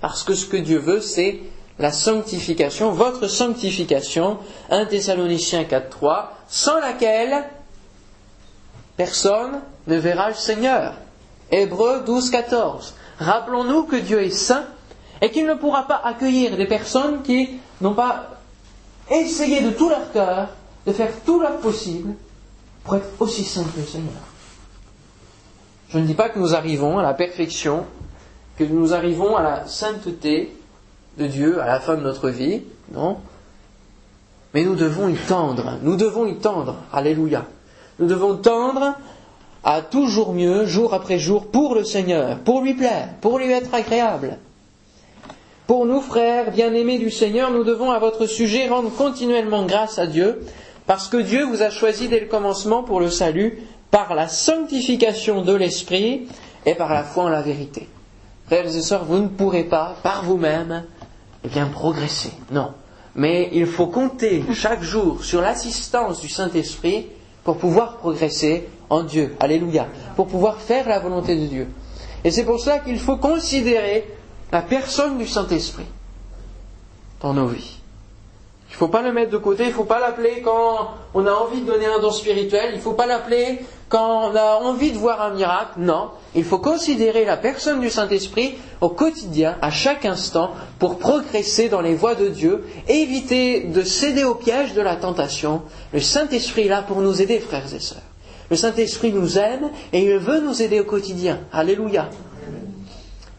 Parce 0.00 0.24
que 0.24 0.34
ce 0.34 0.46
que 0.46 0.56
Dieu 0.56 0.78
veut, 0.78 1.02
c'est 1.02 1.40
la 1.80 1.92
sanctification, 1.92 2.92
votre 2.92 3.26
sanctification, 3.26 4.38
1 4.70 4.86
Thessaloniciens 4.86 5.62
4.3, 5.62 6.26
sans 6.48 6.78
laquelle 6.78 7.44
personne 8.96 9.60
ne 9.86 9.96
verra 9.96 10.28
le 10.28 10.34
Seigneur. 10.34 10.94
Hébreux 11.50 12.04
12.14. 12.06 12.92
Rappelons-nous 13.18 13.84
que 13.84 13.96
Dieu 13.96 14.22
est 14.22 14.30
saint 14.30 14.64
et 15.22 15.30
qu'il 15.30 15.46
ne 15.46 15.54
pourra 15.54 15.86
pas 15.86 16.00
accueillir 16.04 16.56
des 16.56 16.66
personnes 16.66 17.22
qui 17.22 17.58
n'ont 17.80 17.94
pas 17.94 18.28
essayé 19.10 19.60
de 19.62 19.70
tout 19.70 19.88
leur 19.88 20.12
cœur 20.12 20.48
de 20.86 20.92
faire 20.92 21.12
tout 21.24 21.40
leur 21.40 21.58
possible 21.58 22.14
pour 22.84 22.96
être 22.96 23.08
aussi 23.20 23.44
saints 23.44 23.64
que 23.74 23.80
le 23.80 23.86
Seigneur. 23.86 24.22
Je 25.88 25.98
ne 25.98 26.06
dis 26.06 26.14
pas 26.14 26.28
que 26.28 26.38
nous 26.38 26.54
arrivons 26.54 26.98
à 26.98 27.02
la 27.02 27.14
perfection, 27.14 27.84
que 28.56 28.64
nous 28.64 28.94
arrivons 28.94 29.36
à 29.36 29.42
la 29.42 29.66
sainteté, 29.66 30.56
de 31.18 31.26
Dieu 31.26 31.60
à 31.60 31.66
la 31.66 31.80
fin 31.80 31.96
de 31.96 32.02
notre 32.02 32.30
vie, 32.30 32.62
non? 32.92 33.18
Mais 34.54 34.64
nous 34.64 34.74
devons 34.74 35.08
y 35.08 35.14
tendre, 35.14 35.78
nous 35.82 35.96
devons 35.96 36.26
y 36.26 36.36
tendre, 36.36 36.76
alléluia. 36.92 37.46
Nous 37.98 38.06
devons 38.06 38.36
tendre 38.36 38.94
à 39.62 39.82
toujours 39.82 40.32
mieux, 40.32 40.64
jour 40.64 40.94
après 40.94 41.18
jour, 41.18 41.46
pour 41.46 41.74
le 41.74 41.84
Seigneur, 41.84 42.38
pour 42.38 42.62
lui 42.62 42.74
plaire, 42.74 43.08
pour 43.20 43.38
lui 43.38 43.50
être 43.52 43.72
agréable. 43.74 44.38
Pour 45.66 45.86
nous, 45.86 46.00
frères 46.00 46.50
bien-aimés 46.50 46.98
du 46.98 47.10
Seigneur, 47.10 47.52
nous 47.52 47.62
devons 47.62 47.92
à 47.92 47.98
votre 47.98 48.26
sujet 48.26 48.68
rendre 48.68 48.90
continuellement 48.90 49.66
grâce 49.66 49.98
à 49.98 50.06
Dieu, 50.06 50.42
parce 50.86 51.08
que 51.08 51.18
Dieu 51.18 51.44
vous 51.44 51.62
a 51.62 51.70
choisi 51.70 52.08
dès 52.08 52.18
le 52.18 52.26
commencement 52.26 52.82
pour 52.82 52.98
le 52.98 53.10
salut, 53.10 53.58
par 53.90 54.14
la 54.14 54.26
sanctification 54.26 55.42
de 55.42 55.54
l'Esprit 55.54 56.26
et 56.66 56.74
par 56.74 56.92
la 56.92 57.04
foi 57.04 57.24
en 57.24 57.28
la 57.28 57.42
vérité. 57.42 57.88
Frères 58.46 58.66
et 58.66 58.80
sœurs, 58.80 59.04
vous 59.04 59.18
ne 59.18 59.28
pourrez 59.28 59.64
pas, 59.64 59.94
par 60.02 60.24
vous-même, 60.24 60.84
eh 61.44 61.48
bien, 61.48 61.66
progresser. 61.66 62.32
Non. 62.50 62.72
Mais 63.14 63.48
il 63.52 63.66
faut 63.66 63.88
compter 63.88 64.44
chaque 64.54 64.82
jour 64.82 65.24
sur 65.24 65.40
l'assistance 65.40 66.20
du 66.20 66.28
Saint-Esprit 66.28 67.06
pour 67.44 67.56
pouvoir 67.56 67.96
progresser 67.96 68.68
en 68.88 69.02
Dieu. 69.02 69.34
Alléluia. 69.40 69.88
Pour 70.16 70.26
pouvoir 70.28 70.60
faire 70.60 70.88
la 70.88 71.00
volonté 71.00 71.36
de 71.36 71.46
Dieu. 71.46 71.68
Et 72.22 72.30
c'est 72.30 72.44
pour 72.44 72.60
cela 72.60 72.80
qu'il 72.80 72.98
faut 72.98 73.16
considérer 73.16 74.06
la 74.52 74.62
personne 74.62 75.18
du 75.18 75.26
Saint-Esprit 75.26 75.86
dans 77.20 77.34
nos 77.34 77.46
vies. 77.48 77.79
Il 78.70 78.74
ne 78.74 78.78
faut 78.78 78.88
pas 78.88 79.02
le 79.02 79.12
mettre 79.12 79.32
de 79.32 79.36
côté, 79.36 79.64
il 79.64 79.70
ne 79.70 79.74
faut 79.74 79.84
pas 79.84 79.98
l'appeler 79.98 80.42
quand 80.42 80.92
on 81.12 81.26
a 81.26 81.32
envie 81.32 81.60
de 81.60 81.66
donner 81.66 81.86
un 81.86 81.98
don 81.98 82.12
spirituel, 82.12 82.70
il 82.70 82.76
ne 82.76 82.80
faut 82.80 82.92
pas 82.92 83.06
l'appeler 83.06 83.58
quand 83.88 84.30
on 84.30 84.36
a 84.36 84.60
envie 84.62 84.92
de 84.92 84.96
voir 84.96 85.20
un 85.20 85.34
miracle. 85.34 85.72
Non, 85.78 86.10
il 86.36 86.44
faut 86.44 86.60
considérer 86.60 87.24
la 87.24 87.36
personne 87.36 87.80
du 87.80 87.90
Saint-Esprit 87.90 88.54
au 88.80 88.88
quotidien, 88.88 89.56
à 89.60 89.72
chaque 89.72 90.04
instant, 90.04 90.52
pour 90.78 90.98
progresser 90.98 91.68
dans 91.68 91.80
les 91.80 91.96
voies 91.96 92.14
de 92.14 92.28
Dieu, 92.28 92.64
éviter 92.88 93.64
de 93.64 93.82
céder 93.82 94.22
au 94.22 94.36
piège 94.36 94.72
de 94.72 94.80
la 94.80 94.94
tentation. 94.94 95.62
Le 95.92 96.00
Saint-Esprit 96.00 96.66
est 96.66 96.68
là 96.68 96.82
pour 96.82 97.00
nous 97.00 97.20
aider, 97.20 97.40
frères 97.40 97.74
et 97.74 97.80
sœurs. 97.80 97.98
Le 98.50 98.56
Saint-Esprit 98.56 99.12
nous 99.12 99.36
aime 99.36 99.70
et 99.92 100.04
il 100.04 100.18
veut 100.18 100.40
nous 100.40 100.62
aider 100.62 100.78
au 100.78 100.84
quotidien. 100.84 101.40
Alléluia. 101.52 102.08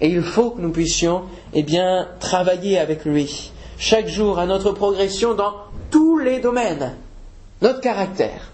Et 0.01 0.09
il 0.09 0.23
faut 0.23 0.51
que 0.51 0.61
nous 0.61 0.71
puissions, 0.71 1.23
eh 1.53 1.63
bien, 1.63 2.09
travailler 2.19 2.79
avec 2.79 3.05
lui 3.05 3.50
chaque 3.81 4.07
jour 4.07 4.37
à 4.37 4.45
notre 4.45 4.73
progression 4.73 5.33
dans 5.33 5.55
tous 5.89 6.19
les 6.19 6.39
domaines. 6.39 6.95
Notre 7.63 7.81
caractère. 7.81 8.51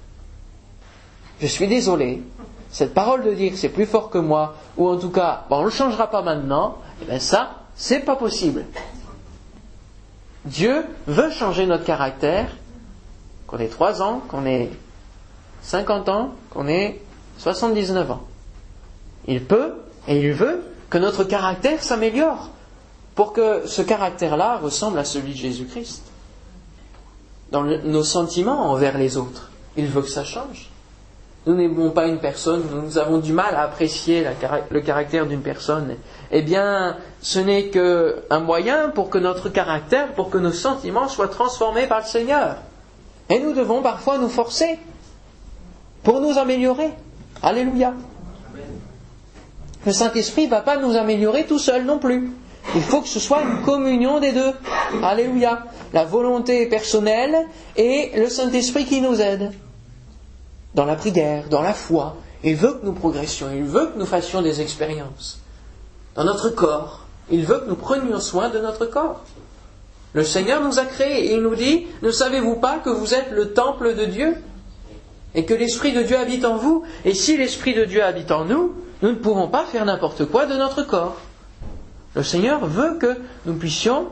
Je 1.41 1.47
suis 1.47 1.67
désolé, 1.67 2.23
cette 2.71 2.93
parole 2.93 3.25
de 3.25 3.33
dire 3.33 3.51
c'est 3.55 3.67
plus 3.67 3.85
fort 3.85 4.09
que 4.09 4.19
moi, 4.19 4.55
ou 4.77 4.87
en 4.87 4.95
tout 4.95 5.09
cas, 5.09 5.43
on 5.49 5.59
ne 5.59 5.65
le 5.65 5.69
changera 5.69 6.09
pas 6.09 6.21
maintenant, 6.21 6.77
eh 7.01 7.05
bien 7.05 7.19
ça, 7.19 7.63
c'est 7.75 7.99
pas 7.99 8.15
possible. 8.15 8.63
Dieu 10.45 10.85
veut 11.07 11.29
changer 11.29 11.65
notre 11.65 11.83
caractère, 11.83 12.47
qu'on 13.47 13.57
ait 13.59 13.67
3 13.67 14.01
ans, 14.01 14.21
qu'on 14.29 14.45
ait 14.45 14.69
50 15.61 16.07
ans, 16.07 16.31
qu'on 16.51 16.69
ait 16.69 17.01
79 17.39 18.11
ans. 18.11 18.21
Il 19.27 19.43
peut 19.43 19.73
et 20.07 20.21
il 20.21 20.31
veut 20.31 20.63
que 20.89 20.97
notre 20.97 21.25
caractère 21.25 21.83
s'améliore 21.83 22.49
pour 23.17 23.33
que 23.33 23.65
ce 23.65 23.81
caractère-là 23.81 24.57
ressemble 24.57 24.99
à 24.99 25.03
celui 25.03 25.31
de 25.31 25.37
Jésus-Christ. 25.37 26.03
Dans 27.51 27.63
nos 27.63 28.03
sentiments 28.03 28.69
envers 28.69 28.95
les 28.95 29.17
autres, 29.17 29.49
il 29.75 29.87
veut 29.87 30.03
que 30.03 30.09
ça 30.09 30.23
change. 30.23 30.69
Nous 31.47 31.55
n'aimons 31.55 31.89
pas 31.89 32.05
une 32.05 32.19
personne, 32.19 32.61
nous 32.71 32.99
avons 32.99 33.17
du 33.17 33.33
mal 33.33 33.55
à 33.55 33.63
apprécier 33.63 34.23
le 34.69 34.81
caractère 34.81 35.25
d'une 35.25 35.41
personne. 35.41 35.95
Eh 36.29 36.43
bien, 36.43 36.97
ce 37.19 37.39
n'est 37.39 37.69
qu'un 37.69 38.39
moyen 38.39 38.89
pour 38.89 39.09
que 39.09 39.17
notre 39.17 39.49
caractère, 39.49 40.13
pour 40.13 40.29
que 40.29 40.37
nos 40.37 40.51
sentiments 40.51 41.07
soient 41.07 41.29
transformés 41.29 41.87
par 41.87 42.01
le 42.01 42.05
Seigneur. 42.05 42.57
Et 43.31 43.39
nous 43.39 43.53
devons 43.53 43.81
parfois 43.81 44.19
nous 44.19 44.29
forcer 44.29 44.77
pour 46.03 46.21
nous 46.21 46.37
améliorer. 46.37 46.91
Alléluia. 47.41 47.95
Le 49.87 49.91
Saint-Esprit 49.91 50.45
ne 50.45 50.51
va 50.51 50.61
pas 50.61 50.77
nous 50.77 50.95
améliorer 50.95 51.47
tout 51.47 51.59
seul 51.59 51.83
non 51.83 51.97
plus. 51.97 52.31
Il 52.75 52.81
faut 52.81 53.01
que 53.01 53.07
ce 53.07 53.19
soit 53.19 53.41
une 53.43 53.61
communion 53.63 54.19
des 54.19 54.33
deux. 54.33 54.51
Alléluia. 55.01 55.65
La 55.93 56.03
volonté 56.03 56.65
personnelle 56.67 57.47
et 57.75 58.11
le 58.15 58.29
Saint-Esprit 58.29 58.85
qui 58.85 59.01
nous 59.01 59.21
aide. 59.21 59.51
Dans 60.75 60.85
la 60.85 60.95
prière, 60.95 61.45
dans 61.49 61.61
la 61.61 61.73
foi. 61.73 62.17
Il 62.43 62.55
veut 62.55 62.73
que 62.73 62.85
nous 62.85 62.93
progressions. 62.93 63.47
Il 63.53 63.63
veut 63.63 63.87
que 63.87 63.97
nous 63.99 64.05
fassions 64.05 64.41
des 64.41 64.61
expériences. 64.61 65.39
Dans 66.15 66.23
notre 66.23 66.49
corps. 66.49 67.05
Il 67.31 67.45
veut 67.45 67.59
que 67.59 67.69
nous 67.69 67.75
prenions 67.75 68.19
soin 68.19 68.49
de 68.49 68.59
notre 68.59 68.85
corps. 68.85 69.21
Le 70.13 70.23
Seigneur 70.23 70.63
nous 70.63 70.79
a 70.79 70.85
créés 70.85 71.27
et 71.27 71.33
il 71.35 71.41
nous 71.41 71.55
dit, 71.55 71.87
ne 72.01 72.11
savez-vous 72.11 72.55
pas 72.55 72.79
que 72.79 72.89
vous 72.89 73.13
êtes 73.13 73.31
le 73.31 73.53
temple 73.53 73.95
de 73.95 74.05
Dieu 74.05 74.35
et 75.35 75.45
que 75.45 75.53
l'Esprit 75.53 75.93
de 75.93 76.03
Dieu 76.03 76.17
habite 76.17 76.45
en 76.45 76.57
vous? 76.57 76.83
Et 77.05 77.13
si 77.13 77.37
l'Esprit 77.37 77.73
de 77.73 77.85
Dieu 77.85 78.03
habite 78.03 78.31
en 78.31 78.45
nous, 78.45 78.73
nous 79.01 79.09
ne 79.09 79.15
pouvons 79.15 79.47
pas 79.47 79.65
faire 79.65 79.85
n'importe 79.85 80.25
quoi 80.25 80.45
de 80.45 80.55
notre 80.55 80.83
corps. 80.83 81.17
Le 82.15 82.23
Seigneur 82.23 82.65
veut 82.65 82.97
que 82.97 83.19
nous 83.45 83.55
puissions 83.55 84.07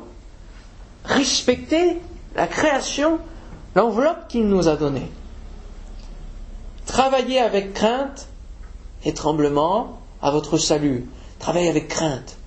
respecter 1.06 2.02
la 2.36 2.48
création, 2.48 3.20
l'enveloppe 3.76 4.28
qu'il 4.28 4.48
nous 4.48 4.68
a 4.68 4.76
donnée. 4.76 5.12
Travaillez 6.86 7.40
avec 7.40 7.74
crainte 7.74 8.28
et 9.04 9.14
tremblement 9.14 10.00
à 10.22 10.32
votre 10.32 10.58
salut. 10.58 11.06
Travaillez 11.40 11.70
avec 11.70 11.88
crainte 11.88 12.38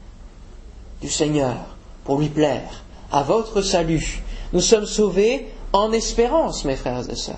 du 1.01 1.09
Seigneur 1.09 1.57
pour 2.05 2.19
lui 2.19 2.29
plaire, 2.29 2.85
à 3.13 3.23
votre 3.23 3.63
salut. 3.63 4.23
Nous 4.53 4.61
sommes 4.61 4.87
sauvés 4.87 5.49
en 5.73 5.93
espérance, 5.93 6.65
mes 6.65 6.77
frères 6.77 7.09
et 7.11 7.17
sœurs. 7.17 7.37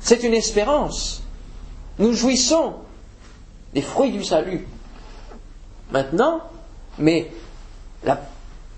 C'est 0.00 0.22
une 0.22 0.34
espérance. 0.34 1.22
Nous 1.98 2.12
jouissons 2.12 2.74
des 3.74 3.82
fruits 3.82 4.12
du 4.12 4.24
salut. 4.24 4.66
Maintenant, 5.90 6.40
mais 6.98 7.30
la 8.04 8.20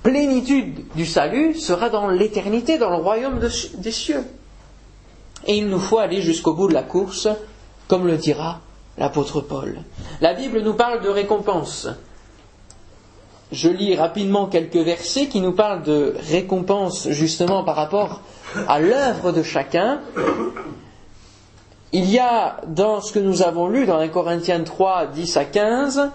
plénitude 0.03 0.85
du 0.95 1.07
salut 1.07 1.55
sera 1.55 1.89
dans 1.89 2.09
l'éternité, 2.09 2.79
dans 2.79 2.91
le 2.91 2.97
royaume 2.97 3.41
des 3.79 3.93
cieux. 3.93 4.25
Et 5.47 5.57
il 5.57 5.69
nous 5.69 5.79
faut 5.79 5.99
aller 5.99 6.21
jusqu'au 6.21 6.55
bout 6.55 6.69
de 6.69 6.75
la 6.75 6.83
course, 6.83 7.29
comme 7.89 8.07
le 8.07 8.17
dira 8.17 8.61
l'apôtre 8.99 9.41
Paul. 9.41 9.79
La 10.21 10.35
Bible 10.35 10.61
nous 10.61 10.75
parle 10.75 11.03
de 11.03 11.09
récompense. 11.09 11.89
Je 13.53 13.69
lis 13.69 13.95
rapidement 13.95 14.47
quelques 14.47 14.77
versets 14.77 15.27
qui 15.27 15.41
nous 15.41 15.53
parlent 15.53 15.83
de 15.83 16.15
récompense 16.31 17.09
justement 17.11 17.63
par 17.63 17.77
rapport 17.77 18.21
à 18.69 18.81
l'œuvre 18.81 19.33
de 19.33 19.43
chacun. 19.43 20.01
Il 21.93 22.11
y 22.11 22.19
a 22.19 22.61
dans 22.67 23.01
ce 23.01 23.13
que 23.13 23.19
nous 23.19 23.43
avons 23.43 23.69
lu 23.69 23.87
dans 23.87 23.99
1 23.99 24.09
Corinthiens 24.09 24.65
3, 24.65 25.07
10 25.07 25.37
à 25.37 25.45
15, 25.45 26.11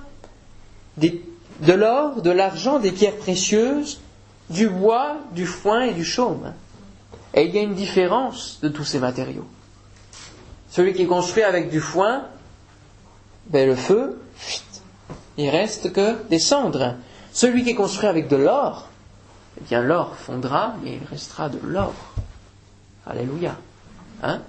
de 1.61 1.73
l'or, 1.73 2.21
de 2.21 2.31
l'argent, 2.31 2.79
des 2.79 2.91
pierres 2.91 3.17
précieuses, 3.17 3.99
du 4.49 4.67
bois, 4.67 5.17
du 5.33 5.45
foin 5.45 5.81
et 5.81 5.93
du 5.93 6.05
chaume. 6.05 6.53
Et 7.33 7.43
il 7.43 7.55
y 7.55 7.59
a 7.59 7.61
une 7.61 7.75
différence 7.75 8.59
de 8.61 8.69
tous 8.69 8.83
ces 8.83 8.99
matériaux. 8.99 9.45
Celui 10.71 10.93
qui 10.93 11.07
construit 11.07 11.43
avec 11.43 11.69
du 11.69 11.79
foin, 11.79 12.25
ben 13.47 13.67
le 13.67 13.75
feu, 13.75 14.19
il 15.37 15.49
reste 15.49 15.91
que 15.93 16.15
des 16.29 16.39
cendres. 16.39 16.95
Celui 17.33 17.63
qui 17.63 17.71
est 17.71 17.75
construit 17.75 18.07
avec 18.07 18.27
de 18.27 18.35
l'or, 18.35 18.87
eh 19.57 19.63
bien 19.63 19.81
l'or 19.81 20.15
fondra, 20.15 20.75
mais 20.83 20.99
il 21.01 21.07
restera 21.09 21.49
de 21.49 21.59
l'or. 21.63 21.93
Alléluia. 23.05 23.55
Hein? 24.23 24.41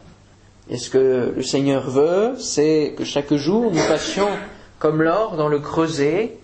Et 0.69 0.79
ce 0.79 0.91
que 0.91 1.33
le 1.35 1.43
Seigneur 1.43 1.89
veut, 1.89 2.37
c'est 2.39 2.95
que 2.97 3.05
chaque 3.05 3.35
jour 3.35 3.71
nous 3.71 3.79
fassions 3.79 4.29
comme 4.79 5.03
l'or 5.03 5.37
dans 5.37 5.49
le 5.49 5.59
creuset 5.59 6.40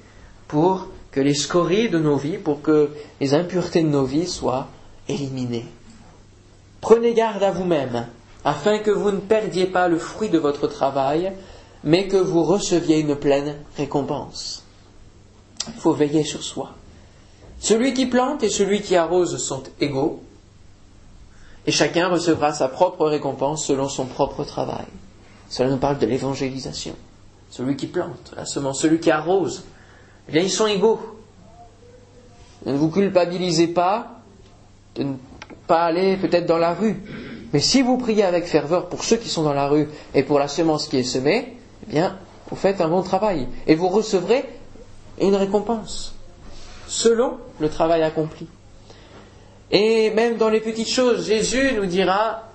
pour 0.49 0.88
que 1.11 1.20
les 1.20 1.34
scories 1.34 1.88
de 1.88 1.99
nos 1.99 2.16
vies, 2.16 2.38
pour 2.38 2.62
que 2.62 2.90
les 3.20 3.34
impuretés 3.34 3.82
de 3.82 3.88
nos 3.88 4.05
vies 4.05 4.26
soient 4.26 4.68
éliminées. 5.09 5.66
Prenez 6.80 7.14
garde 7.14 7.42
à 7.42 7.51
vous-même, 7.51 8.07
afin 8.44 8.78
que 8.78 8.90
vous 8.90 9.11
ne 9.11 9.20
perdiez 9.20 9.66
pas 9.66 9.88
le 9.88 9.99
fruit 9.99 10.28
de 10.28 10.38
votre 10.38 10.66
travail, 10.66 11.32
mais 11.84 12.09
que 12.09 12.16
vous 12.16 12.42
receviez 12.42 13.01
une 13.01 13.16
pleine 13.16 13.57
récompense. 13.76 14.62
Il 15.68 15.74
faut 15.74 15.92
veiller 15.92 16.24
sur 16.24 16.42
soi. 16.42 16.74
Celui 17.61 17.94
qui 17.94 18.07
plante 18.07 18.42
et 18.42 18.51
celui 18.51 18.82
qui 18.82 18.97
arrose 18.97 19.38
sont 19.38 19.62
égaux, 19.80 20.22
et 21.66 21.72
chacun 21.72 22.09
recevra 22.09 22.53
sa 22.53 22.68
propre 22.68 23.07
récompense 23.07 23.66
selon 23.66 23.88
son 23.88 24.07
propre 24.07 24.44
travail. 24.44 24.86
Cela 25.49 25.70
nous 25.70 25.78
parle 25.78 25.99
de 25.99 26.07
l'évangélisation. 26.07 26.94
Celui 27.51 27.76
qui 27.76 27.86
plante 27.86 28.32
la 28.36 28.44
semence, 28.44 28.80
celui 28.80 29.01
qui 29.01 29.11
arrose, 29.11 29.64
eh 30.29 30.33
bien 30.33 30.43
ils 30.43 30.51
sont 30.51 30.66
égaux. 30.66 31.01
Ne 32.64 32.74
vous 32.74 32.91
culpabilisez 32.91 33.68
pas 33.68 34.20
de 34.97 35.05
ne 35.05 35.14
pas 35.66 35.85
aller 35.85 36.16
peut-être 36.16 36.47
dans 36.47 36.59
la 36.59 36.74
rue. 36.74 37.03
Mais 37.53 37.61
si 37.61 37.83
vous 37.83 37.97
priez 37.97 38.24
avec 38.24 38.47
ferveur 38.47 38.89
pour 38.89 39.05
ceux 39.05 39.16
qui 39.16 39.29
sont 39.29 39.43
dans 39.43 39.53
la 39.55 39.68
rue 39.68 39.89
et 40.14 40.22
pour 40.22 40.39
la 40.39 40.49
semence 40.49 40.89
qui 40.89 40.99
est 40.99 41.05
semée, 41.05 41.57
eh 41.87 41.91
bien, 41.91 42.18
vous 42.51 42.57
faites 42.57 42.81
un 42.81 42.89
bon 42.89 43.03
travail. 43.03 43.47
Et 43.66 43.74
vous 43.74 43.89
recevrez 43.89 44.45
une 45.20 45.35
récompense 45.35 46.14
selon 46.89 47.39
le 47.61 47.68
travail 47.68 48.03
accompli. 48.03 48.47
Et 49.70 50.11
même 50.11 50.37
dans 50.37 50.49
les 50.49 50.61
petites 50.61 50.89
choses, 50.89 51.27
Jésus 51.27 51.72
nous 51.74 51.87
dira, 51.87 52.51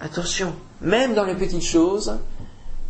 attention, 0.00 0.54
même 0.80 1.14
dans 1.14 1.24
les 1.24 1.36
petites 1.36 1.62
choses, 1.64 2.18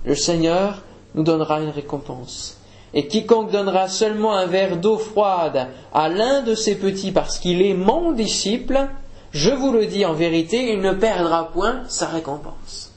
le 0.05 0.15
Seigneur 0.15 0.83
nous 1.15 1.23
donnera 1.23 1.61
une 1.61 1.71
récompense. 1.71 2.60
Et 2.93 3.07
quiconque 3.07 3.53
donnera 3.53 3.89
seulement 3.89 4.35
un 4.35 4.47
verre 4.47 4.77
d'eau 4.77 4.99
froide 4.99 5.69
à 5.93 6.09
l'un 6.09 6.43
de 6.43 6.55
ses 6.55 6.77
petits 6.77 7.13
parce 7.13 7.39
qu'il 7.39 7.63
est 7.63 7.75
mon 7.75 8.13
disciple, 8.13 8.89
je 9.33 9.51
vous 9.51 9.73
le 9.73 9.87
dis 9.87 10.05
en 10.05 10.13
vérité, 10.13 10.73
il 10.73 10.81
ne 10.81 10.93
perdra 10.93 11.51
point 11.53 11.83
sa 11.89 12.07
récompense. 12.07 12.93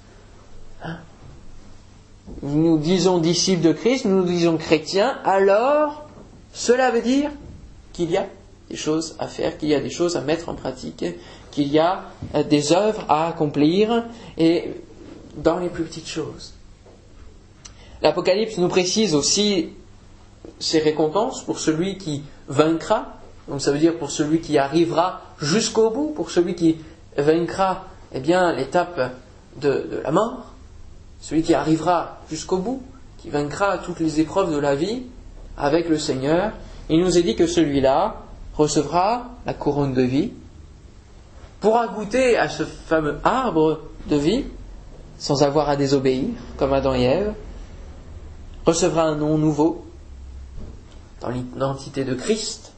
Hein? 0.83 0.97
Nous 2.41 2.79
disons 2.79 3.19
disciples 3.19 3.61
de 3.61 3.71
Christ, 3.71 4.05
nous 4.05 4.23
disons 4.23 4.57
chrétiens, 4.57 5.19
alors 5.25 6.05
cela 6.53 6.89
veut 6.89 7.01
dire 7.01 7.29
qu'il 7.91 8.09
y 8.09 8.17
a 8.17 8.27
des 8.69 8.77
choses 8.77 9.15
à 9.19 9.27
faire, 9.27 9.57
qu'il 9.57 9.69
y 9.69 9.75
a 9.75 9.79
des 9.79 9.91
choses 9.91 10.15
à 10.15 10.21
mettre 10.21 10.49
en 10.49 10.55
pratique, 10.55 11.05
qu'il 11.51 11.67
y 11.67 11.77
a 11.77 12.05
euh, 12.33 12.43
des 12.43 12.73
œuvres 12.73 13.05
à 13.09 13.27
accomplir, 13.27 14.05
et 14.37 14.71
dans 15.37 15.59
les 15.59 15.69
plus 15.69 15.83
petites 15.83 16.07
choses. 16.07 16.53
L'Apocalypse 18.01 18.57
nous 18.57 18.67
précise 18.67 19.15
aussi 19.15 19.69
ses 20.59 20.79
récompenses 20.79 21.43
pour 21.43 21.59
celui 21.59 21.97
qui 21.97 22.23
vaincra, 22.47 23.17
donc 23.47 23.61
ça 23.61 23.71
veut 23.71 23.79
dire 23.79 23.97
pour 23.97 24.11
celui 24.11 24.39
qui 24.39 24.57
arrivera 24.57 25.21
jusqu'au 25.39 25.89
bout, 25.89 26.11
pour 26.15 26.31
celui 26.31 26.55
qui 26.55 26.77
vaincra 27.17 27.85
eh 28.13 28.19
bien 28.19 28.53
l'étape 28.53 29.11
de, 29.57 29.69
de 29.69 30.01
la 30.03 30.11
mort, 30.11 30.53
celui 31.19 31.43
qui 31.43 31.53
arrivera 31.53 32.19
jusqu'au 32.29 32.57
bout, 32.57 32.81
qui 33.17 33.29
vaincra 33.29 33.77
toutes 33.77 33.99
les 33.99 34.19
épreuves 34.19 34.51
de 34.51 34.57
la 34.57 34.75
vie 34.75 35.03
avec 35.57 35.89
le 35.89 35.97
Seigneur. 35.97 36.51
Il 36.89 37.01
nous 37.01 37.17
est 37.17 37.23
dit 37.23 37.35
que 37.35 37.47
celui-là, 37.47 38.17
recevra 38.55 39.31
la 39.45 39.53
couronne 39.53 39.93
de 39.93 40.01
vie, 40.01 40.31
pourra 41.59 41.87
goûter 41.87 42.37
à 42.37 42.49
ce 42.49 42.63
fameux 42.63 43.17
arbre 43.23 43.79
de 44.07 44.15
vie 44.15 44.43
sans 45.17 45.43
avoir 45.43 45.69
à 45.69 45.75
désobéir, 45.75 46.29
comme 46.57 46.73
Adam 46.73 46.93
et 46.93 47.03
Ève, 47.03 47.33
recevra 48.65 49.03
un 49.03 49.15
nom 49.15 49.37
nouveau 49.37 49.82
dans 51.23 51.29
l'identité 51.29 52.03
de 52.03 52.13
Christ, 52.13 52.73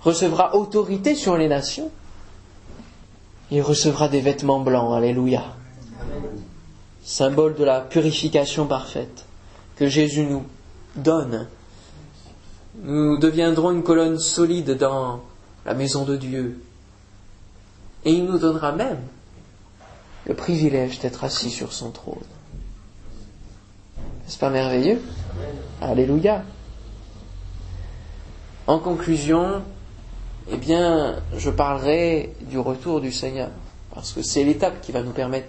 recevra 0.00 0.56
autorité 0.56 1.14
sur 1.14 1.36
les 1.36 1.48
nations, 1.48 1.90
il 3.50 3.60
recevra 3.62 4.08
des 4.08 4.20
vêtements 4.20 4.60
blancs, 4.60 4.94
alléluia. 4.96 5.44
symbole 7.04 7.54
de 7.54 7.64
la 7.64 7.80
purification 7.80 8.66
parfaite 8.66 9.24
que 9.76 9.88
Jésus 9.88 10.24
nous 10.24 10.44
donne. 10.96 11.46
Nous 12.82 13.18
deviendrons 13.18 13.72
une 13.72 13.82
colonne 13.82 14.18
solide 14.18 14.76
dans 14.76 15.20
la 15.64 15.74
maison 15.74 16.04
de 16.04 16.16
Dieu. 16.16 16.62
Et 18.04 18.12
il 18.12 18.24
nous 18.24 18.38
donnera 18.38 18.72
même 18.72 19.00
le 20.26 20.34
privilège 20.34 21.00
d'être 21.00 21.24
assis 21.24 21.50
sur 21.50 21.72
son 21.72 21.90
trône. 21.90 22.18
N'est-ce 24.24 24.38
pas 24.38 24.50
merveilleux? 24.50 25.00
Alléluia. 25.80 26.44
En 28.68 28.78
conclusion, 28.80 29.62
eh 30.52 30.58
je 31.38 31.48
parlerai 31.48 32.34
du 32.50 32.58
retour 32.58 33.00
du 33.00 33.10
Seigneur, 33.10 33.48
parce 33.94 34.12
que 34.12 34.20
c'est 34.20 34.44
l'étape 34.44 34.82
qui 34.82 34.92
va 34.92 35.02
nous 35.02 35.12
permettre 35.12 35.48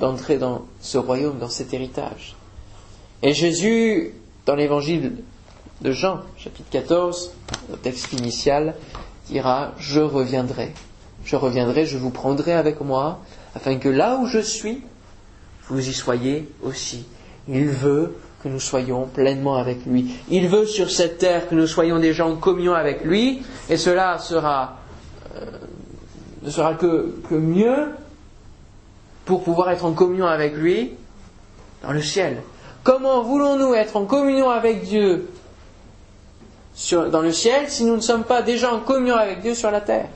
d'entrer 0.00 0.38
dans 0.38 0.62
ce 0.80 0.96
royaume, 0.96 1.38
dans 1.38 1.50
cet 1.50 1.74
héritage. 1.74 2.34
Et 3.22 3.34
Jésus, 3.34 4.14
dans 4.46 4.54
l'évangile 4.54 5.24
de 5.82 5.92
Jean, 5.92 6.20
chapitre 6.38 6.70
14, 6.70 7.32
le 7.70 7.76
texte 7.76 8.10
initial, 8.14 8.76
dira, 9.28 9.72
je 9.76 10.00
reviendrai, 10.00 10.72
je 11.22 11.36
reviendrai, 11.36 11.84
je 11.84 11.98
vous 11.98 12.08
prendrai 12.08 12.54
avec 12.54 12.80
moi, 12.80 13.20
afin 13.54 13.76
que 13.76 13.90
là 13.90 14.16
où 14.16 14.26
je 14.26 14.38
suis, 14.38 14.82
vous 15.68 15.86
y 15.86 15.92
soyez 15.92 16.48
aussi. 16.62 17.04
Il 17.46 17.66
veut 17.66 18.16
que 18.46 18.52
nous 18.52 18.60
soyons 18.60 19.06
pleinement 19.06 19.56
avec 19.56 19.84
lui. 19.86 20.14
Il 20.30 20.48
veut 20.48 20.66
sur 20.66 20.88
cette 20.88 21.18
terre 21.18 21.48
que 21.48 21.54
nous 21.56 21.66
soyons 21.66 21.98
déjà 21.98 22.24
en 22.24 22.36
communion 22.36 22.74
avec 22.74 23.04
lui, 23.04 23.42
et 23.68 23.76
cela 23.76 24.18
sera, 24.18 24.76
euh, 25.34 25.46
ne 26.42 26.50
sera 26.50 26.74
que, 26.74 27.12
que 27.28 27.34
mieux 27.34 27.88
pour 29.24 29.42
pouvoir 29.42 29.70
être 29.70 29.84
en 29.84 29.92
communion 29.94 30.26
avec 30.26 30.54
lui 30.54 30.92
dans 31.82 31.90
le 31.90 32.00
ciel. 32.00 32.40
Comment 32.84 33.24
voulons-nous 33.24 33.74
être 33.74 33.96
en 33.96 34.04
communion 34.04 34.48
avec 34.48 34.84
Dieu 34.84 35.28
sur, 36.72 37.10
dans 37.10 37.22
le 37.22 37.32
ciel 37.32 37.68
si 37.68 37.84
nous 37.84 37.96
ne 37.96 38.00
sommes 38.00 38.22
pas 38.22 38.42
déjà 38.42 38.72
en 38.72 38.78
communion 38.78 39.16
avec 39.16 39.40
Dieu 39.40 39.56
sur 39.56 39.72
la 39.72 39.80
terre? 39.80 40.08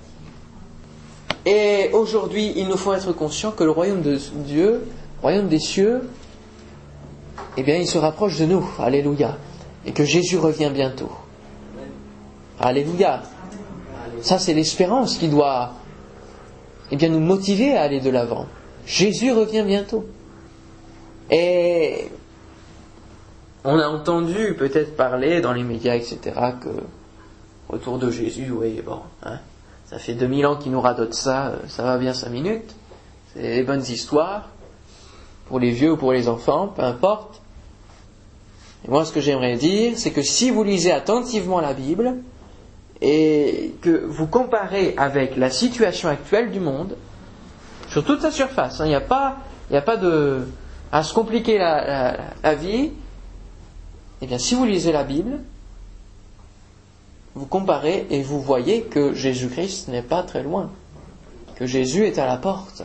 Et 1.47 1.91
aujourd'hui, 1.95 2.53
il 2.55 2.69
nous 2.69 2.77
faut 2.77 2.93
être 2.93 3.13
conscients 3.13 3.51
que 3.51 3.65
le 3.65 3.73
royaume 3.73 4.03
de 4.03 4.21
Dieu, 4.35 4.71
le 4.75 5.21
royaume 5.21 5.49
des 5.49 5.59
cieux, 5.59 6.03
eh 7.57 7.63
bien, 7.63 7.77
il 7.77 7.87
se 7.87 7.99
rapproche 7.99 8.39
de 8.39 8.47
nous. 8.47 8.69
Alléluia. 8.79 9.37
Et 9.85 9.93
que 9.93 10.05
Jésus 10.05 10.39
revient 10.39 10.71
bientôt. 10.73 11.11
Alléluia. 12.59 13.23
Ça, 14.23 14.39
c'est 14.39 14.55
l'espérance 14.55 15.17
qui 15.17 15.29
doit 15.29 15.73
eh 16.91 16.97
bien, 16.97 17.09
nous 17.09 17.21
motiver 17.21 17.77
à 17.77 17.83
aller 17.83 18.01
de 18.01 18.11
l'avant. 18.11 18.47
Jésus 18.87 19.33
revient 19.33 19.65
bientôt. 19.65 20.05
Et 21.31 22.09
on 23.65 23.79
a 23.79 23.87
entendu 23.87 24.55
peut-être 24.59 24.97
parler 24.97 25.41
dans 25.41 25.53
les 25.53 25.63
médias, 25.63 25.95
etc., 25.95 26.19
que 26.61 26.69
autour 27.69 27.99
de 27.99 28.11
Jésus, 28.11 28.51
oui, 28.51 28.83
bon, 28.85 29.01
hein, 29.23 29.39
ça 29.87 29.99
fait 29.99 30.15
2000 30.15 30.47
ans 30.47 30.57
qu'il 30.57 30.73
nous 30.73 30.81
radote 30.81 31.15
ça, 31.15 31.53
ça 31.69 31.85
va 31.85 31.99
bien 31.99 32.13
5 32.13 32.31
minutes. 32.31 32.75
C'est 33.33 33.43
des 33.43 33.63
bonnes 33.63 33.83
histoires, 33.83 34.49
pour 35.47 35.61
les 35.61 35.71
vieux 35.71 35.93
ou 35.93 35.97
pour 35.97 36.13
les 36.13 36.29
enfants, 36.29 36.69
peu 36.69 36.83
importe. 36.83 37.40
Moi, 38.89 39.05
ce 39.05 39.13
que 39.13 39.21
j'aimerais 39.21 39.57
dire, 39.57 39.93
c'est 39.97 40.11
que 40.11 40.23
si 40.23 40.51
vous 40.51 40.65
lisez 40.65 40.93
attentivement 40.93 41.61
la 41.61 41.75
Bible 41.75 42.15
et 43.03 43.75
que 43.83 44.05
vous 44.07 44.27
comparez 44.27 44.95
avec 44.97 45.37
la 45.37 45.51
situation 45.51 46.09
actuelle 46.09 46.51
du 46.51 46.61
monde, 46.61 46.97
sur 47.89 48.05
toute 48.05 48.23
sa 48.23 48.31
surface, 48.31 48.81
hein, 48.81 48.87
il 48.87 48.91
n'y 48.91 48.95
a 48.95 49.01
pas, 49.01 49.39
il 49.71 49.77
a 49.77 49.83
pas 49.83 49.97
de, 49.97 50.47
à 50.93 51.03
se 51.03 51.13
compliquer 51.13 51.59
la, 51.59 52.55
vie, 52.55 52.91
eh 54.23 54.27
bien, 54.27 54.39
si 54.39 54.55
vous 54.55 54.65
lisez 54.65 54.93
la 54.93 55.05
Bible, 55.05 55.41
vous 57.35 57.47
comparez 57.47 58.07
et 58.11 58.23
vous 58.23 58.41
voyez 58.41 58.83
que 58.83 59.13
Jésus-Christ 59.13 59.89
n'est 59.89 60.03
pas 60.03 60.23
très 60.23 60.43
loin, 60.43 60.71
que 61.57 61.67
Jésus 61.67 62.07
est 62.07 62.19
à 62.19 62.27
la 62.27 62.37
porte. 62.37 62.83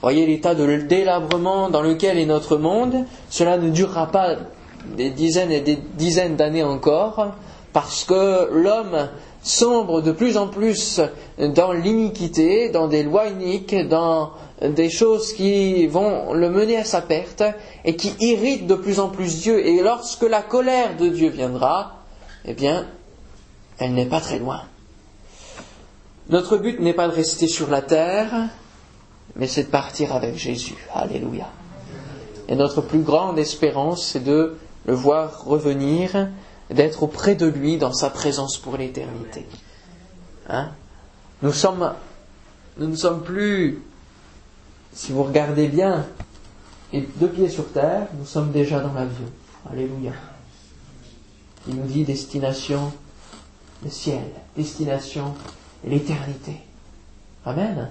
Voyez 0.00 0.26
l'état 0.26 0.54
de 0.54 0.78
délabrement 0.78 1.68
dans 1.68 1.82
lequel 1.82 2.18
est 2.18 2.26
notre 2.26 2.56
monde. 2.56 3.04
Cela 3.28 3.58
ne 3.58 3.68
durera 3.68 4.06
pas 4.06 4.36
des 4.96 5.10
dizaines 5.10 5.52
et 5.52 5.60
des 5.60 5.78
dizaines 5.94 6.36
d'années 6.36 6.62
encore, 6.62 7.34
parce 7.72 8.04
que 8.04 8.50
l'homme 8.52 9.08
sombre 9.42 10.02
de 10.02 10.12
plus 10.12 10.36
en 10.36 10.48
plus 10.48 11.00
dans 11.38 11.72
l'iniquité, 11.72 12.68
dans 12.68 12.88
des 12.88 13.02
lois 13.02 13.26
iniques, 13.26 13.74
dans 13.88 14.32
des 14.62 14.90
choses 14.90 15.32
qui 15.32 15.86
vont 15.86 16.34
le 16.34 16.50
mener 16.50 16.76
à 16.76 16.84
sa 16.84 17.00
perte 17.00 17.42
et 17.84 17.96
qui 17.96 18.14
irritent 18.20 18.66
de 18.66 18.74
plus 18.74 19.00
en 19.00 19.08
plus 19.08 19.40
Dieu. 19.40 19.66
Et 19.66 19.82
lorsque 19.82 20.22
la 20.22 20.42
colère 20.42 20.96
de 20.96 21.08
Dieu 21.08 21.30
viendra, 21.30 22.02
eh 22.44 22.52
bien, 22.52 22.86
elle 23.78 23.94
n'est 23.94 24.06
pas 24.06 24.20
très 24.20 24.38
loin. 24.38 24.62
Notre 26.28 26.58
but 26.58 26.78
n'est 26.80 26.94
pas 26.94 27.08
de 27.08 27.14
rester 27.14 27.48
sur 27.48 27.70
la 27.70 27.82
terre, 27.82 28.48
mais 29.36 29.46
c'est 29.46 29.64
de 29.64 29.68
partir 29.68 30.14
avec 30.14 30.36
Jésus. 30.36 30.76
Alléluia. 30.94 31.48
Et 32.48 32.54
notre 32.54 32.82
plus 32.82 33.00
grande 33.00 33.38
espérance, 33.38 34.04
c'est 34.04 34.22
de 34.22 34.58
le 34.90 34.96
voir 34.96 35.44
revenir, 35.44 36.28
d'être 36.68 37.04
auprès 37.04 37.36
de 37.36 37.46
lui 37.46 37.78
dans 37.78 37.92
sa 37.92 38.10
présence 38.10 38.58
pour 38.58 38.76
l'éternité. 38.76 39.46
Hein? 40.48 40.70
Nous 41.42 41.52
sommes, 41.52 41.94
nous 42.76 42.88
ne 42.88 42.96
sommes 42.96 43.22
plus, 43.22 43.84
si 44.92 45.12
vous 45.12 45.22
regardez 45.22 45.68
bien, 45.68 46.06
et 46.92 47.02
deux 47.02 47.28
pieds 47.28 47.48
sur 47.48 47.70
terre, 47.70 48.08
nous 48.18 48.26
sommes 48.26 48.50
déjà 48.50 48.80
dans 48.80 48.92
l'avion. 48.92 49.28
Alléluia. 49.70 50.10
Il 51.68 51.76
nous 51.76 51.86
dit 51.86 52.02
destination 52.02 52.92
le 53.84 53.90
ciel, 53.90 54.24
destination 54.56 55.34
l'éternité. 55.84 56.56
Amen. 57.46 57.90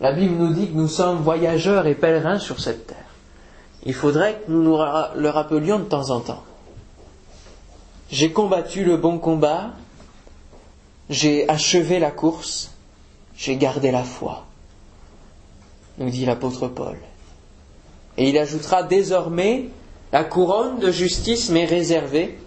La 0.00 0.12
Bible 0.12 0.36
nous 0.36 0.54
dit 0.54 0.68
que 0.68 0.74
nous 0.74 0.88
sommes 0.88 1.18
voyageurs 1.18 1.86
et 1.86 1.94
pèlerins 1.94 2.38
sur 2.38 2.60
cette 2.60 2.86
terre 2.86 3.07
il 3.88 3.94
faudrait 3.94 4.34
que 4.34 4.52
nous 4.52 4.62
nous 4.62 4.76
le 4.76 5.30
rappelions 5.30 5.78
de 5.78 5.84
temps 5.84 6.10
en 6.10 6.20
temps. 6.20 6.42
J'ai 8.10 8.32
combattu 8.32 8.84
le 8.84 8.98
bon 8.98 9.18
combat, 9.18 9.70
j'ai 11.08 11.48
achevé 11.48 11.98
la 11.98 12.10
course, 12.10 12.70
j'ai 13.34 13.56
gardé 13.56 13.90
la 13.90 14.04
foi, 14.04 14.44
nous 15.96 16.10
dit 16.10 16.26
l'apôtre 16.26 16.68
Paul. 16.68 16.98
Et 18.18 18.28
il 18.28 18.36
ajoutera 18.36 18.82
désormais, 18.82 19.70
la 20.12 20.22
couronne 20.22 20.80
de 20.80 20.90
justice 20.90 21.48
m'est 21.48 21.64
réservée, 21.64 22.38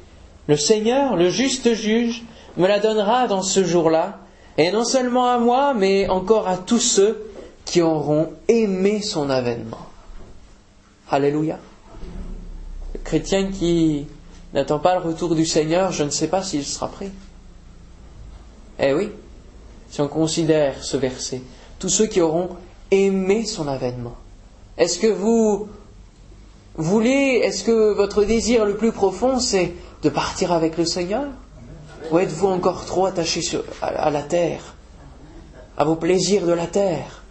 le 0.46 0.58
Seigneur, 0.58 1.16
le 1.16 1.32
juste 1.32 1.74
juge, 1.74 2.22
me 2.56 2.68
la 2.68 2.80
donnera 2.80 3.26
dans 3.26 3.42
ce 3.42 3.64
jour-là, 3.64 4.20
et 4.60 4.72
non 4.72 4.84
seulement 4.84 5.32
à 5.32 5.40
moi, 5.40 5.74
mais 5.74 6.08
encore 6.08 6.48
à 6.48 6.58
tous 6.58 6.78
ceux 6.78 7.32
qui 7.66 7.82
auront 7.82 8.30
aimé 8.48 9.02
son 9.02 9.32
avènement. 9.32 9.91
Alléluia. 11.12 11.60
Le 12.94 13.00
chrétien 13.02 13.52
qui 13.52 14.08
n'attend 14.54 14.80
pas 14.80 14.98
le 14.98 15.02
retour 15.02 15.36
du 15.36 15.46
Seigneur, 15.46 15.92
je 15.92 16.04
ne 16.04 16.10
sais 16.10 16.30
pas 16.30 16.42
s'il 16.42 16.66
sera 16.66 16.88
prêt. 16.88 17.12
Eh 18.80 18.94
oui, 18.94 19.12
si 19.90 20.00
on 20.00 20.08
considère 20.08 20.82
ce 20.82 20.96
verset, 20.96 21.42
tous 21.80 21.90
ceux 21.90 22.08
qui 22.08 22.22
auront 22.22 22.52
aimé 22.92 23.46
son 23.46 23.68
avènement. 23.68 24.16
Est-ce 24.78 25.00
que 25.00 25.08
vous 25.08 25.68
voulez, 26.76 27.42
est-ce 27.44 27.66
que 27.66 27.92
votre 27.92 28.24
désir 28.24 28.64
le 28.64 28.78
plus 28.78 28.94
profond, 28.94 29.42
c'est 29.42 29.74
de 30.04 30.10
partir 30.10 30.54
avec 30.54 30.78
le 30.78 30.86
Seigneur? 30.86 31.28
Ou 32.10 32.20
êtes-vous 32.20 32.48
encore 32.48 32.86
trop 32.86 33.06
attaché 33.06 33.42
à 33.82 34.10
la 34.10 34.24
terre, 34.24 34.76
à 35.76 35.84
vos 35.84 35.96
plaisirs 35.96 36.48
de 36.48 36.54
la 36.54 36.68
terre? 36.68 37.22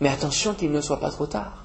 Mais 0.00 0.08
attention 0.08 0.54
qu'il 0.54 0.70
ne 0.70 0.80
soit 0.80 1.00
pas 1.00 1.10
trop 1.10 1.26
tard. 1.26 1.64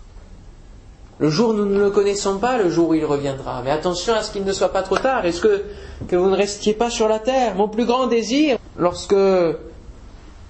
Le 1.19 1.29
jour 1.29 1.49
où 1.49 1.53
nous 1.53 1.65
ne 1.65 1.79
le 1.79 1.89
connaissons 1.89 2.37
pas, 2.37 2.57
le 2.57 2.69
jour 2.69 2.89
où 2.89 2.93
il 2.93 3.05
reviendra. 3.05 3.61
Mais 3.63 3.71
attention 3.71 4.13
à 4.13 4.21
ce 4.21 4.31
qu'il 4.31 4.43
ne 4.43 4.53
soit 4.53 4.71
pas 4.71 4.83
trop 4.83 4.97
tard. 4.97 5.25
Est-ce 5.25 5.41
que, 5.41 5.63
que 6.07 6.15
vous 6.15 6.29
ne 6.29 6.35
restiez 6.35 6.73
pas 6.73 6.91
sur 6.91 7.07
la 7.07 7.17
terre? 7.19 7.55
Mon 7.55 7.67
plus 7.67 7.85
grand 7.85 8.05
désir, 8.05 8.57
lorsque 8.77 9.15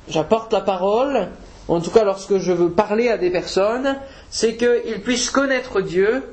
j'apporte 0.10 0.52
la 0.52 0.62
parole, 0.62 1.30
en 1.70 1.80
tout 1.80 1.92
cas 1.92 2.04
lorsque 2.04 2.38
je 2.38 2.52
veux 2.52 2.70
parler 2.70 3.10
à 3.10 3.18
des 3.18 3.30
personnes, 3.30 3.98
c'est 4.30 4.56
qu'ils 4.56 5.02
puissent 5.02 5.30
connaître 5.30 5.82
Dieu 5.82 6.24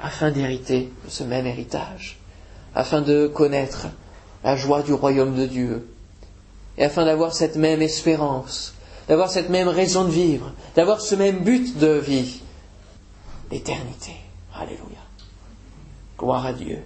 afin 0.00 0.30
d'hériter 0.30 0.92
ce 1.08 1.24
même 1.24 1.46
héritage, 1.46 2.18
afin 2.74 3.00
de 3.00 3.26
connaître 3.26 3.86
la 4.44 4.56
joie 4.56 4.82
du 4.82 4.92
royaume 4.92 5.36
de 5.36 5.46
Dieu, 5.46 5.88
et 6.76 6.84
afin 6.84 7.04
d'avoir 7.04 7.32
cette 7.32 7.56
même 7.56 7.82
espérance, 7.82 8.74
d'avoir 9.08 9.30
cette 9.30 9.48
même 9.48 9.68
raison 9.68 10.04
de 10.04 10.10
vivre, 10.10 10.52
d'avoir 10.74 11.00
ce 11.00 11.14
même 11.14 11.40
but 11.40 11.78
de 11.78 11.98
vie 11.98 12.41
l'éternité. 13.52 14.12
Alléluia. 14.54 15.02
Gloire 16.18 16.46
à 16.46 16.52
Dieu. 16.52 16.78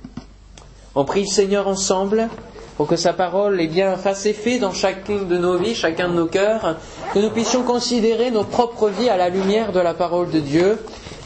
On 0.97 1.05
prie 1.05 1.23
le 1.23 1.29
Seigneur 1.29 1.69
ensemble 1.69 2.29
pour 2.77 2.89
que 2.89 2.97
sa 2.97 3.13
parole 3.13 3.59
eh 3.61 3.69
bien, 3.69 3.97
fasse 3.97 4.27
effet 4.27 4.59
dans 4.59 4.73
chacune 4.73 5.29
de 5.29 5.39
nos 5.39 5.57
vies, 5.57 5.75
chacun 5.75 6.09
de 6.09 6.15
nos 6.15 6.27
cœurs, 6.27 6.77
que 7.15 7.21
nous 7.21 7.31
puissions 7.31 7.63
considérer 7.63 8.31
nos 8.31 8.45
propres 8.45 8.89
vies 8.89 9.09
à 9.09 9.17
la 9.17 9.29
lumière 9.29 9.73
de 9.73 9.81
la 9.81 9.95
parole 9.95 10.31
de 10.31 10.41
Dieu 10.41 10.79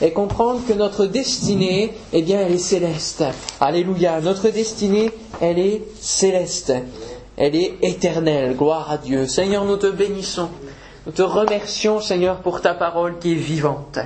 et 0.02 0.12
comprendre 0.12 0.60
que 0.68 0.74
notre 0.74 1.06
destinée, 1.06 1.94
eh 2.12 2.22
bien, 2.22 2.40
elle 2.40 2.52
est 2.52 2.58
céleste. 2.58 3.24
Alléluia. 3.60 4.20
Notre 4.20 4.50
destinée, 4.50 5.10
elle 5.40 5.58
est 5.58 5.82
céleste. 6.00 6.72
Elle 7.36 7.56
est 7.56 7.78
éternelle. 7.82 8.56
Gloire 8.56 8.90
à 8.90 8.98
Dieu. 8.98 9.26
Seigneur, 9.26 9.64
nous 9.64 9.76
te 9.76 9.86
bénissons. 9.86 10.50
Nous 11.06 11.12
te 11.12 11.22
remercions, 11.22 12.00
Seigneur, 12.00 12.40
pour 12.40 12.60
ta 12.60 12.74
parole 12.74 13.18
qui 13.18 13.32
est 13.32 13.36
vivante 13.36 13.98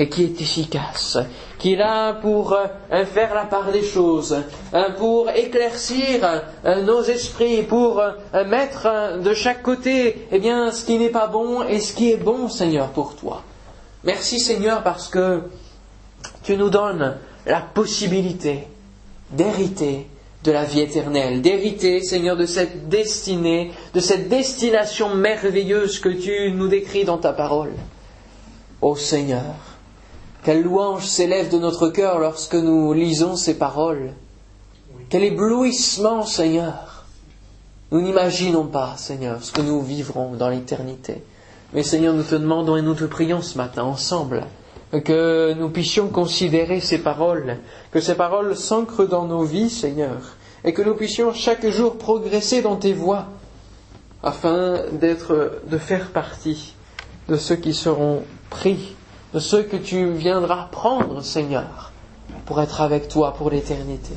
et 0.00 0.08
qui 0.08 0.24
est 0.24 0.40
efficace, 0.40 1.18
qui 1.58 1.74
est 1.74 1.76
là 1.76 2.14
pour 2.14 2.54
euh, 2.54 3.04
faire 3.04 3.34
la 3.34 3.44
part 3.44 3.70
des 3.70 3.82
choses, 3.82 4.42
euh, 4.72 4.90
pour 4.96 5.28
éclaircir 5.30 6.42
euh, 6.64 6.82
nos 6.82 7.02
esprits, 7.02 7.62
pour 7.62 8.02
mettre 8.46 9.18
de 9.22 9.34
chaque 9.34 9.62
côté 9.62 10.26
eh 10.32 10.38
bien, 10.38 10.72
ce 10.72 10.86
qui 10.86 10.98
n'est 10.98 11.10
pas 11.10 11.26
bon 11.26 11.62
et 11.62 11.80
ce 11.80 11.92
qui 11.92 12.10
est 12.10 12.16
bon, 12.16 12.48
Seigneur, 12.48 12.88
pour 12.88 13.14
toi. 13.14 13.42
Merci, 14.04 14.40
Seigneur, 14.40 14.82
parce 14.82 15.08
que 15.08 15.42
tu 16.42 16.56
nous 16.56 16.70
donnes 16.70 17.18
la 17.44 17.60
possibilité 17.60 18.66
d'hériter 19.30 20.06
de 20.42 20.52
la 20.52 20.64
vie 20.64 20.80
éternelle, 20.80 21.42
d'hériter, 21.42 22.00
Seigneur, 22.00 22.38
de 22.38 22.46
cette 22.46 22.88
destinée, 22.88 23.72
de 23.92 24.00
cette 24.00 24.30
destination 24.30 25.14
merveilleuse 25.14 25.98
que 25.98 26.08
tu 26.08 26.52
nous 26.52 26.68
décris 26.68 27.04
dans 27.04 27.18
ta 27.18 27.34
parole. 27.34 27.72
Ô 28.80 28.96
Seigneur, 28.96 29.69
quelle 30.42 30.62
louange 30.62 31.06
s'élève 31.06 31.50
de 31.50 31.58
notre 31.58 31.88
cœur 31.88 32.18
lorsque 32.18 32.54
nous 32.54 32.92
lisons 32.92 33.36
ces 33.36 33.54
paroles. 33.54 34.12
Quel 35.08 35.24
éblouissement, 35.24 36.24
Seigneur. 36.24 37.04
Nous 37.92 38.00
n'imaginons 38.00 38.66
pas, 38.66 38.94
Seigneur, 38.96 39.42
ce 39.42 39.52
que 39.52 39.60
nous 39.60 39.82
vivrons 39.82 40.34
dans 40.34 40.48
l'éternité. 40.48 41.22
Mais 41.72 41.82
Seigneur, 41.82 42.14
nous 42.14 42.22
te 42.22 42.36
demandons 42.36 42.76
et 42.76 42.82
nous 42.82 42.94
te 42.94 43.04
prions 43.04 43.42
ce 43.42 43.58
matin 43.58 43.82
ensemble 43.82 44.46
que 45.04 45.54
nous 45.54 45.68
puissions 45.68 46.08
considérer 46.08 46.80
ces 46.80 46.98
paroles, 46.98 47.58
que 47.92 48.00
ces 48.00 48.14
paroles 48.14 48.56
s'ancrent 48.56 49.06
dans 49.06 49.26
nos 49.26 49.44
vies, 49.44 49.70
Seigneur, 49.70 50.36
et 50.64 50.72
que 50.72 50.82
nous 50.82 50.94
puissions 50.94 51.32
chaque 51.32 51.66
jour 51.68 51.96
progresser 51.96 52.62
dans 52.62 52.76
tes 52.76 52.92
voies, 52.92 53.26
afin 54.22 54.82
d'être, 54.92 55.60
de 55.68 55.78
faire 55.78 56.08
partie 56.08 56.74
de 57.28 57.36
ceux 57.36 57.56
qui 57.56 57.72
seront 57.72 58.22
pris 58.50 58.96
de 59.32 59.38
ceux 59.38 59.62
que 59.62 59.76
tu 59.76 60.10
viendras 60.12 60.68
prendre, 60.70 61.22
Seigneur, 61.22 61.92
pour 62.46 62.60
être 62.60 62.80
avec 62.80 63.08
toi 63.08 63.34
pour 63.34 63.50
l'éternité. 63.50 64.14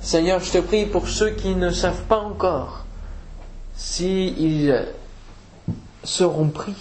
Seigneur, 0.00 0.40
je 0.40 0.52
te 0.52 0.58
prie 0.58 0.84
pour 0.84 1.08
ceux 1.08 1.30
qui 1.30 1.54
ne 1.54 1.70
savent 1.70 2.02
pas 2.02 2.18
encore 2.18 2.84
s'ils 3.76 4.86
seront 6.04 6.48
pris 6.48 6.74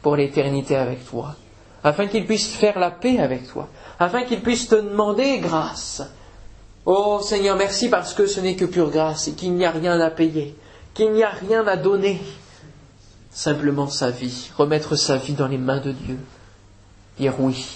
pour 0.00 0.16
l'éternité 0.16 0.76
avec 0.76 1.04
toi, 1.08 1.34
afin 1.82 2.06
qu'ils 2.06 2.26
puissent 2.26 2.54
faire 2.54 2.78
la 2.78 2.90
paix 2.90 3.18
avec 3.18 3.48
toi, 3.48 3.68
afin 3.98 4.22
qu'ils 4.22 4.40
puissent 4.40 4.68
te 4.68 4.76
demander 4.76 5.38
grâce. 5.38 6.02
Oh 6.86 7.20
Seigneur, 7.22 7.56
merci 7.56 7.88
parce 7.88 8.14
que 8.14 8.26
ce 8.26 8.40
n'est 8.40 8.56
que 8.56 8.64
pure 8.64 8.90
grâce 8.90 9.28
et 9.28 9.32
qu'il 9.32 9.54
n'y 9.54 9.64
a 9.64 9.70
rien 9.70 10.00
à 10.00 10.10
payer, 10.10 10.56
qu'il 10.94 11.12
n'y 11.12 11.22
a 11.22 11.30
rien 11.30 11.66
à 11.66 11.76
donner, 11.76 12.20
simplement 13.30 13.88
sa 13.88 14.10
vie, 14.10 14.50
remettre 14.56 14.96
sa 14.96 15.16
vie 15.16 15.34
dans 15.34 15.48
les 15.48 15.58
mains 15.58 15.80
de 15.80 15.92
Dieu 15.92 16.18
dire 17.18 17.34
oui, 17.38 17.66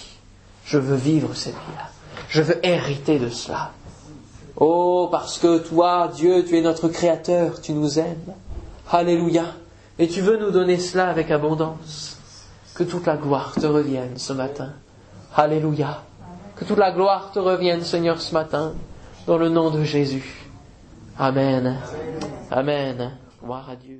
je 0.64 0.78
veux 0.78 0.97
vivre 0.97 1.34
cette 1.34 1.55
vie-là. 1.55 1.91
Je 2.28 2.43
veux 2.43 2.66
hériter 2.66 3.18
de 3.18 3.28
cela. 3.28 3.72
Oh, 4.57 5.09
parce 5.11 5.39
que 5.39 5.59
toi, 5.59 6.11
Dieu, 6.14 6.45
tu 6.45 6.57
es 6.57 6.62
notre 6.62 6.89
Créateur, 6.89 7.61
tu 7.61 7.72
nous 7.72 7.99
aimes. 7.99 8.34
Alléluia. 8.91 9.45
Et 9.99 10.09
tu 10.09 10.20
veux 10.20 10.39
nous 10.39 10.51
donner 10.51 10.78
cela 10.78 11.09
avec 11.09 11.30
abondance. 11.30 12.18
Que 12.74 12.84
toute 12.84 13.07
la 13.07 13.16
gloire 13.16 13.55
te 13.55 13.66
revienne 13.66 14.16
ce 14.18 14.32
matin. 14.32 14.72
Alléluia. 15.34 16.03
Que 16.57 16.64
toute 16.64 16.78
la 16.78 16.91
gloire 16.91 17.30
te 17.32 17.39
revienne, 17.39 17.82
Seigneur, 17.82 18.20
ce 18.20 18.32
matin, 18.32 18.74
dans 19.26 19.39
le 19.39 19.49
nom 19.49 19.70
de 19.70 19.84
Jésus. 19.84 20.49
Amen. 21.18 21.78
Amen. 22.51 23.12
Gloire 23.43 23.70
à 23.70 23.76
Dieu. 23.76 23.87